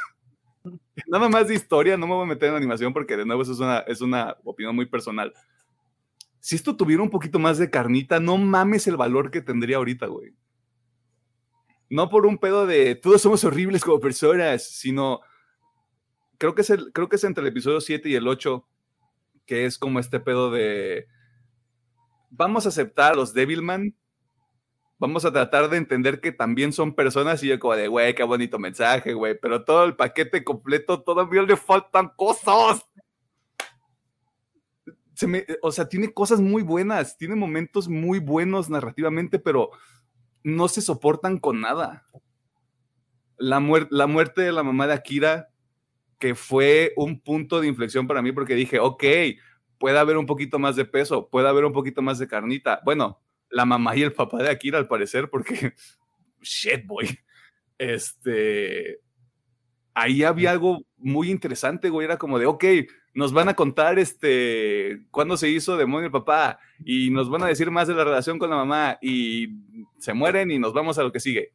[1.07, 3.53] nada más de historia, no me voy a meter en animación porque de nuevo eso
[3.53, 5.33] es una, es una opinión muy personal.
[6.39, 10.07] Si esto tuviera un poquito más de carnita, no mames el valor que tendría ahorita,
[10.07, 10.33] güey.
[11.89, 15.21] No por un pedo de todos somos horribles como personas, sino
[16.37, 18.65] creo que es, el, creo que es entre el episodio 7 y el 8,
[19.45, 21.07] que es como este pedo de,
[22.29, 23.95] vamos a aceptar a los Devilman,
[24.99, 28.23] vamos a tratar de entender que también son personas y yo como de, güey, qué
[28.23, 32.85] bonito mensaje, güey, pero todo el paquete completo todavía le faltan cosas.
[35.15, 39.71] Se me, o sea, tiene cosas muy buenas, tiene momentos muy buenos narrativamente, pero
[40.43, 42.05] no se soportan con nada.
[43.37, 45.49] La, la muerte de la mamá de Akira
[46.19, 49.03] que fue un punto de inflexión para mí porque dije, ok,
[49.77, 52.81] puede haber un poquito más de peso, puede haber un poquito más de carnita.
[52.83, 55.73] Bueno, la mamá y el papá de Akira al parecer, porque,
[56.41, 57.19] shit, boy.
[57.77, 58.99] Este,
[59.93, 62.63] ahí había algo muy interesante, güey, era como de, ok,
[63.13, 67.47] nos van a contar este, cuándo se hizo demonio el papá y nos van a
[67.47, 69.49] decir más de la relación con la mamá y
[69.97, 71.53] se mueren y nos vamos a lo que sigue.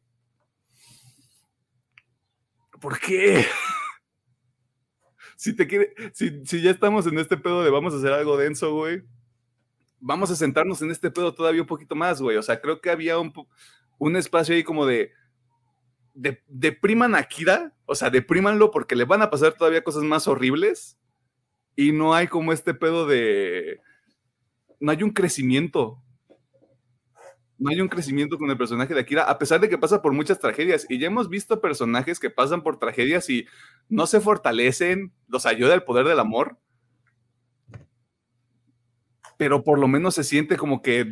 [2.79, 3.45] ¿Por qué?
[5.37, 8.73] si te quiere, si, ya estamos en este pedo de vamos a hacer algo denso,
[8.73, 9.03] güey,
[10.05, 12.37] vamos a sentarnos en este pedo todavía un poquito más, güey.
[12.37, 15.11] O sea, creo que había un, espacio ahí como de,
[16.13, 20.27] de, depriman a Kira, o sea, deprímanlo porque le van a pasar todavía cosas más
[20.27, 20.99] horribles
[21.75, 23.81] y no hay como este pedo de,
[24.79, 26.03] no hay un crecimiento.
[27.57, 30.13] no hay un crecimiento con el personaje de Akira, a pesar de que pasa por
[30.13, 30.85] muchas tragedias.
[30.87, 33.47] Y ya hemos visto personajes que pasan por tragedias y
[33.89, 36.59] no se fortalecen, los ayuda el poder del amor.
[39.37, 41.05] Pero por lo menos se siente como que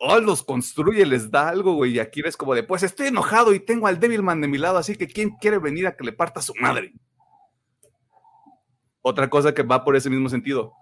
[0.00, 1.92] oh, los construye, les da algo, güey.
[1.92, 4.78] Y Akira es como de, pues estoy enojado y tengo al Devilman de mi lado,
[4.78, 6.92] así que ¿quién quiere venir a que le parta a su madre?
[9.02, 10.72] Otra cosa que va por ese mismo sentido.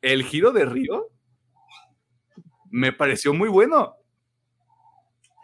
[0.00, 1.08] El giro de Río
[2.70, 3.96] me pareció muy bueno.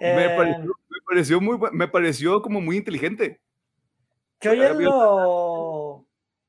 [0.00, 3.40] Me, Eh, pareció, me pareció muy me pareció como muy inteligente.
[4.40, 5.51] Yo ya lo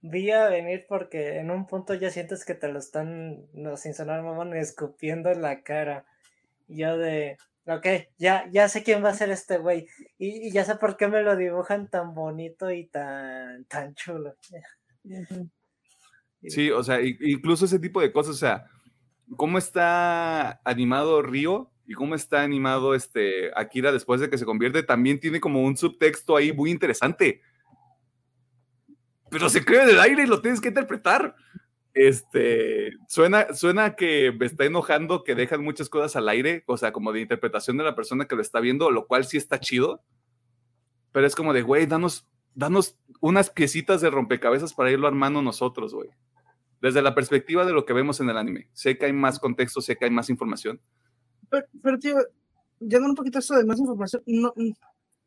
[0.03, 3.93] vi a venir porque en un punto ya sientes que te lo están, no, sin
[3.93, 6.05] sonar mamón, escupiendo en la cara.
[6.67, 7.87] Y yo de, ok,
[8.17, 9.87] ya, ya sé quién va a ser este güey.
[10.19, 14.35] Y, y ya sé por qué me lo dibujan tan bonito y tan, tan chulo.
[16.41, 18.65] Sí, o sea, incluso ese tipo de cosas, o sea,
[19.37, 24.83] cómo está animado Río y cómo está animado este Akira después de que se convierte,
[24.83, 27.41] también tiene como un subtexto ahí muy interesante.
[29.33, 31.35] Pero se crea en el aire y lo tienes que interpretar.
[31.93, 36.93] Este, suena, suena que me está enojando que dejan muchas cosas al aire, o sea,
[36.93, 40.01] como de interpretación de la persona que lo está viendo, lo cual sí está chido.
[41.11, 45.93] Pero es como de, güey, danos, danos unas piecitas de rompecabezas para irlo armando nosotros,
[45.93, 46.09] güey
[46.83, 48.67] desde la perspectiva de lo que vemos en el anime.
[48.73, 50.81] Sé que hay más contexto, sé que hay más información.
[51.49, 52.17] Pero, pero tío,
[52.77, 54.53] yendo un poquito a eso de más información, no,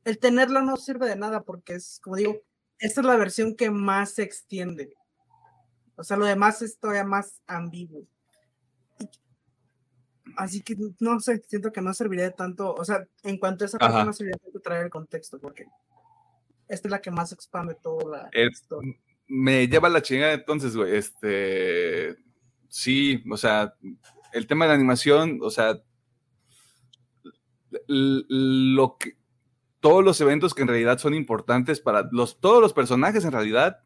[0.05, 2.43] el tenerlo no sirve de nada porque es, como digo,
[2.79, 4.95] esta es la versión que más se extiende.
[5.97, 8.07] O sea, lo demás es todavía más ambiguo.
[10.37, 13.67] Así que no sé, siento que no serviría de tanto, o sea, en cuanto a
[13.67, 14.05] esa parte Ajá.
[14.05, 15.67] no serviría de tanto traer el contexto porque
[16.69, 18.95] esta es la que más expande toda la historia.
[19.29, 20.97] Me lleva la chingada entonces, güey.
[20.97, 22.17] Este,
[22.69, 23.75] sí, o sea,
[24.33, 25.81] el tema de la animación, o sea,
[27.89, 29.17] lo que,
[29.87, 33.85] todos los eventos que en realidad son importantes para los, todos los personajes en realidad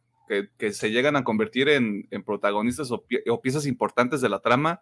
[0.57, 4.81] que, se llegan a convertir en, protagonistas o, pie- o piezas importantes de la trama,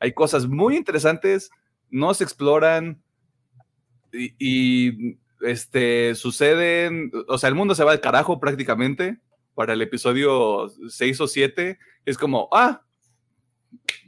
[0.00, 1.50] hay cosas muy interesantes,
[1.90, 3.02] no se exploran
[4.10, 9.20] y, y, este, suceden, o sea, el mundo se va al carajo prácticamente
[9.54, 11.78] para el episodio 6 o 7.
[12.06, 12.80] Es como, ah,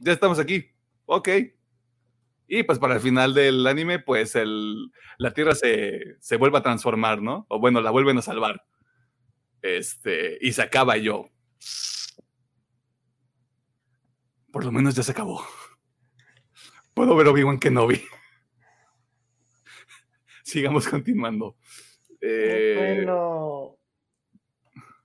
[0.01, 0.71] ya estamos aquí,
[1.05, 1.29] ok.
[2.47, 6.63] Y pues para el final del anime, pues el, la Tierra se, se vuelve a
[6.63, 7.47] transformar, ¿no?
[7.49, 8.65] O bueno, la vuelven a salvar.
[9.63, 11.31] Este, y se acaba yo.
[14.53, 15.43] Por lo menos ya se acabó.
[16.93, 18.03] Puedo ver Obi-Wan Kenobi.
[20.45, 21.57] Sigamos continuando.
[22.21, 23.79] Eh, Bueno,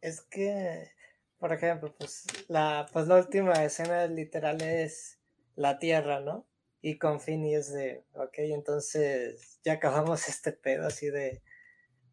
[0.02, 0.92] es que,
[1.38, 5.20] por ejemplo, pues la, pues la última escena literal es
[5.56, 6.49] la Tierra, ¿no?
[6.82, 11.42] Y con Finny es de, ok, entonces ya acabamos este pedo así de,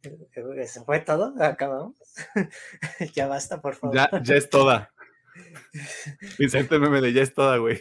[0.03, 1.35] eh, ¿se fue todo?
[1.43, 1.97] ¿Acabamos?
[3.15, 3.97] ya basta, por favor.
[3.97, 4.93] ya, ya es toda.
[6.39, 7.79] El meme de ya es toda, güey.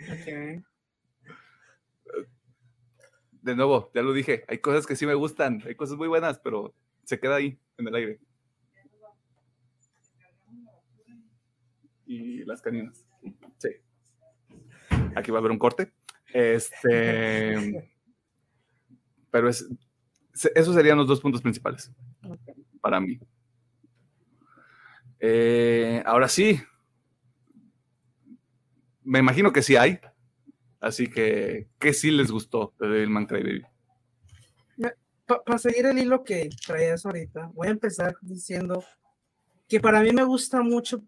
[0.00, 0.64] Ok.
[3.42, 6.38] De nuevo, ya lo dije, hay cosas que sí me gustan, hay cosas muy buenas,
[6.40, 6.74] pero
[7.04, 8.20] se queda ahí, en el aire.
[12.04, 13.06] Y las caninas.
[13.58, 13.70] Sí.
[15.18, 15.92] Aquí va a haber un corte.
[16.32, 17.90] Este.
[19.30, 19.68] Pero es.
[20.54, 21.90] Esos serían los dos puntos principales
[22.80, 23.18] para mí.
[25.20, 26.60] Eh, ahora sí.
[29.02, 29.98] Me imagino que sí hay.
[30.80, 33.64] Así que, ¿qué sí les gustó de Devilman Crybaby?
[35.26, 38.82] Para seguir el hilo que traías ahorita, voy a empezar diciendo
[39.68, 41.02] que para mí me gusta mucho,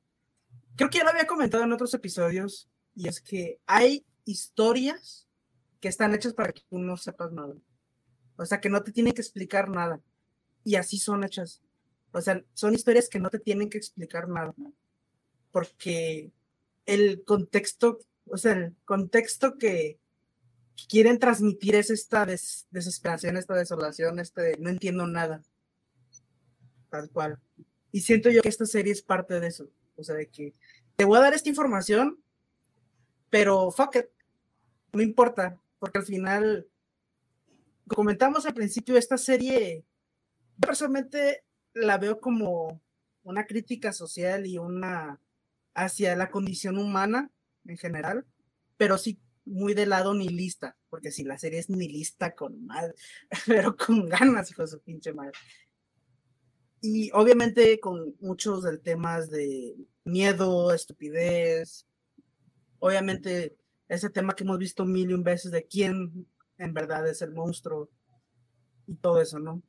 [0.76, 5.26] creo que ya lo había comentado en otros episodios, y es que hay historias
[5.80, 7.54] que están hechas para que tú no sepas nada.
[8.36, 10.00] O sea, que no te tienen que explicar nada.
[10.64, 11.62] Y así son hechas.
[12.12, 14.54] O sea, son historias que no te tienen que explicar nada.
[15.50, 16.32] Porque
[16.86, 19.98] el contexto, o sea, el contexto que
[20.88, 25.42] quieren transmitir es esta des- desesperación, esta desolación, este no entiendo nada.
[26.90, 27.38] Tal cual.
[27.92, 29.70] Y siento yo que esta serie es parte de eso.
[29.96, 30.54] O sea, de que
[30.96, 32.22] te voy a dar esta información,
[33.30, 34.06] pero fuck it.
[34.92, 36.68] No importa, porque al final,
[37.86, 39.84] comentamos al principio, esta serie,
[40.56, 42.82] yo personalmente la veo como
[43.22, 45.20] una crítica social y una
[45.74, 47.30] hacia la condición humana
[47.64, 48.26] en general,
[48.76, 52.94] pero sí muy de lado nihilista, porque si la serie es nihilista con madre,
[53.46, 55.32] pero con ganas, hijo su pinche madre.
[56.80, 61.86] Y obviamente con muchos del temas de miedo, estupidez,
[62.80, 63.56] obviamente
[63.88, 66.26] ese tema que hemos visto mil y un veces de quién
[66.58, 67.88] en verdad es el monstruo
[68.86, 69.62] y todo eso, ¿no?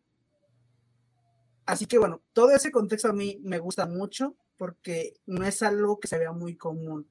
[1.65, 5.99] Así que bueno, todo ese contexto a mí me gusta mucho porque no es algo
[5.99, 7.09] que se vea muy común.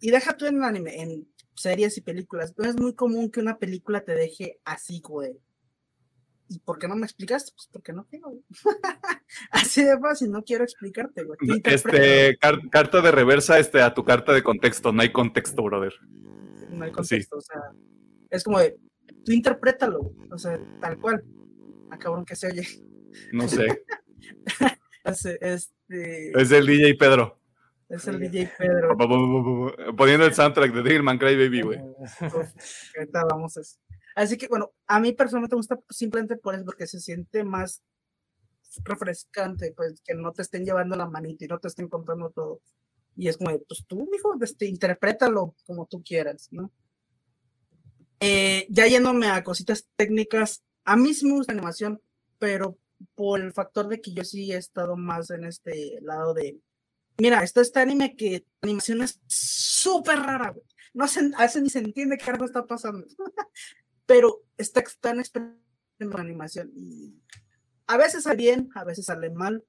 [0.00, 3.58] Y deja tú en anime, en series y películas, no es muy común que una
[3.58, 5.40] película te deje así, güey.
[6.48, 7.52] ¿Y por qué no me explicaste?
[7.54, 8.32] Pues porque no quiero.
[9.50, 11.38] Así de fácil, no quiero explicarte, güey.
[11.64, 12.38] Este,
[12.70, 14.92] carta de reversa este, a tu carta de contexto.
[14.92, 15.94] No hay contexto, brother.
[16.70, 17.60] No hay contexto, o sea,
[18.30, 18.76] es como de,
[19.24, 21.24] tú interprétalo, o sea, tal cual.
[21.90, 22.66] A ah, cabrón que se oye.
[23.32, 23.84] No sé.
[25.04, 26.40] este...
[26.40, 27.38] Es el DJ Pedro.
[27.88, 28.96] Es el DJ Pedro.
[29.96, 31.78] Poniendo el soundtrack de Devilman Cry Baby, güey.
[32.98, 33.78] Ahorita vamos a eso.
[34.16, 37.82] Así que bueno, a mí personalmente me gusta simplemente por eso, porque se siente más
[38.82, 42.62] refrescante, pues que no te estén llevando la manita y no te estén contando todo.
[43.14, 46.72] Y es como, pues tú, hijo, este, interprétalo como tú quieras, ¿no?
[48.20, 52.00] Eh, ya yéndome a cositas técnicas, a mí sí me gusta animación,
[52.38, 52.78] pero
[53.14, 56.58] por el factor de que yo sí he estado más en este lado de,
[57.18, 60.64] mira, esto este anime que animación es súper rara, güey.
[60.94, 63.06] No se, a ni se entiende qué algo está pasando.
[64.06, 65.22] pero está tan
[65.98, 67.20] en la animación y
[67.86, 69.64] a veces sale bien, a veces sale mal,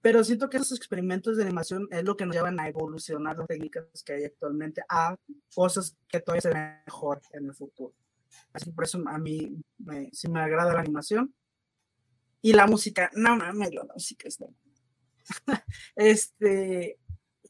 [0.00, 3.46] pero siento que esos experimentos de animación es lo que nos llevan a evolucionar las
[3.46, 5.16] técnicas que hay actualmente a
[5.54, 7.94] cosas que todavía se ven mejor en el futuro.
[8.52, 11.34] Así por eso a mí me, sí me agrada la animación.
[12.40, 14.46] Y la música, no mames, la música está.
[15.96, 16.98] este,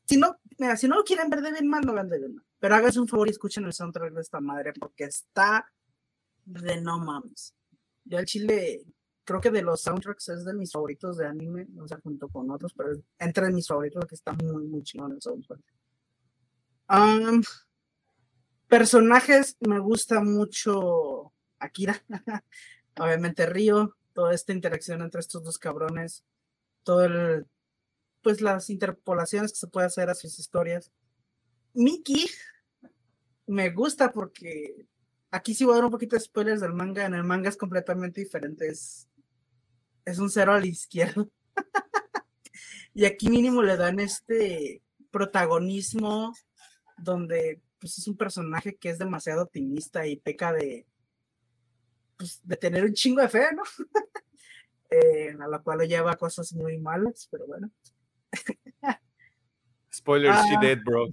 [0.07, 2.35] si no, mira, si no lo quieren ver de bien mal, no vean de bien
[2.35, 2.45] mal.
[2.59, 5.65] Pero háganse un favor y escuchen el soundtrack de esta madre porque está
[6.51, 7.55] de no mames.
[8.05, 8.83] Yo al chile,
[9.25, 12.51] creo que de los soundtracks es de mis favoritos de anime, o sea, junto con
[12.51, 15.61] otros, pero entre mis favoritos que está muy, muy chingón el soundtrack.
[18.69, 22.03] personajes, me gusta mucho Akira,
[22.99, 26.25] obviamente Río, toda esta interacción entre estos dos cabrones,
[26.83, 27.47] todo el,
[28.23, 30.91] pues las interpolaciones que se puede hacer a sus historias.
[31.75, 32.29] Miki
[33.47, 34.87] me gusta porque
[35.31, 37.07] Aquí sí voy a dar un poquito de spoilers del manga.
[37.07, 38.69] En el manga es completamente diferente.
[38.69, 39.09] Es,
[40.05, 41.27] es un cero a la izquierda.
[42.95, 46.35] y aquí mínimo le dan este protagonismo
[46.99, 50.87] donde pues es un personaje que es demasiado optimista y peca de,
[52.17, 53.63] pues, de tener un chingo de fe, ¿no?
[54.93, 57.71] Eh, a la cual lo lleva a cosas muy malas, pero bueno.
[59.95, 61.07] Spoilers, she ah, dead, bro.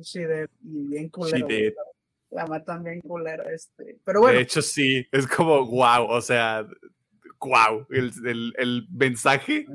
[0.00, 1.46] She dead, y bien culero.
[1.46, 1.74] She dead
[2.34, 3.98] la matan bien culera, este.
[4.04, 4.36] Pero bueno.
[4.36, 6.66] De hecho, sí, es como wow, o sea,
[7.40, 7.86] wow.
[7.90, 9.66] El, el, el mensaje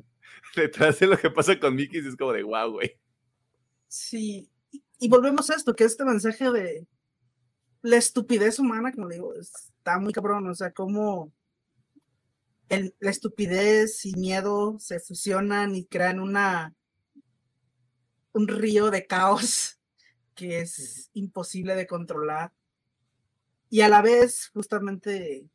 [0.55, 2.99] detrás de lo que pasa con Mickey es como de wow, güey.
[3.87, 4.49] Sí,
[4.99, 6.85] y, volvemos a esto, que este mensaje de
[7.81, 11.31] la estupidez humana, como digo, está muy cabrón, o sea, como
[12.67, 16.75] el, la estupidez y miedo se fusionan y crean una
[18.31, 19.78] un río de caos
[20.39, 22.53] que es imposible de controlar.
[23.69, 25.45] Y a la vez, justamente,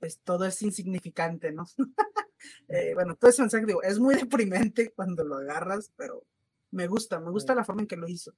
[0.00, 1.64] pues todo es insignificante, ¿no?
[2.68, 6.26] Eh, bueno, todo ese mensaje, digo, es muy deprimente cuando lo agarras, pero
[6.72, 8.34] me gusta, me gusta la forma en que lo hizo.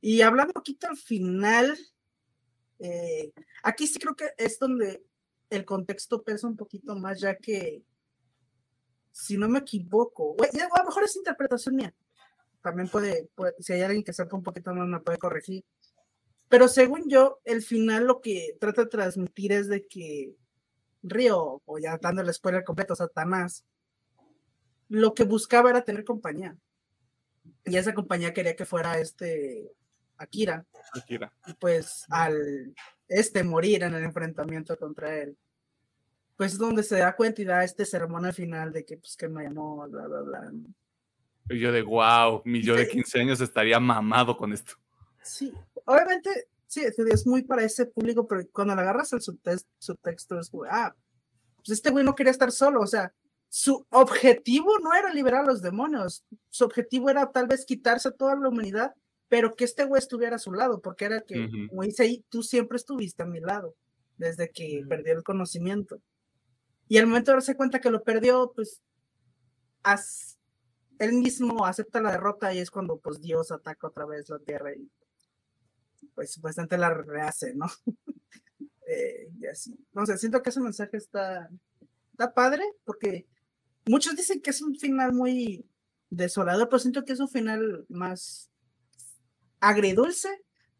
[0.00, 1.76] Y hablando un poquito al final,
[2.78, 3.32] eh,
[3.64, 5.02] aquí sí creo que es donde
[5.50, 7.82] el contexto pesa un poquito más, ya que,
[9.10, 11.92] si no me equivoco, a lo mejor es interpretación mía,
[12.62, 13.28] también puede,
[13.58, 15.64] si hay alguien que sepa un poquito más, me puede corregir.
[16.48, 20.34] Pero según yo, el final lo que trata de transmitir es de que
[21.02, 23.64] Río, o ya dando el spoiler completo, Satanás,
[24.88, 26.56] lo que buscaba era tener compañía.
[27.64, 29.70] Y esa compañía quería que fuera este
[30.16, 30.66] Akira.
[30.92, 31.32] Akira.
[31.46, 32.74] Y pues al
[33.06, 35.36] este morir en el enfrentamiento contra él,
[36.36, 39.16] pues es donde se da cuenta y da este sermón al final de que pues
[39.16, 40.52] que me llamó, bla, bla, bla.
[41.50, 44.74] Y yo de wow, mi yo de 15 años estaría mamado con esto.
[45.22, 45.52] Sí,
[45.84, 50.64] obviamente, sí, es muy para ese público, pero cuando le agarras el subtexto, es como,
[50.70, 50.94] ah,
[51.56, 53.12] pues este güey no quería estar solo, o sea,
[53.48, 58.12] su objetivo no era liberar a los demonios, su objetivo era tal vez quitarse a
[58.12, 58.94] toda la humanidad,
[59.28, 62.42] pero que este güey estuviera a su lado, porque era que, como dice ahí, tú
[62.42, 63.74] siempre estuviste a mi lado,
[64.16, 66.00] desde que perdió el conocimiento.
[66.88, 68.80] Y al momento de darse cuenta que lo perdió, pues,
[70.98, 74.74] él mismo acepta la derrota y es cuando pues Dios ataca otra vez la tierra
[74.74, 74.90] y
[76.14, 77.66] pues bastante la rehace, ¿no?
[78.86, 79.78] eh, y así.
[80.06, 81.48] Sé, siento que ese mensaje está,
[82.10, 83.26] está padre porque
[83.86, 85.64] muchos dicen que es un final muy
[86.10, 88.50] desolador, pero siento que es un final más
[89.60, 90.28] agridulce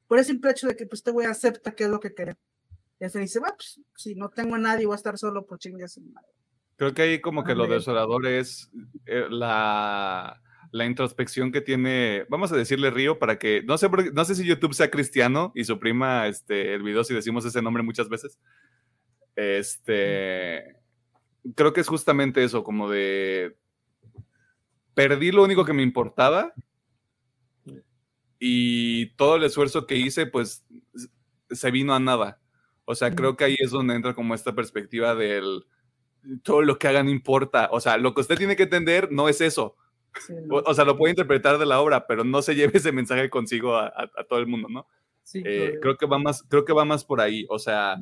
[0.07, 2.37] por el simple hecho de que pues este güey acepta que es lo que quiere.
[3.01, 5.59] Y se dice, va, pues si no tengo a nadie, voy a estar solo, por
[5.59, 6.01] chingas.
[6.79, 8.71] Creo que ahí como que lo desolador es
[9.05, 10.41] eh, la,
[10.71, 14.47] la, introspección que tiene, vamos a decirle Río, para que, no sé, no sé si
[14.47, 18.39] YouTube sea cristiano y suprima este, el video si decimos ese nombre muchas veces.
[19.35, 20.77] Este,
[21.57, 23.57] creo que es justamente eso, como de,
[24.95, 26.53] perdí lo único que me importaba
[28.39, 30.65] y todo el esfuerzo que hice, pues
[31.51, 32.41] se vino a nada.
[32.85, 35.65] O sea, creo que ahí es donde entra como esta perspectiva del
[36.43, 37.69] todo lo que hagan importa.
[37.73, 39.77] O sea, lo que usted tiene que entender no es eso.
[40.51, 43.77] o, sea, lo puede interpretar de la obra, pero no se lleve ese mensaje consigo
[43.77, 44.87] a, todo el mundo, ¿no?
[45.23, 47.47] Sí, eh, creo que va más, creo que va más por ahí.
[47.51, 47.99] O sea,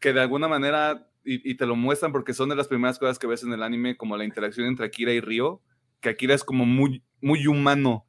[0.00, 3.28] que de alguna manera, y, te lo muestran porque son de las primeras cosas que
[3.28, 5.62] ves en el anime, como la interacción entre Akira y Ryo,
[6.00, 8.04] que Akira es como muy, muy humano,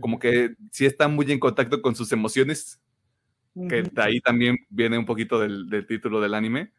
[0.00, 2.80] como que sí está muy en contacto con sus emociones,
[3.68, 6.72] que de ahí también viene un poquito del, título del anime.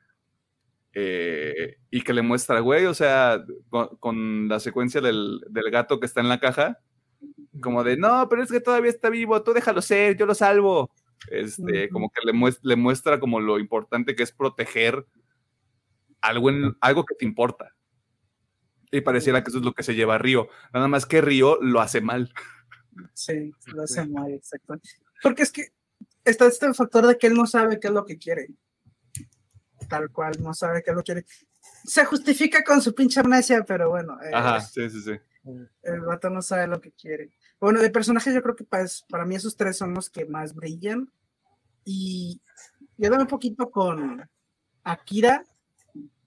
[0.98, 3.44] Eh, y que le muestra, güey, o sea,
[4.00, 6.80] con, la secuencia del, gato que está en la caja,
[7.62, 10.90] como de, no, pero es que todavía está vivo, tú déjalo ser, yo lo salvo.
[11.30, 15.06] Este, como que le muestra, le muestra como lo importante que es proteger
[16.22, 17.76] algo, en, algo que te importa.
[18.90, 20.48] Y pareciera que eso es lo que se lleva a Río.
[20.74, 22.32] Nada más que Río lo hace mal.
[23.14, 24.80] Sí, lo hace mal, exacto.
[25.22, 25.68] Porque es que
[26.24, 28.48] está este factor de que él no sabe qué es lo que quiere.
[29.88, 31.26] Tal cual, no sabe qué lo quiere.
[31.84, 34.18] Se justifica con su pinche amnesia, pero bueno.
[34.22, 35.12] Eh, Ajá, sí, sí, sí.
[35.84, 37.32] El vato no sabe lo que quiere.
[37.60, 40.56] Bueno, de personajes yo creo que para, para mí esos tres son los que más
[40.56, 41.12] brillan.
[41.84, 42.41] Y
[42.98, 44.28] dame un poquito con
[44.84, 45.44] Akira.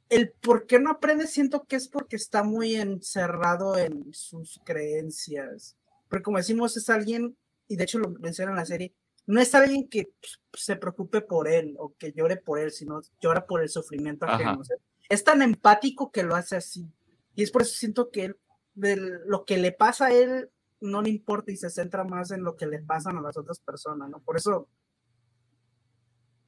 [0.09, 5.77] El por qué no aprende siento que es porque está muy encerrado en sus creencias.
[6.09, 7.37] Porque como decimos, es alguien,
[7.67, 8.95] y de hecho lo mencionan en la serie,
[9.29, 10.11] no es alguien que
[10.55, 14.63] se preocupe por él o que llore por él, sino llora por el sufrimiento ajeno.
[15.07, 16.91] es tan empático que lo hace así.
[17.35, 18.39] Y es por eso siento que él,
[18.75, 20.51] de lo que le pasa a él
[20.81, 23.59] no le importa y se centra más en lo que le pasan a las otras
[23.61, 24.19] personas, ¿no?
[24.21, 24.67] Por eso,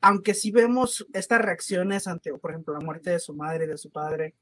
[0.00, 3.76] aunque sí vemos estas reacciones ante, por ejemplo, la muerte de su madre y de
[3.76, 4.34] su padre,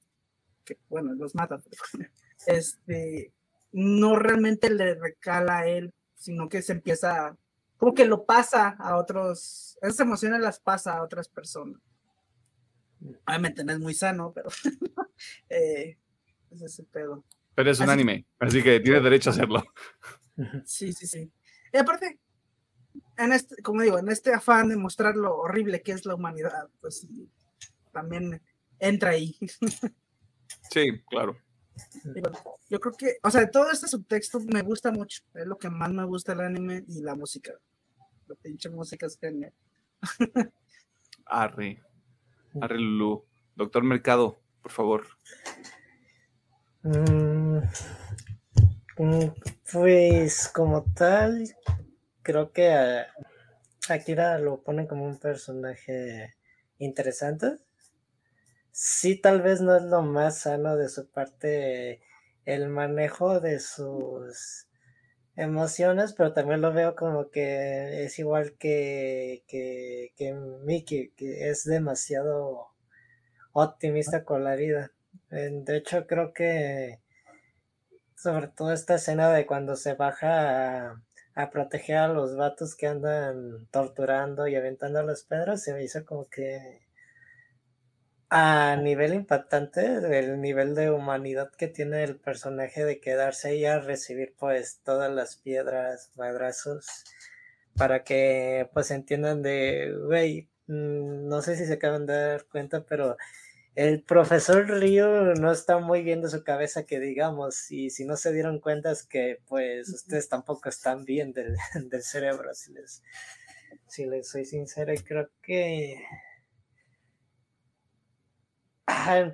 [0.65, 1.61] que bueno, los mata,
[2.47, 3.33] este,
[3.73, 7.37] no realmente le recala a él, sino que se empieza
[7.79, 11.81] como que lo pasa a otros, esas emociones las pasa a otras personas.
[13.27, 14.49] Obviamente no es muy sano, pero
[15.49, 15.97] eh,
[16.51, 17.25] es ese pedo.
[17.55, 19.65] Pero es un anime, así que tiene derecho a hacerlo.
[20.65, 21.33] Sí, sí, sí.
[21.73, 22.21] Y aparte,
[23.17, 26.69] en este, como digo, en este afán de mostrar lo horrible que es la humanidad,
[26.81, 27.07] pues
[27.93, 28.43] también
[28.79, 29.37] entra ahí.
[30.71, 31.37] Sí, claro.
[32.69, 35.23] Yo creo que, o sea, todo este subtexto me gusta mucho.
[35.35, 37.53] Es lo que más me gusta el anime y la música.
[38.27, 39.53] La pinche música es genial.
[41.27, 41.83] Arre.
[42.61, 43.25] Arre Lulu.
[43.57, 45.07] Doctor Mercado, por favor.
[46.83, 47.59] Mm,
[48.99, 49.35] mm,
[49.73, 51.55] pues como tal,
[52.23, 53.07] creo que a
[53.89, 56.37] Akira lo pone como un personaje
[56.79, 57.59] interesante
[58.81, 62.01] sí tal vez no es lo más sano de su parte
[62.45, 64.69] el manejo de sus
[65.35, 71.65] emociones, pero también lo veo como que es igual que, que, que Mickey, que es
[71.65, 72.69] demasiado
[73.53, 74.93] optimista con la vida.
[75.31, 77.01] De hecho, creo que
[78.15, 81.03] sobre todo esta escena de cuando se baja
[81.35, 86.05] a, proteger a los vatos que andan torturando y aventando las pedras, se me hizo
[86.05, 86.88] como que
[88.31, 89.87] a nivel impactante
[90.19, 95.11] el nivel de humanidad que tiene el personaje de quedarse ahí a recibir pues todas
[95.13, 97.05] las piedras, madrazos,
[97.77, 102.85] para que pues entiendan de, güey, mm, no sé si se acaban de dar cuenta,
[102.85, 103.17] pero
[103.75, 108.17] el profesor Río no está muy bien de su cabeza que digamos, y si no
[108.17, 111.57] se dieron cuenta es que pues ustedes tampoco están bien del,
[111.91, 113.03] del cerebro, si les,
[113.87, 116.05] si les soy sincero, y creo que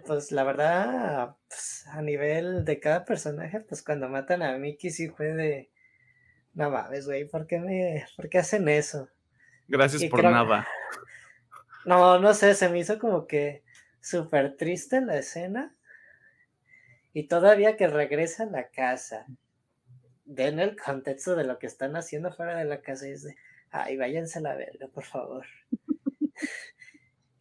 [0.06, 5.08] pues la verdad, pues, a nivel de cada personaje, pues cuando matan a Mickey sí
[5.08, 5.70] fue de.
[6.54, 8.06] No mames, güey, ¿por qué me.
[8.16, 9.08] ¿Por qué hacen eso?
[9.68, 10.66] Gracias por nada.
[11.86, 13.62] No, no sé, se me hizo como que
[14.00, 15.76] súper triste la escena.
[17.12, 19.26] Y todavía que regresa a la casa,
[20.24, 23.36] den el contexto de lo que están haciendo fuera de la casa y es de,
[23.70, 25.44] ay, váyanse a la verga, por favor.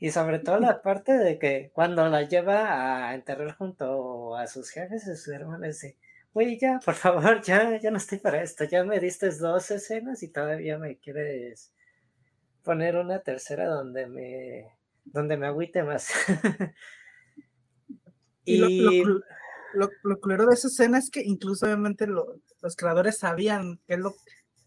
[0.04, 4.70] Y sobre todo la parte de que cuando la lleva a enterrar junto a sus
[4.70, 5.98] jefes y sus hermanos, dice,
[6.34, 10.22] güey, ya, por favor, ya, ya no estoy para esto, ya me diste dos escenas
[10.22, 11.72] y todavía me quieres
[12.64, 16.10] poner una tercera donde me, donde me agüite más.
[18.44, 19.06] y,
[19.74, 24.00] Lo, lo, culero de esa escena es que incluso obviamente los creadores sabían qué es
[24.02, 24.14] lo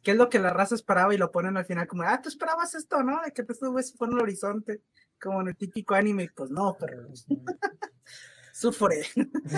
[0.06, 2.28] qué es lo que la raza esperaba y lo ponen al final como, ah, tú
[2.28, 3.20] esperabas esto, ¿no?
[3.24, 4.80] De que te subes por el horizonte,
[5.20, 7.08] como en el típico anime, pues no, pero
[8.52, 9.02] sufre.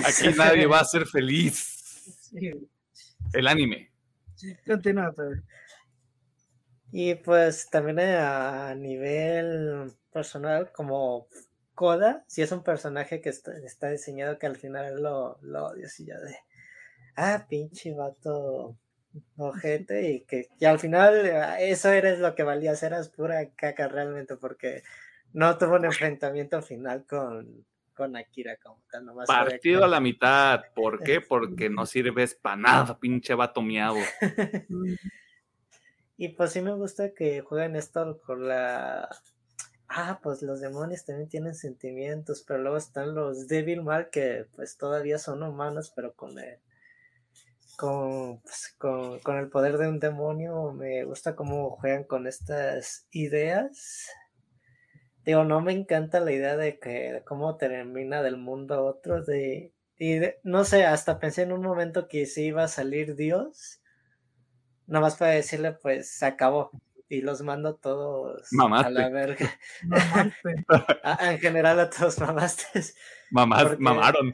[0.05, 2.30] Aquí nadie va a ser feliz.
[3.32, 3.93] El anime.
[4.66, 5.43] Continúa, Pedro.
[6.90, 11.28] Y pues también a nivel personal, como
[11.74, 16.06] Koda, si es un personaje que está, diseñado que al final lo, lo odio, y
[16.06, 16.36] ya de,
[17.16, 18.76] ah, pinche vato
[19.36, 21.14] ojete, y que y al final
[21.60, 24.82] eso eres lo que valía ser, eras pura caca realmente, porque
[25.33, 29.05] no tuvo un enfrentamiento final con, con Akira como tal.
[29.05, 30.63] Nomás Partido a la mitad.
[30.75, 31.21] ¿Por qué?
[31.29, 33.97] Porque no sirves para nada, pinche vato miado.
[36.17, 39.09] y pues sí me gusta que jueguen esto con la...
[39.89, 44.77] Ah, pues los demonios también tienen sentimientos, pero luego están los Devil Mal que pues
[44.77, 46.59] todavía son humanos, pero con el,
[47.79, 53.07] con, pues, con, con, el poder de un demonio me gusta cómo juegan con estas
[53.13, 54.11] ideas
[55.29, 59.75] digo, no me encanta la idea de que cómo termina del mundo a otro, de,
[59.99, 63.83] y no sé, hasta pensé en un momento que si iba a salir Dios,
[64.87, 66.71] nada más para decirle, pues se acabó,
[67.11, 69.51] y los mando todos a la verga.
[71.21, 72.85] en general a todos mamaste.
[73.31, 74.33] mamaron.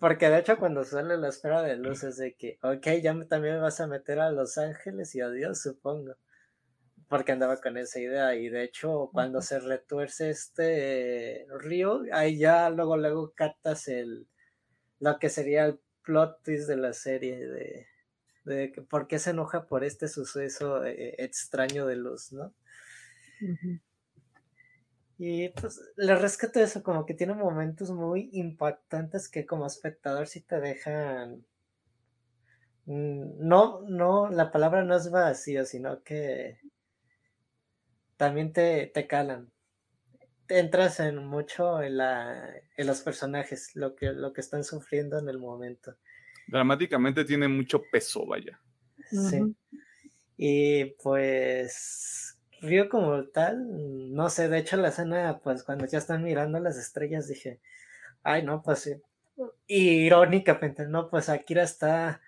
[0.00, 3.54] Porque de hecho cuando sale la esfera de luz es de que, ok, ya también
[3.54, 6.16] me vas a meter a Los Ángeles y a Dios, supongo
[7.10, 12.70] porque andaba con esa idea y de hecho cuando se retuerce este río, ahí ya
[12.70, 14.28] luego luego captas el
[15.00, 17.88] lo que sería el plot twist de la serie de,
[18.44, 22.54] de por qué se enoja por este suceso eh, extraño de luz, ¿no?
[25.18, 30.42] Y pues le rescato eso, como que tiene momentos muy impactantes que como espectador sí
[30.42, 31.44] te dejan
[32.86, 36.59] mm, no, no, la palabra no es vacío, sino que
[38.20, 39.50] también te, te calan.
[40.46, 45.18] Te entras en mucho en, la, en los personajes, lo que, lo que están sufriendo
[45.18, 45.96] en el momento.
[46.46, 48.60] Dramáticamente tiene mucho peso, vaya.
[49.10, 49.56] Sí.
[50.36, 56.22] Y pues Río como tal, no sé, de hecho la escena, pues cuando ya están
[56.22, 57.58] mirando las estrellas, dije,
[58.22, 59.02] ay no, pues sí.
[59.66, 62.20] irónicamente, no, pues Akira está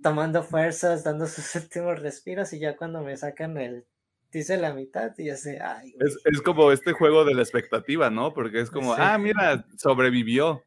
[0.00, 3.86] tomando fuerzas, dando sus últimos respiros y ya cuando me sacan el
[4.30, 5.94] dice la mitad y ya sé, ay.
[6.00, 8.32] Es, es, como este juego de la expectativa, ¿no?
[8.32, 10.62] Porque es como, ah, mira, sobrevivió.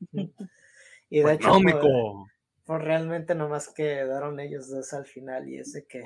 [1.10, 1.76] y de hecho, pues,
[2.64, 6.04] pues, realmente nomás quedaron ellos dos al final y ese que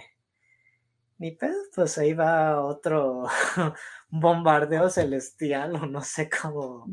[1.19, 3.27] ni pedo, pues ahí va otro
[4.11, 6.87] bombardeo celestial o no sé cómo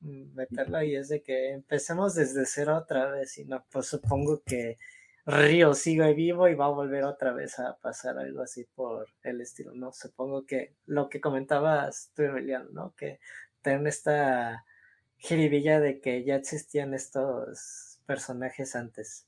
[0.00, 4.76] meterlo y es de que empecemos desde cero otra vez y no, pues supongo que
[5.28, 9.42] Río sigue vivo y va a volver otra vez a pasar algo así por el
[9.42, 9.92] estilo, ¿no?
[9.92, 12.94] Supongo que lo que comentabas tú, Emiliano, ¿no?
[12.96, 13.20] Que
[13.60, 14.64] tienen esta
[15.18, 19.26] jiribilla de que ya existían estos personajes antes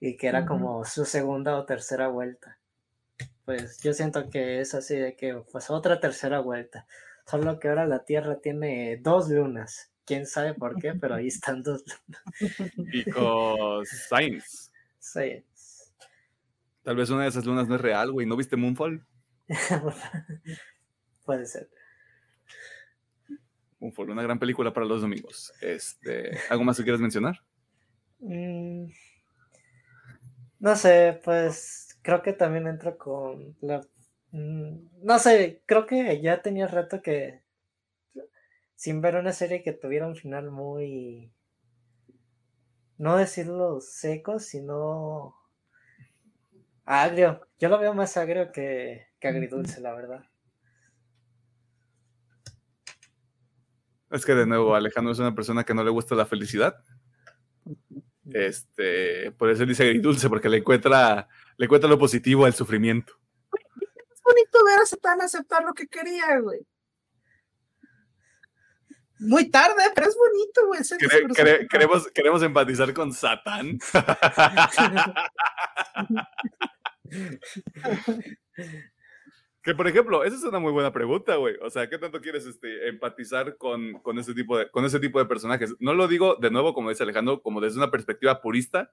[0.00, 2.58] y que era como su segunda o tercera vuelta.
[3.44, 6.88] Pues yo siento que es así de que pues otra tercera vuelta.
[7.24, 9.92] Solo que ahora la Tierra tiene dos lunas.
[10.04, 12.24] Quién sabe por qué, pero ahí están dos lunas.
[13.84, 14.69] Science.
[15.00, 15.44] Sí.
[16.82, 18.26] Tal vez una de esas lunas no es real, güey.
[18.26, 19.04] ¿No viste Moonfall?
[21.24, 21.68] Puede ser.
[23.80, 25.52] Moonfall, una gran película para los domingos.
[25.60, 27.40] Este, ¿Algo más que quieras mencionar?
[28.20, 28.86] Mm,
[30.60, 33.80] no sé, pues creo que también entra con la...
[34.32, 37.42] Mm, no sé, creo que ya tenía rato que
[38.74, 41.30] sin ver una serie que tuviera un final muy
[43.00, 45.34] no decirlo seco, sino
[46.84, 47.40] agrio.
[47.58, 50.22] Yo lo veo más agrio que, agridulce, la verdad.
[54.10, 56.84] Es que de nuevo, Alejandro es una persona que no le gusta la felicidad.
[58.26, 63.14] Este, por eso dice agridulce, porque le encuentra, le encuentra lo positivo al sufrimiento.
[64.12, 66.66] Es bonito ver a Satán aceptar lo que quería, güey
[69.20, 70.80] muy tarde, pero es bonito, güey.
[71.68, 73.78] queremos, queremos empatizar con Satán.
[79.62, 81.54] Que por ejemplo, esa es una muy buena pregunta, güey.
[81.60, 85.18] O sea, ¿qué tanto quieres este, empatizar con, con, ese tipo de, con ese tipo
[85.18, 85.74] de personajes?
[85.80, 88.90] No lo digo de nuevo, como dice Alejandro, como desde una perspectiva purista,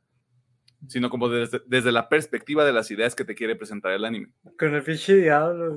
[0.89, 4.33] sino como desde, desde la perspectiva de las ideas que te quiere presentar el anime.
[4.59, 5.73] Con el pinche diablo.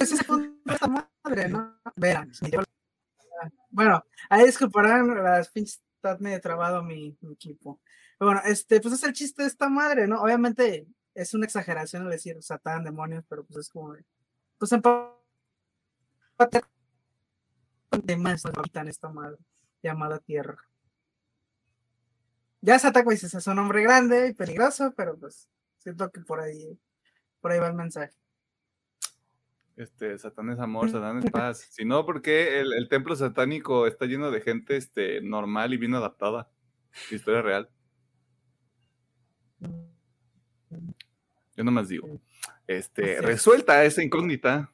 [0.00, 1.78] Ese es esta madre, ¿no?
[1.96, 2.32] Vean.
[3.70, 7.80] Bueno, ahí disculparán las pinches, está medio trabado mi, equipo.
[8.18, 10.20] Bueno, este, pues es el chiste de esta madre, ¿no?
[10.20, 13.94] Obviamente es una exageración decir Satán, demonios, pero pues es como,
[14.58, 14.82] pues en
[18.06, 19.38] de más en esta madre
[19.82, 20.58] llamada Tierra.
[22.60, 25.48] Ya Satán dice, es un hombre grande y peligroso, pero pues
[25.78, 26.78] siento que por ahí,
[27.40, 28.12] por ahí va el mensaje.
[29.80, 31.66] Este, Satán es amor, Satán es paz.
[31.70, 35.94] Si no, porque el, el, templo satánico está lleno de gente este, normal y bien
[35.94, 36.50] adaptada.
[37.10, 37.70] Historia real.
[41.56, 42.20] Yo nomás digo.
[42.66, 44.70] Este, resuelta esa incógnita.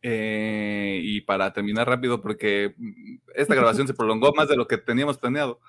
[0.00, 2.74] Eh, y para terminar rápido, porque
[3.34, 5.60] esta grabación se prolongó más de lo que teníamos planeado.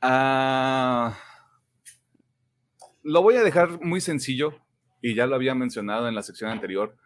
[0.00, 1.14] Ah,
[3.02, 4.54] lo voy a dejar muy sencillo,
[5.02, 6.96] y ya lo había mencionado en la sección anterior.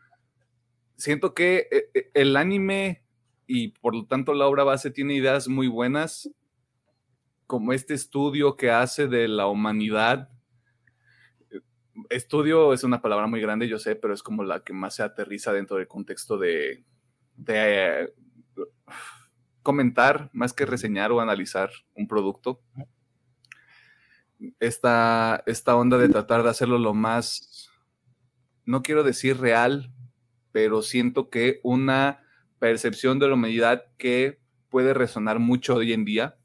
[0.99, 3.03] Siento que eh, eh, el anime
[3.47, 6.31] y por lo tanto la obra base tiene ideas muy buenas,
[7.47, 10.29] como este estudio que hace de la humanidad
[12.11, 15.03] estudio es una palabra muy grande, yo sé, pero es como la que más se
[15.03, 16.85] aterriza dentro del contexto de,
[17.37, 18.13] de
[19.63, 22.61] comentar más que reseñar o analizar un producto.
[24.61, 27.71] Esta, esta onda de tratar de hacerlo lo más,
[28.65, 29.93] no quiero decir real,
[30.53, 32.23] pero siento que una
[32.59, 36.37] percepción de la humanidad que puede resonar mucho hoy en día,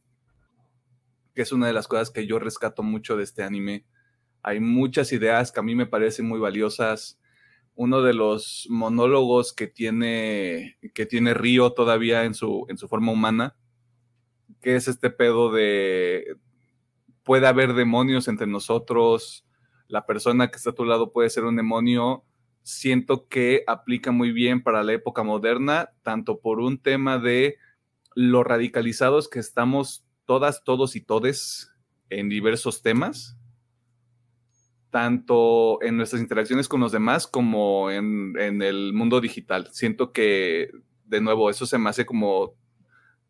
[1.34, 3.85] que es una de las cosas que yo rescato mucho de este anime
[4.43, 7.19] hay muchas ideas que a mí me parecen muy valiosas.
[7.75, 13.13] Uno de los monólogos que tiene, que tiene Río todavía en su, en su forma
[13.13, 13.55] humana,
[14.61, 16.35] que es este pedo de
[17.23, 19.45] puede haber demonios entre nosotros,
[19.88, 22.25] la persona que está a tu lado puede ser un demonio,
[22.64, 27.57] siento que aplica muy bien para la época moderna, tanto por un tema de
[28.15, 31.72] lo radicalizados que estamos todas, todos y todes
[32.10, 33.38] en diversos temas,
[34.90, 39.68] tanto en nuestras interacciones con los demás como en, el mundo digital.
[39.72, 40.69] Siento que,
[41.06, 42.53] de nuevo, eso se me hace como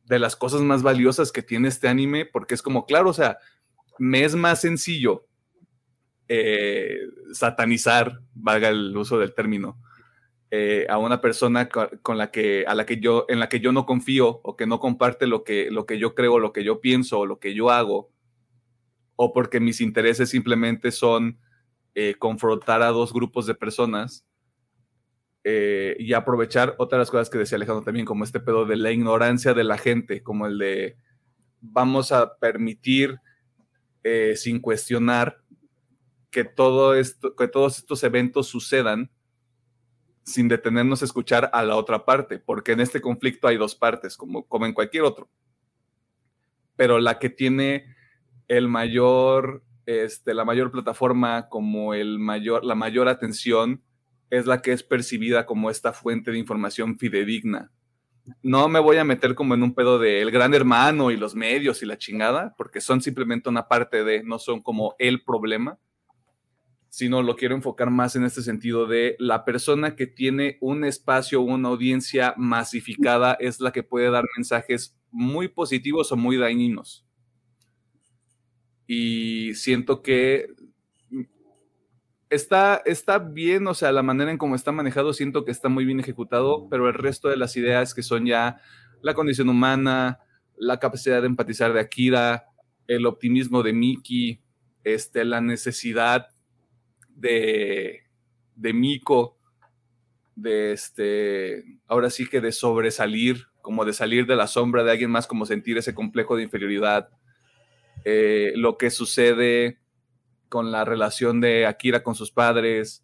[0.05, 3.37] de las cosas más valiosas que tiene este anime, porque es como, claro, o sea,
[3.97, 5.25] me es más sencillo
[6.27, 6.97] eh,
[7.33, 9.77] satanizar, valga el uso del término,
[10.55, 13.71] eh, a una persona con, la que, a la que yo, en la que yo
[13.71, 16.79] no confío o que no comparte lo que, lo que yo creo, lo que yo
[16.79, 18.11] pienso, o lo que yo hago,
[19.15, 21.39] o porque mis intereses simplemente son
[21.95, 24.27] eh, confrontar a dos grupos de personas
[25.43, 29.55] eh, y aprovechar otras cosas que decía Alejandro también, como este pedo de la ignorancia
[29.55, 30.97] de la gente, como el de
[31.61, 33.17] vamos a permitir
[34.35, 35.42] sin cuestionar
[36.33, 39.09] que, todo esto, que todos estos eventos sucedan
[40.23, 44.17] sin detenernos a escuchar a la otra parte, porque en este conflicto hay dos partes,
[44.17, 45.29] como, como en cualquier otro.
[46.75, 47.85] Pero la que tiene
[48.47, 53.81] el mayor este, la mayor plataforma, como el mayor, la mayor atención,
[54.29, 57.71] es la que es percibida como esta fuente de información fidedigna.
[58.41, 61.35] No me voy a meter como en un pedo de el gran hermano y los
[61.35, 65.77] medios y la chingada, porque son simplemente una parte de, no son como el problema,
[66.93, 71.41] sino lo quiero enfocar más en este sentido de la persona que tiene un espacio,
[71.41, 77.03] una audiencia masificada, es la que puede dar mensajes muy positivos o muy dañinos.
[78.85, 80.49] Y siento que
[82.29, 85.85] está, está bien, o sea, la manera en cómo está manejado, siento que está muy
[85.85, 88.57] bien ejecutado, pero el resto de las ideas que son ya
[89.01, 90.19] la condición humana,
[90.57, 92.49] la capacidad de empatizar de Akira,
[92.85, 94.43] el optimismo de Miki,
[94.83, 96.27] este, la necesidad
[97.15, 98.03] de,
[98.55, 99.37] de Miko,
[100.35, 105.11] de este, ahora sí que de sobresalir, como de salir de la sombra de alguien
[105.11, 107.09] más, como sentir ese complejo de inferioridad
[108.05, 109.79] eh, lo que sucede
[110.49, 113.03] con la relación de Akira con sus padres,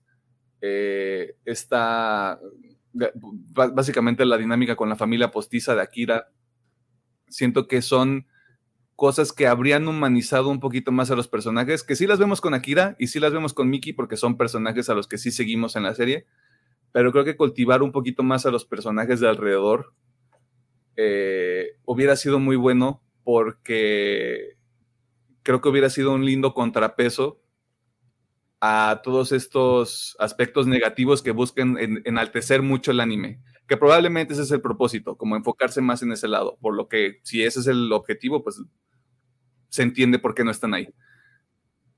[0.61, 2.39] eh, está
[2.93, 6.29] básicamente la dinámica con la familia postiza de Akira.
[7.27, 8.27] Siento que son
[8.99, 12.53] cosas que habrían humanizado un poquito más a los personajes, que sí las vemos con
[12.53, 15.77] Akira y sí las vemos con Miki porque son personajes a los que sí seguimos
[15.77, 16.25] en la serie,
[16.91, 19.93] pero creo que cultivar un poquito más a los personajes de alrededor
[20.97, 24.57] eh, hubiera sido muy bueno porque
[25.43, 27.41] creo que hubiera sido un lindo contrapeso
[28.59, 33.39] a todos estos aspectos negativos que busquen enaltecer mucho el anime,
[33.69, 37.19] que probablemente ese es el propósito, como enfocarse más en ese lado, por lo que
[37.21, 38.59] si ese es el objetivo, pues
[39.69, 40.89] se entiende por qué no están ahí.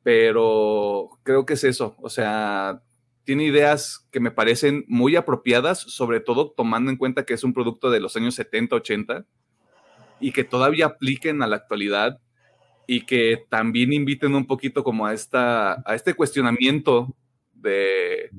[0.03, 2.83] Pero creo que es eso, o sea,
[3.23, 7.53] tiene ideas que me parecen muy apropiadas, sobre todo tomando en cuenta que es un
[7.53, 9.25] producto de los años 70, 80
[10.19, 12.19] y que todavía apliquen a la actualidad
[12.85, 17.15] y que también inviten un poquito como a, esta, a este cuestionamiento
[17.53, 18.29] de,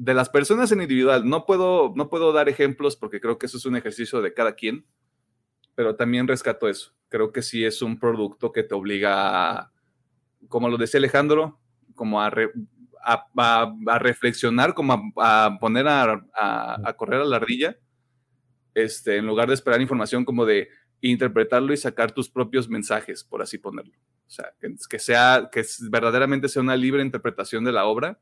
[0.00, 1.28] de las personas en individual.
[1.28, 4.54] No puedo, no puedo dar ejemplos porque creo que eso es un ejercicio de cada
[4.54, 4.86] quien,
[5.74, 6.94] pero también rescato eso.
[7.10, 9.72] Creo que sí es un producto que te obliga, a,
[10.48, 11.60] como lo decía Alejandro,
[11.94, 12.32] como a,
[13.04, 17.76] a, reflexionar, como a, poner a, correr a la rilla,
[18.72, 20.70] este, en lugar de esperar información como de
[21.02, 23.92] interpretarlo y sacar tus propios mensajes, por así ponerlo.
[24.26, 24.54] O sea,
[24.88, 28.18] que, sea, que verdaderamente sea una libre interpretación de la obra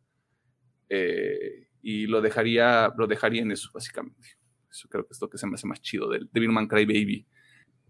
[0.88, 4.36] eh, y lo dejaría, lo dejaría en eso, básicamente.
[4.70, 7.26] Eso creo que es lo que se me hace más chido del Man Cry Baby.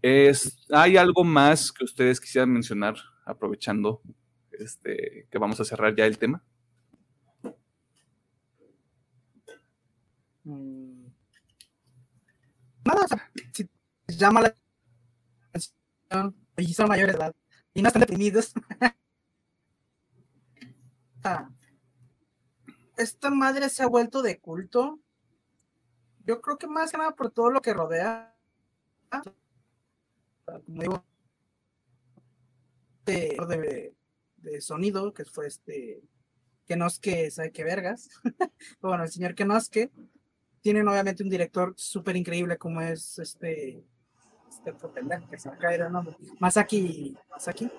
[0.01, 4.01] Es, ¿Hay algo más que ustedes quisieran mencionar, aprovechando
[4.52, 6.43] este, que vamos a cerrar ya el tema?
[10.44, 11.09] Mm.
[12.85, 13.06] Nada,
[13.52, 13.69] si
[14.06, 14.55] llama la
[15.52, 17.35] atención y son mayores de edad
[17.74, 18.55] y no están deprimidos.
[22.99, 24.99] Esta madre se ha vuelto de culto.
[26.27, 28.37] Yo creo que más que nada por todo lo que rodea.
[30.45, 31.05] Como digo,
[33.07, 33.95] de,
[34.37, 36.03] de, sonido, que fue este
[36.66, 38.11] que nos que sabe qué vergas.
[38.81, 39.91] bueno, el señor que nos que
[40.61, 43.83] tienen obviamente un director súper increíble como es este,
[44.51, 44.75] este
[45.31, 47.70] que se acá el nombre, Masaki, Masaki.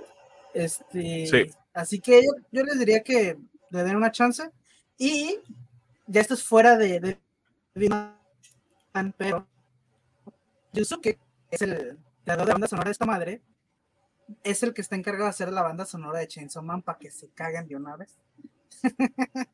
[0.54, 3.38] Este, Así que yo, les diría que
[3.70, 4.50] le den una chance
[5.00, 5.40] y
[6.06, 7.18] ya esto es fuera de, de,
[9.18, 9.48] pero
[10.74, 11.18] Yusuke
[11.50, 13.42] es el creador de banda sonora de esta madre,
[14.44, 17.10] es el que está encargado de hacer la banda sonora de Chainsaw Man para que
[17.10, 18.20] se caguen de una vez.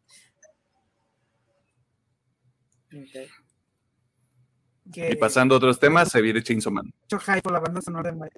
[4.94, 6.92] y pasando a otros temas, se viene Chainsaw Man.
[7.04, 8.32] Mucho hype por la banda sonora de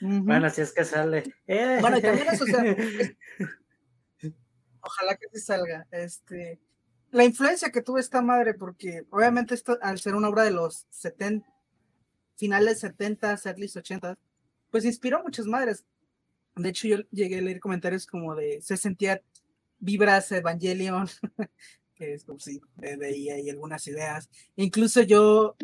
[0.00, 1.24] Bueno, si es que sale.
[1.48, 1.78] Eh.
[1.80, 2.62] Bueno, y también eso, o sea,
[4.86, 5.86] ojalá que sí salga.
[5.90, 6.60] Este,
[7.10, 10.86] la influencia que tuvo esta madre, porque obviamente esto, al ser una obra de los
[10.90, 11.46] 70,
[12.36, 14.18] finales 70, at least 80,
[14.70, 15.84] pues inspiró a muchas madres.
[16.54, 19.22] De hecho, yo llegué a leer comentarios como de se sentía
[19.78, 21.08] vibras Evangelion,
[21.94, 24.30] que es como si veía ahí algunas ideas.
[24.56, 25.56] Incluso yo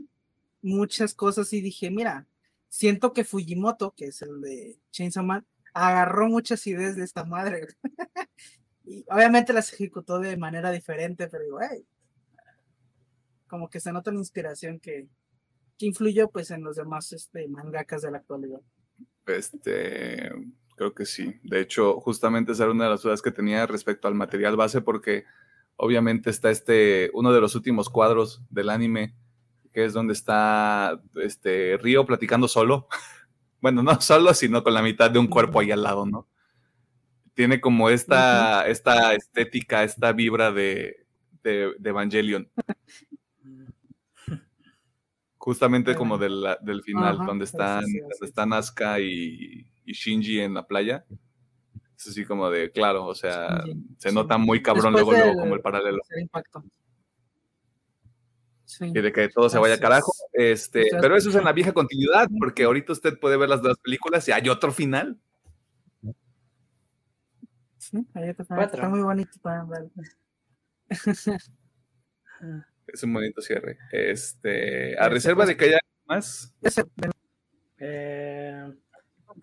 [0.63, 2.27] muchas cosas y dije, mira,
[2.69, 7.69] siento que Fujimoto, que es el de Chainsaw Man, agarró muchas ideas de esta madre.
[8.85, 11.59] y obviamente las ejecutó de manera diferente, pero digo,
[13.47, 15.07] como que se nota la inspiración que,
[15.79, 18.61] que influyó pues en los demás este, mangakas de la actualidad.
[19.27, 20.31] Este,
[20.77, 21.39] creo que sí.
[21.43, 24.81] De hecho, justamente esa era una de las dudas que tenía respecto al material base,
[24.81, 25.25] porque
[25.77, 29.15] obviamente está este, uno de los últimos cuadros del anime,
[29.73, 32.89] que es donde está este Río platicando solo.
[33.61, 36.27] bueno, no solo, sino con la mitad de un cuerpo ahí al lado, ¿no?
[37.35, 41.07] Tiene como esta, esta estética, esta vibra de,
[41.43, 42.51] de, Evangelion.
[45.39, 50.67] Justamente como del, del final, donde están, donde están Asuka y, y Shinji en la
[50.67, 51.05] playa.
[51.97, 53.63] Es así como de, claro, o sea,
[53.99, 56.01] se nota muy cabrón luego, luego como el paralelo.
[58.81, 60.13] Y de que todo se vaya carajo.
[60.33, 63.79] Este, pero eso es en la vieja continuidad, porque ahorita usted puede ver las dos
[63.79, 65.19] películas y hay otro final.
[67.93, 69.67] Está muy bonito para.
[72.89, 73.79] Es un bonito cierre.
[73.93, 76.53] Este, a reserva de que haya más.
[77.79, 78.73] Eh,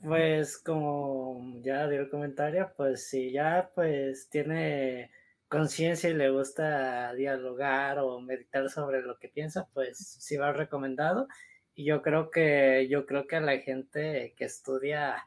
[0.01, 5.11] pues como ya dio el comentario, pues si ya pues tiene
[5.47, 11.27] conciencia y le gusta dialogar o meditar sobre lo que piensa, pues sí va recomendado.
[11.73, 15.25] Y yo creo que, yo creo que a la gente que estudia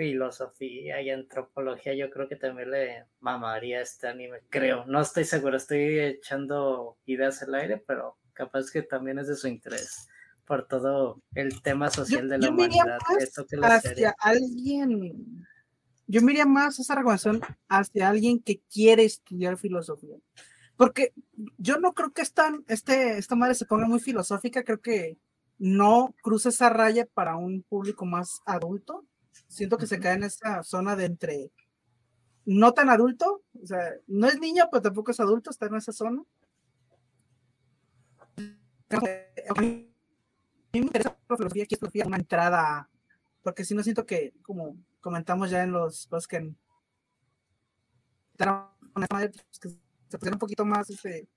[0.00, 4.86] filosofía y antropología, yo creo que también le mamaría este anime, creo.
[4.86, 9.46] No estoy seguro, estoy echando ideas al aire, pero capaz que también es de su
[9.46, 10.08] interés
[10.46, 12.96] por todo el tema social de la humanidad.
[13.62, 15.46] hacia alguien,
[16.06, 20.16] yo miraría más esa recomendación hacia alguien que quiere estudiar filosofía.
[20.78, 21.12] Porque
[21.58, 25.18] yo no creo que esta, este, esta madre se ponga muy filosófica, creo que
[25.58, 29.04] no cruza esa raya para un público más adulto.
[29.50, 31.50] Siento que se cae en esa zona de entre
[32.46, 35.92] no tan adulto, o sea, no es niño, pero tampoco es adulto, está en esa
[35.92, 36.22] zona.
[38.88, 39.92] A mí
[40.72, 42.88] me interesa la filosofía, aquí es una entrada,
[43.42, 46.54] porque si no siento que, como comentamos ya en los cosas que
[49.60, 49.68] que
[50.08, 51.28] se pusiera un poquito más, este,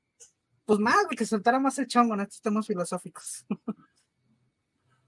[0.66, 3.44] pues más, que soltara más el chongo en estos temas filosóficos.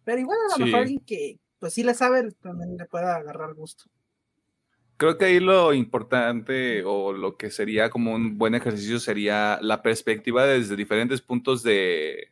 [0.04, 3.54] Pero igual a lo mejor alguien que, pues sí le sabe, también le pueda agarrar
[3.54, 3.86] gusto
[4.98, 9.82] creo que ahí lo importante o lo que sería como un buen ejercicio sería la
[9.82, 12.30] perspectiva desde diferentes puntos de,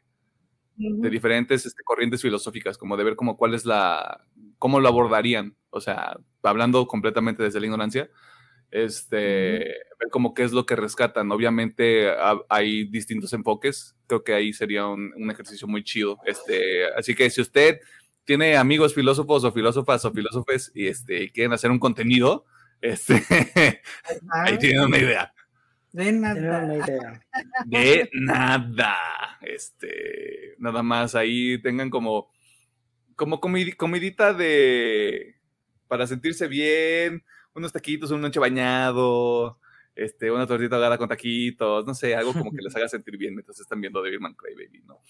[0.75, 4.25] de diferentes este, corrientes filosóficas, como de ver como cuál es la,
[4.57, 8.09] cómo lo abordarían, o sea, hablando completamente desde la ignorancia,
[8.71, 9.19] este,
[9.99, 11.31] ver como qué es lo que rescatan.
[11.31, 12.11] Obviamente
[12.49, 16.17] hay distintos enfoques, creo que ahí sería un, un, ejercicio muy chido.
[16.25, 17.79] Este, así que si usted
[18.25, 22.45] tiene amigos filósofos o filósofas o filósofes y este, quieren hacer un contenido,
[22.81, 23.15] este,
[24.31, 25.33] ahí tienen una idea.
[25.91, 27.19] De nada.
[27.65, 28.97] De nada.
[29.41, 32.31] Este, nada más ahí tengan como,
[33.15, 35.35] como comidita de,
[35.87, 37.23] para sentirse bien,
[37.53, 39.59] unos taquitos, un noche bañado,
[39.95, 43.35] este, una tortita ahogada con taquitos, no sé, algo como que les haga sentir bien
[43.35, 45.01] mientras están viendo Devilman Crybaby, ¿no?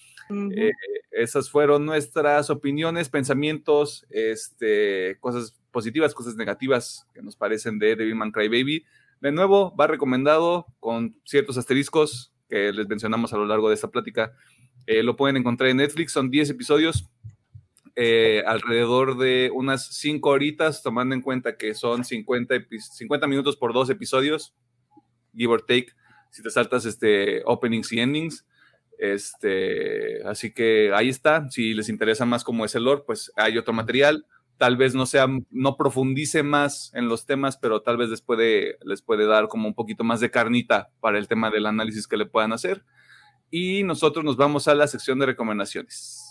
[0.52, 0.72] Eh,
[1.12, 8.32] esas fueron nuestras opiniones, pensamientos, este, cosas positivas, cosas negativas que nos parecen de Devilman
[8.32, 8.86] Crybaby.
[9.22, 13.90] De nuevo, va recomendado con ciertos asteriscos que les mencionamos a lo largo de esta
[13.90, 14.34] plática.
[14.86, 17.10] Eh, lo pueden encontrar en Netflix, son 10 episodios,
[17.96, 23.72] eh, alrededor de unas 5 horitas, tomando en cuenta que son 50, 50 minutos por
[23.72, 24.54] dos episodios
[25.36, 25.88] give or take,
[26.30, 28.46] si te saltas este, openings y endings.
[28.98, 31.50] Este, así que ahí está.
[31.50, 34.26] Si les interesa más como es el lore, pues hay otro material.
[34.58, 38.78] Tal vez no sea, no profundice más en los temas, pero tal vez les puede,
[38.84, 42.18] les puede dar como un poquito más de carnita para el tema del análisis que
[42.18, 42.84] le puedan hacer.
[43.50, 46.23] Y nosotros nos vamos a la sección de recomendaciones.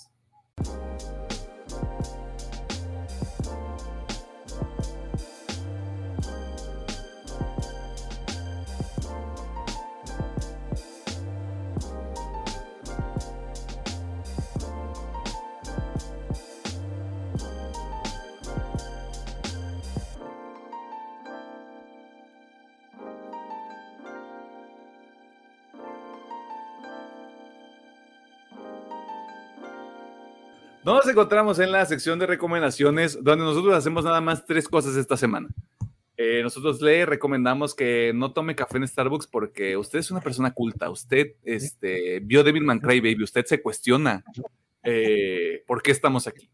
[30.93, 35.17] Nos encontramos en la sección de recomendaciones, donde nosotros hacemos nada más tres cosas esta
[35.17, 35.49] semana.
[36.19, 40.51] Eh, nosotros le recomendamos que no tome café en Starbucks porque usted es una persona
[40.51, 44.23] culta, usted este, vio Devilman Crybaby, usted se cuestiona
[44.83, 46.51] eh, por qué estamos aquí.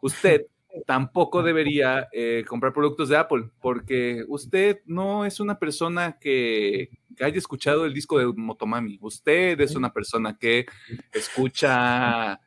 [0.00, 0.46] Usted
[0.86, 7.24] tampoco debería eh, comprar productos de Apple porque usted no es una persona que, que
[7.26, 10.64] haya escuchado el disco de Motomami, usted es una persona que
[11.12, 12.40] escucha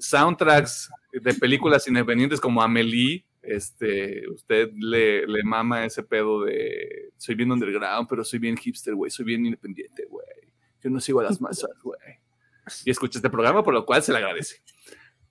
[0.00, 7.34] soundtracks de películas independientes como Amelie, este, usted le, le mama ese pedo de soy
[7.34, 10.26] bien underground, pero soy bien hipster, güey, soy bien independiente, güey.
[10.82, 11.98] Yo no sigo a las masas, güey.
[12.84, 14.62] Y escucha este programa, por lo cual se le agradece.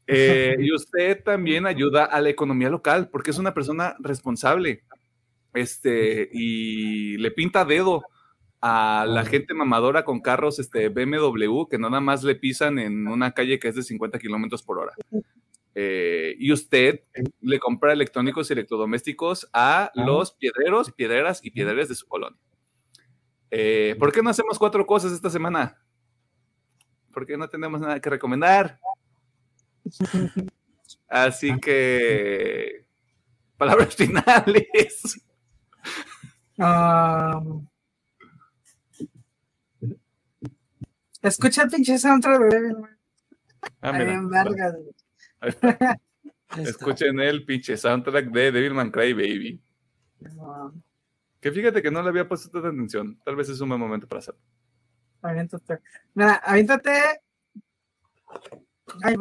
[0.06, 4.84] Eh, y usted también ayuda a la economía local, porque es una persona responsable.
[5.54, 8.04] Este, y le pinta dedo
[8.62, 13.32] a la gente mamadora con carros este, BMW que nada más le pisan en una
[13.32, 14.94] calle que es de 50 kilómetros por hora.
[15.76, 17.02] Eh, y usted
[17.42, 22.40] le compra electrónicos y electrodomésticos a los piedreros, piedreras y piedreres de su colonia.
[23.52, 25.78] Eh, ¿Por qué no hacemos cuatro cosas esta semana?
[27.14, 28.80] Porque no tenemos nada que recomendar.
[31.08, 32.86] Así que,
[33.58, 35.26] palabras finales.
[36.58, 37.68] Um,
[41.22, 42.76] Escucha el pinche soundtrack de
[43.82, 44.76] Ah, mira.
[46.58, 49.62] Escuchen el pinche soundtrack de Devilman Cry Baby.
[51.40, 53.20] Que fíjate que no le había puesto tanta atención.
[53.24, 54.42] Tal vez es un buen momento para hacerlo.
[55.22, 55.80] Aviéntate.
[56.14, 57.22] Mira, aviéntate.
[59.04, 59.16] Ay,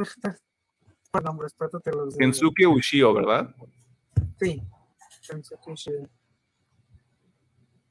[1.11, 2.16] por nombres, trátate los.
[2.16, 3.55] Kensuke Ushio, ¿verdad?
[4.41, 4.62] Sí.
[5.29, 6.09] Kensuke Ushio.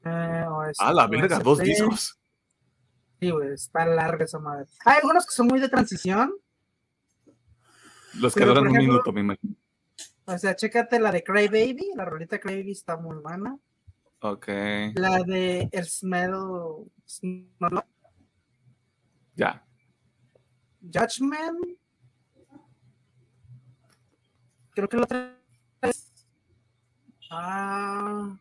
[0.04, 0.46] Eh,
[0.78, 2.17] ah, la verga, dos discos.
[3.20, 4.66] Sí, güey, está larga esa madre.
[4.84, 6.32] Hay algunos que son muy de transición.
[8.14, 9.54] Los que duran un minuto, me imagino.
[10.24, 13.58] O sea, chécate la de Cry Baby, la rolita Cry Baby está muy buena.
[14.20, 14.48] Ok.
[14.94, 16.34] La de El Smell.
[19.34, 19.64] Ya.
[20.82, 21.78] Judgment.
[24.70, 25.38] Creo que la otra
[25.82, 26.12] es.
[27.30, 28.38] Ah.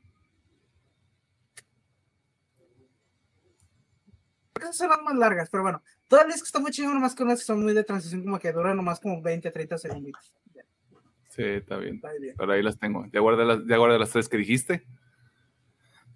[4.58, 5.82] Esas son las más largas, pero bueno.
[6.08, 8.40] Todas las que están muy chingón, nomás que unas que son muy de transición, como
[8.40, 10.34] que duran nomás como 20, 30 segundos.
[11.30, 11.96] Sí, está bien.
[11.96, 12.36] Está bien.
[12.38, 13.06] Pero ahí las tengo.
[13.14, 14.86] Ya guardé las, ya guardé las tres que dijiste.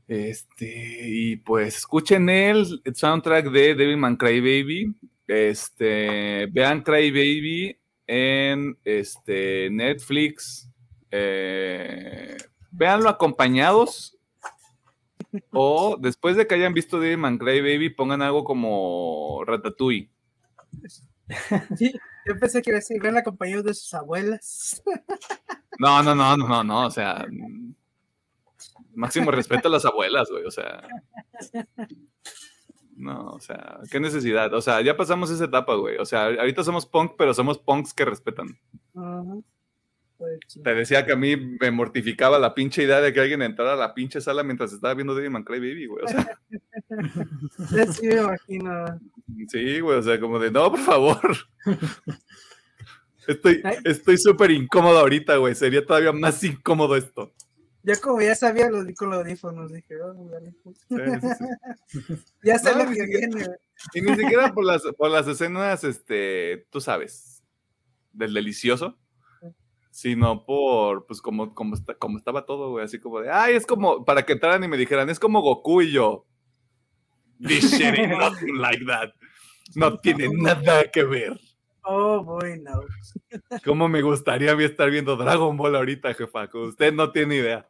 [0.08, 4.96] Este, y pues escuchen el soundtrack de Devilman Crybaby.
[5.28, 10.70] Este, vean Crybaby en este, Netflix.
[11.12, 12.36] Eh,
[12.72, 14.18] véanlo acompañados.
[15.52, 20.10] O después de que hayan visto Devilman Crybaby, pongan algo como Ratatouille.
[21.78, 21.94] Sí,
[22.26, 24.84] yo pensé que iba a decir, ven acompañados de sus abuelas.
[25.80, 26.86] No, no, no, no, no, no.
[26.86, 27.26] O sea,
[28.94, 30.46] máximo respeto a las abuelas, güey.
[30.46, 30.88] O sea.
[32.96, 34.54] No, o sea, qué necesidad.
[34.54, 35.98] O sea, ya pasamos esa etapa, güey.
[35.98, 38.60] O sea, ahorita somos punk, pero somos punks que respetan.
[38.94, 39.44] Sí.
[40.64, 43.78] Te decía que a mí me mortificaba la pinche idea de que alguien entrara a
[43.78, 46.06] la pinche sala mientras estaba viendo Devilman Crybaby, güey.
[46.06, 46.40] O sea,
[47.72, 49.00] Ya sí me imagino.
[49.48, 49.98] sí, güey.
[50.00, 51.20] O sea, como de, no, por favor.
[53.28, 55.54] Estoy estoy súper incómodo ahorita, güey.
[55.54, 57.32] Sería todavía más incómodo esto.
[57.84, 60.78] Yo como ya sabía, lo di con los audífonos, dije, oh, dale, pues.
[60.88, 62.16] Sí, sí, sí.
[62.44, 63.28] ya sé No, lo que viene.
[63.46, 63.48] güey.
[63.94, 67.44] Y ni siquiera por las, por las escenas, este, tú sabes,
[68.12, 68.98] del delicioso,
[69.92, 73.66] sino por, pues, como, como, está, como estaba todo, güey, así como de, ay, es
[73.66, 76.26] como, para que entraran y me dijeran, es como Goku y yo.
[77.40, 79.12] This shit nothing like that.
[79.76, 81.40] No tiene nada que ver.
[81.84, 82.82] Oh, boy, no.
[83.66, 86.48] ¿Cómo me gustaría a mí estar viendo Dragon Ball ahorita, jefa?
[86.48, 87.68] Que Usted no tiene idea.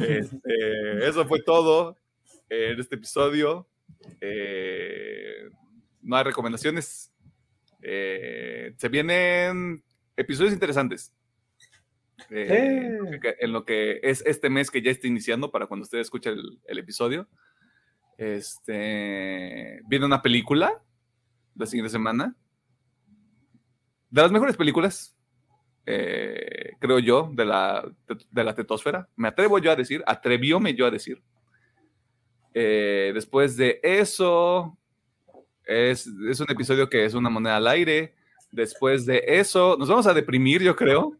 [0.00, 0.28] Este,
[1.08, 1.96] eso fue todo
[2.48, 3.66] en este episodio.
[4.20, 5.48] Eh,
[6.02, 7.12] no hay recomendaciones.
[7.80, 9.82] Eh, se vienen
[10.16, 11.12] episodios interesantes.
[12.34, 12.98] Eh,
[13.40, 16.58] en lo que- es este mes que ya está iniciando para cuando usted escuche el,
[16.66, 17.28] el episodio.
[18.16, 20.82] Este, viene una película
[21.54, 22.34] la siguiente semana.
[24.10, 25.16] De las mejores películas,
[25.86, 27.90] eh, creo yo, de la,
[28.30, 29.08] de la tetosfera.
[29.16, 31.22] Me atrevo yo a decir, atrevióme yo a decir.
[32.54, 34.78] Eh, después de eso,
[35.64, 38.14] es, es un episodio que es una moneda al aire.
[38.50, 41.16] Después de eso, nos vamos a deprimir, yo creo.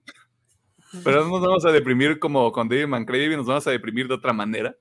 [1.04, 4.14] Pero no nos vamos a deprimir como con David Mancready, nos vamos a deprimir de
[4.14, 4.76] otra manera.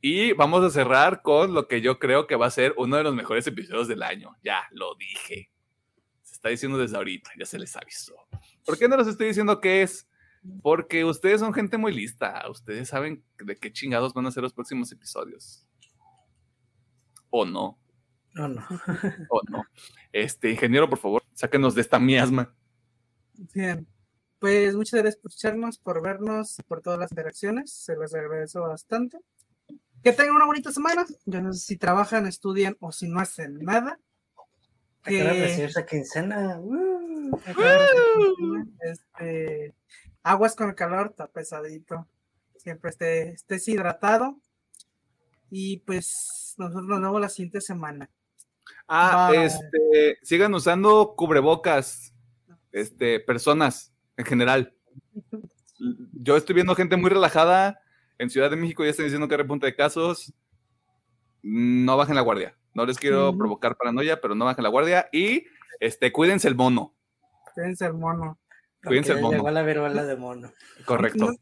[0.00, 3.04] Y vamos a cerrar con lo que yo creo que va a ser uno de
[3.04, 4.36] los mejores episodios del año.
[4.42, 5.50] Ya lo dije.
[6.22, 8.14] Se está diciendo desde ahorita, ya se les avisó.
[8.66, 10.08] ¿Por qué no les estoy diciendo qué es?
[10.60, 12.42] Porque ustedes son gente muy lista.
[12.50, 15.64] Ustedes saben de qué chingados van a ser los próximos episodios.
[17.30, 17.78] O no,
[18.34, 18.66] No, no.
[19.30, 19.64] o no.
[20.12, 22.52] Este, ingeniero, por favor, sáquenos de esta miasma.
[23.54, 23.86] Bien.
[24.42, 27.72] Pues muchas gracias por escucharnos, por vernos, por todas las interacciones.
[27.72, 29.20] Se les agradezco bastante.
[30.02, 31.06] Que tengan una bonita semana.
[31.26, 34.00] Yo no sé si trabajan, estudian o si no hacen nada.
[35.02, 36.58] Acaba de Que- recibirse quincena.
[36.58, 37.38] ¡uh!
[38.80, 39.74] Este,
[40.24, 42.08] aguas con el calor, está pesadito.
[42.56, 44.40] Siempre esté, estés hidratado.
[45.50, 48.10] Y pues nosotros nos vemos la siguiente semana.
[48.88, 49.44] Ah, Bye.
[49.44, 52.12] este, sigan usando cubrebocas,
[52.72, 54.74] este, personas en general.
[56.12, 57.80] Yo estoy viendo gente muy relajada.
[58.18, 60.32] En Ciudad de México ya están diciendo que hay repunte de casos.
[61.42, 62.56] No bajen la guardia.
[62.74, 65.08] No les quiero provocar paranoia, pero no bajen la guardia.
[65.12, 65.44] Y
[65.80, 66.94] este, cuídense el mono.
[67.54, 68.38] Cuídense el mono.
[68.84, 69.36] Cuídense el mono.
[69.36, 70.52] llegó la viruela de mono.
[70.84, 71.26] Correcto.
[71.26, 71.32] No,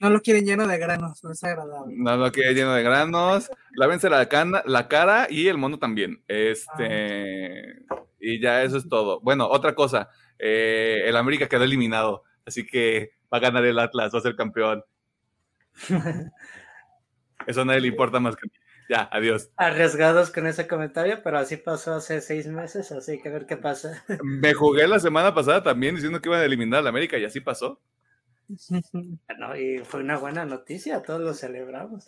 [0.00, 1.94] no lo quieren lleno de granos, no es agradable.
[1.96, 3.50] No lo quede lleno de granos.
[3.74, 6.24] Lávense la, cana- la cara y el mono también.
[6.26, 7.84] Este.
[8.18, 9.20] Y ya eso es todo.
[9.20, 10.08] Bueno, otra cosa.
[10.42, 12.24] Eh, el América quedó eliminado.
[12.46, 14.82] Así que va a ganar el Atlas, va a ser campeón.
[17.46, 18.52] Eso a nadie le importa más que a mí.
[18.88, 19.50] Ya, adiós.
[19.56, 23.56] Arriesgados con ese comentario, pero así pasó hace seis meses, así que a ver qué
[23.56, 24.04] pasa.
[24.24, 27.40] Me jugué la semana pasada también diciendo que iban a eliminar al América y así
[27.40, 27.80] pasó.
[29.38, 32.04] No, y fue una buena noticia, todos lo celebramos.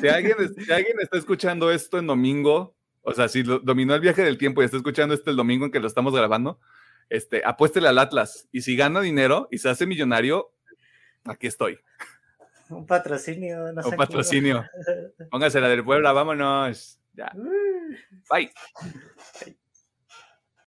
[0.00, 4.00] Si alguien, si alguien está escuchando esto en domingo, o sea, si lo- dominó el
[4.00, 6.58] viaje del tiempo y está escuchando esto el domingo en que lo estamos grabando,
[7.10, 8.48] este, apuéstele al Atlas.
[8.52, 10.52] Y si gana dinero y se hace millonario,
[11.24, 11.78] aquí estoy.
[12.70, 14.64] Un patrocinio, no sé Un patrocinio.
[15.30, 17.00] Póngase la del Puebla, vámonos.
[17.12, 17.32] Ya.
[18.30, 18.50] Bye.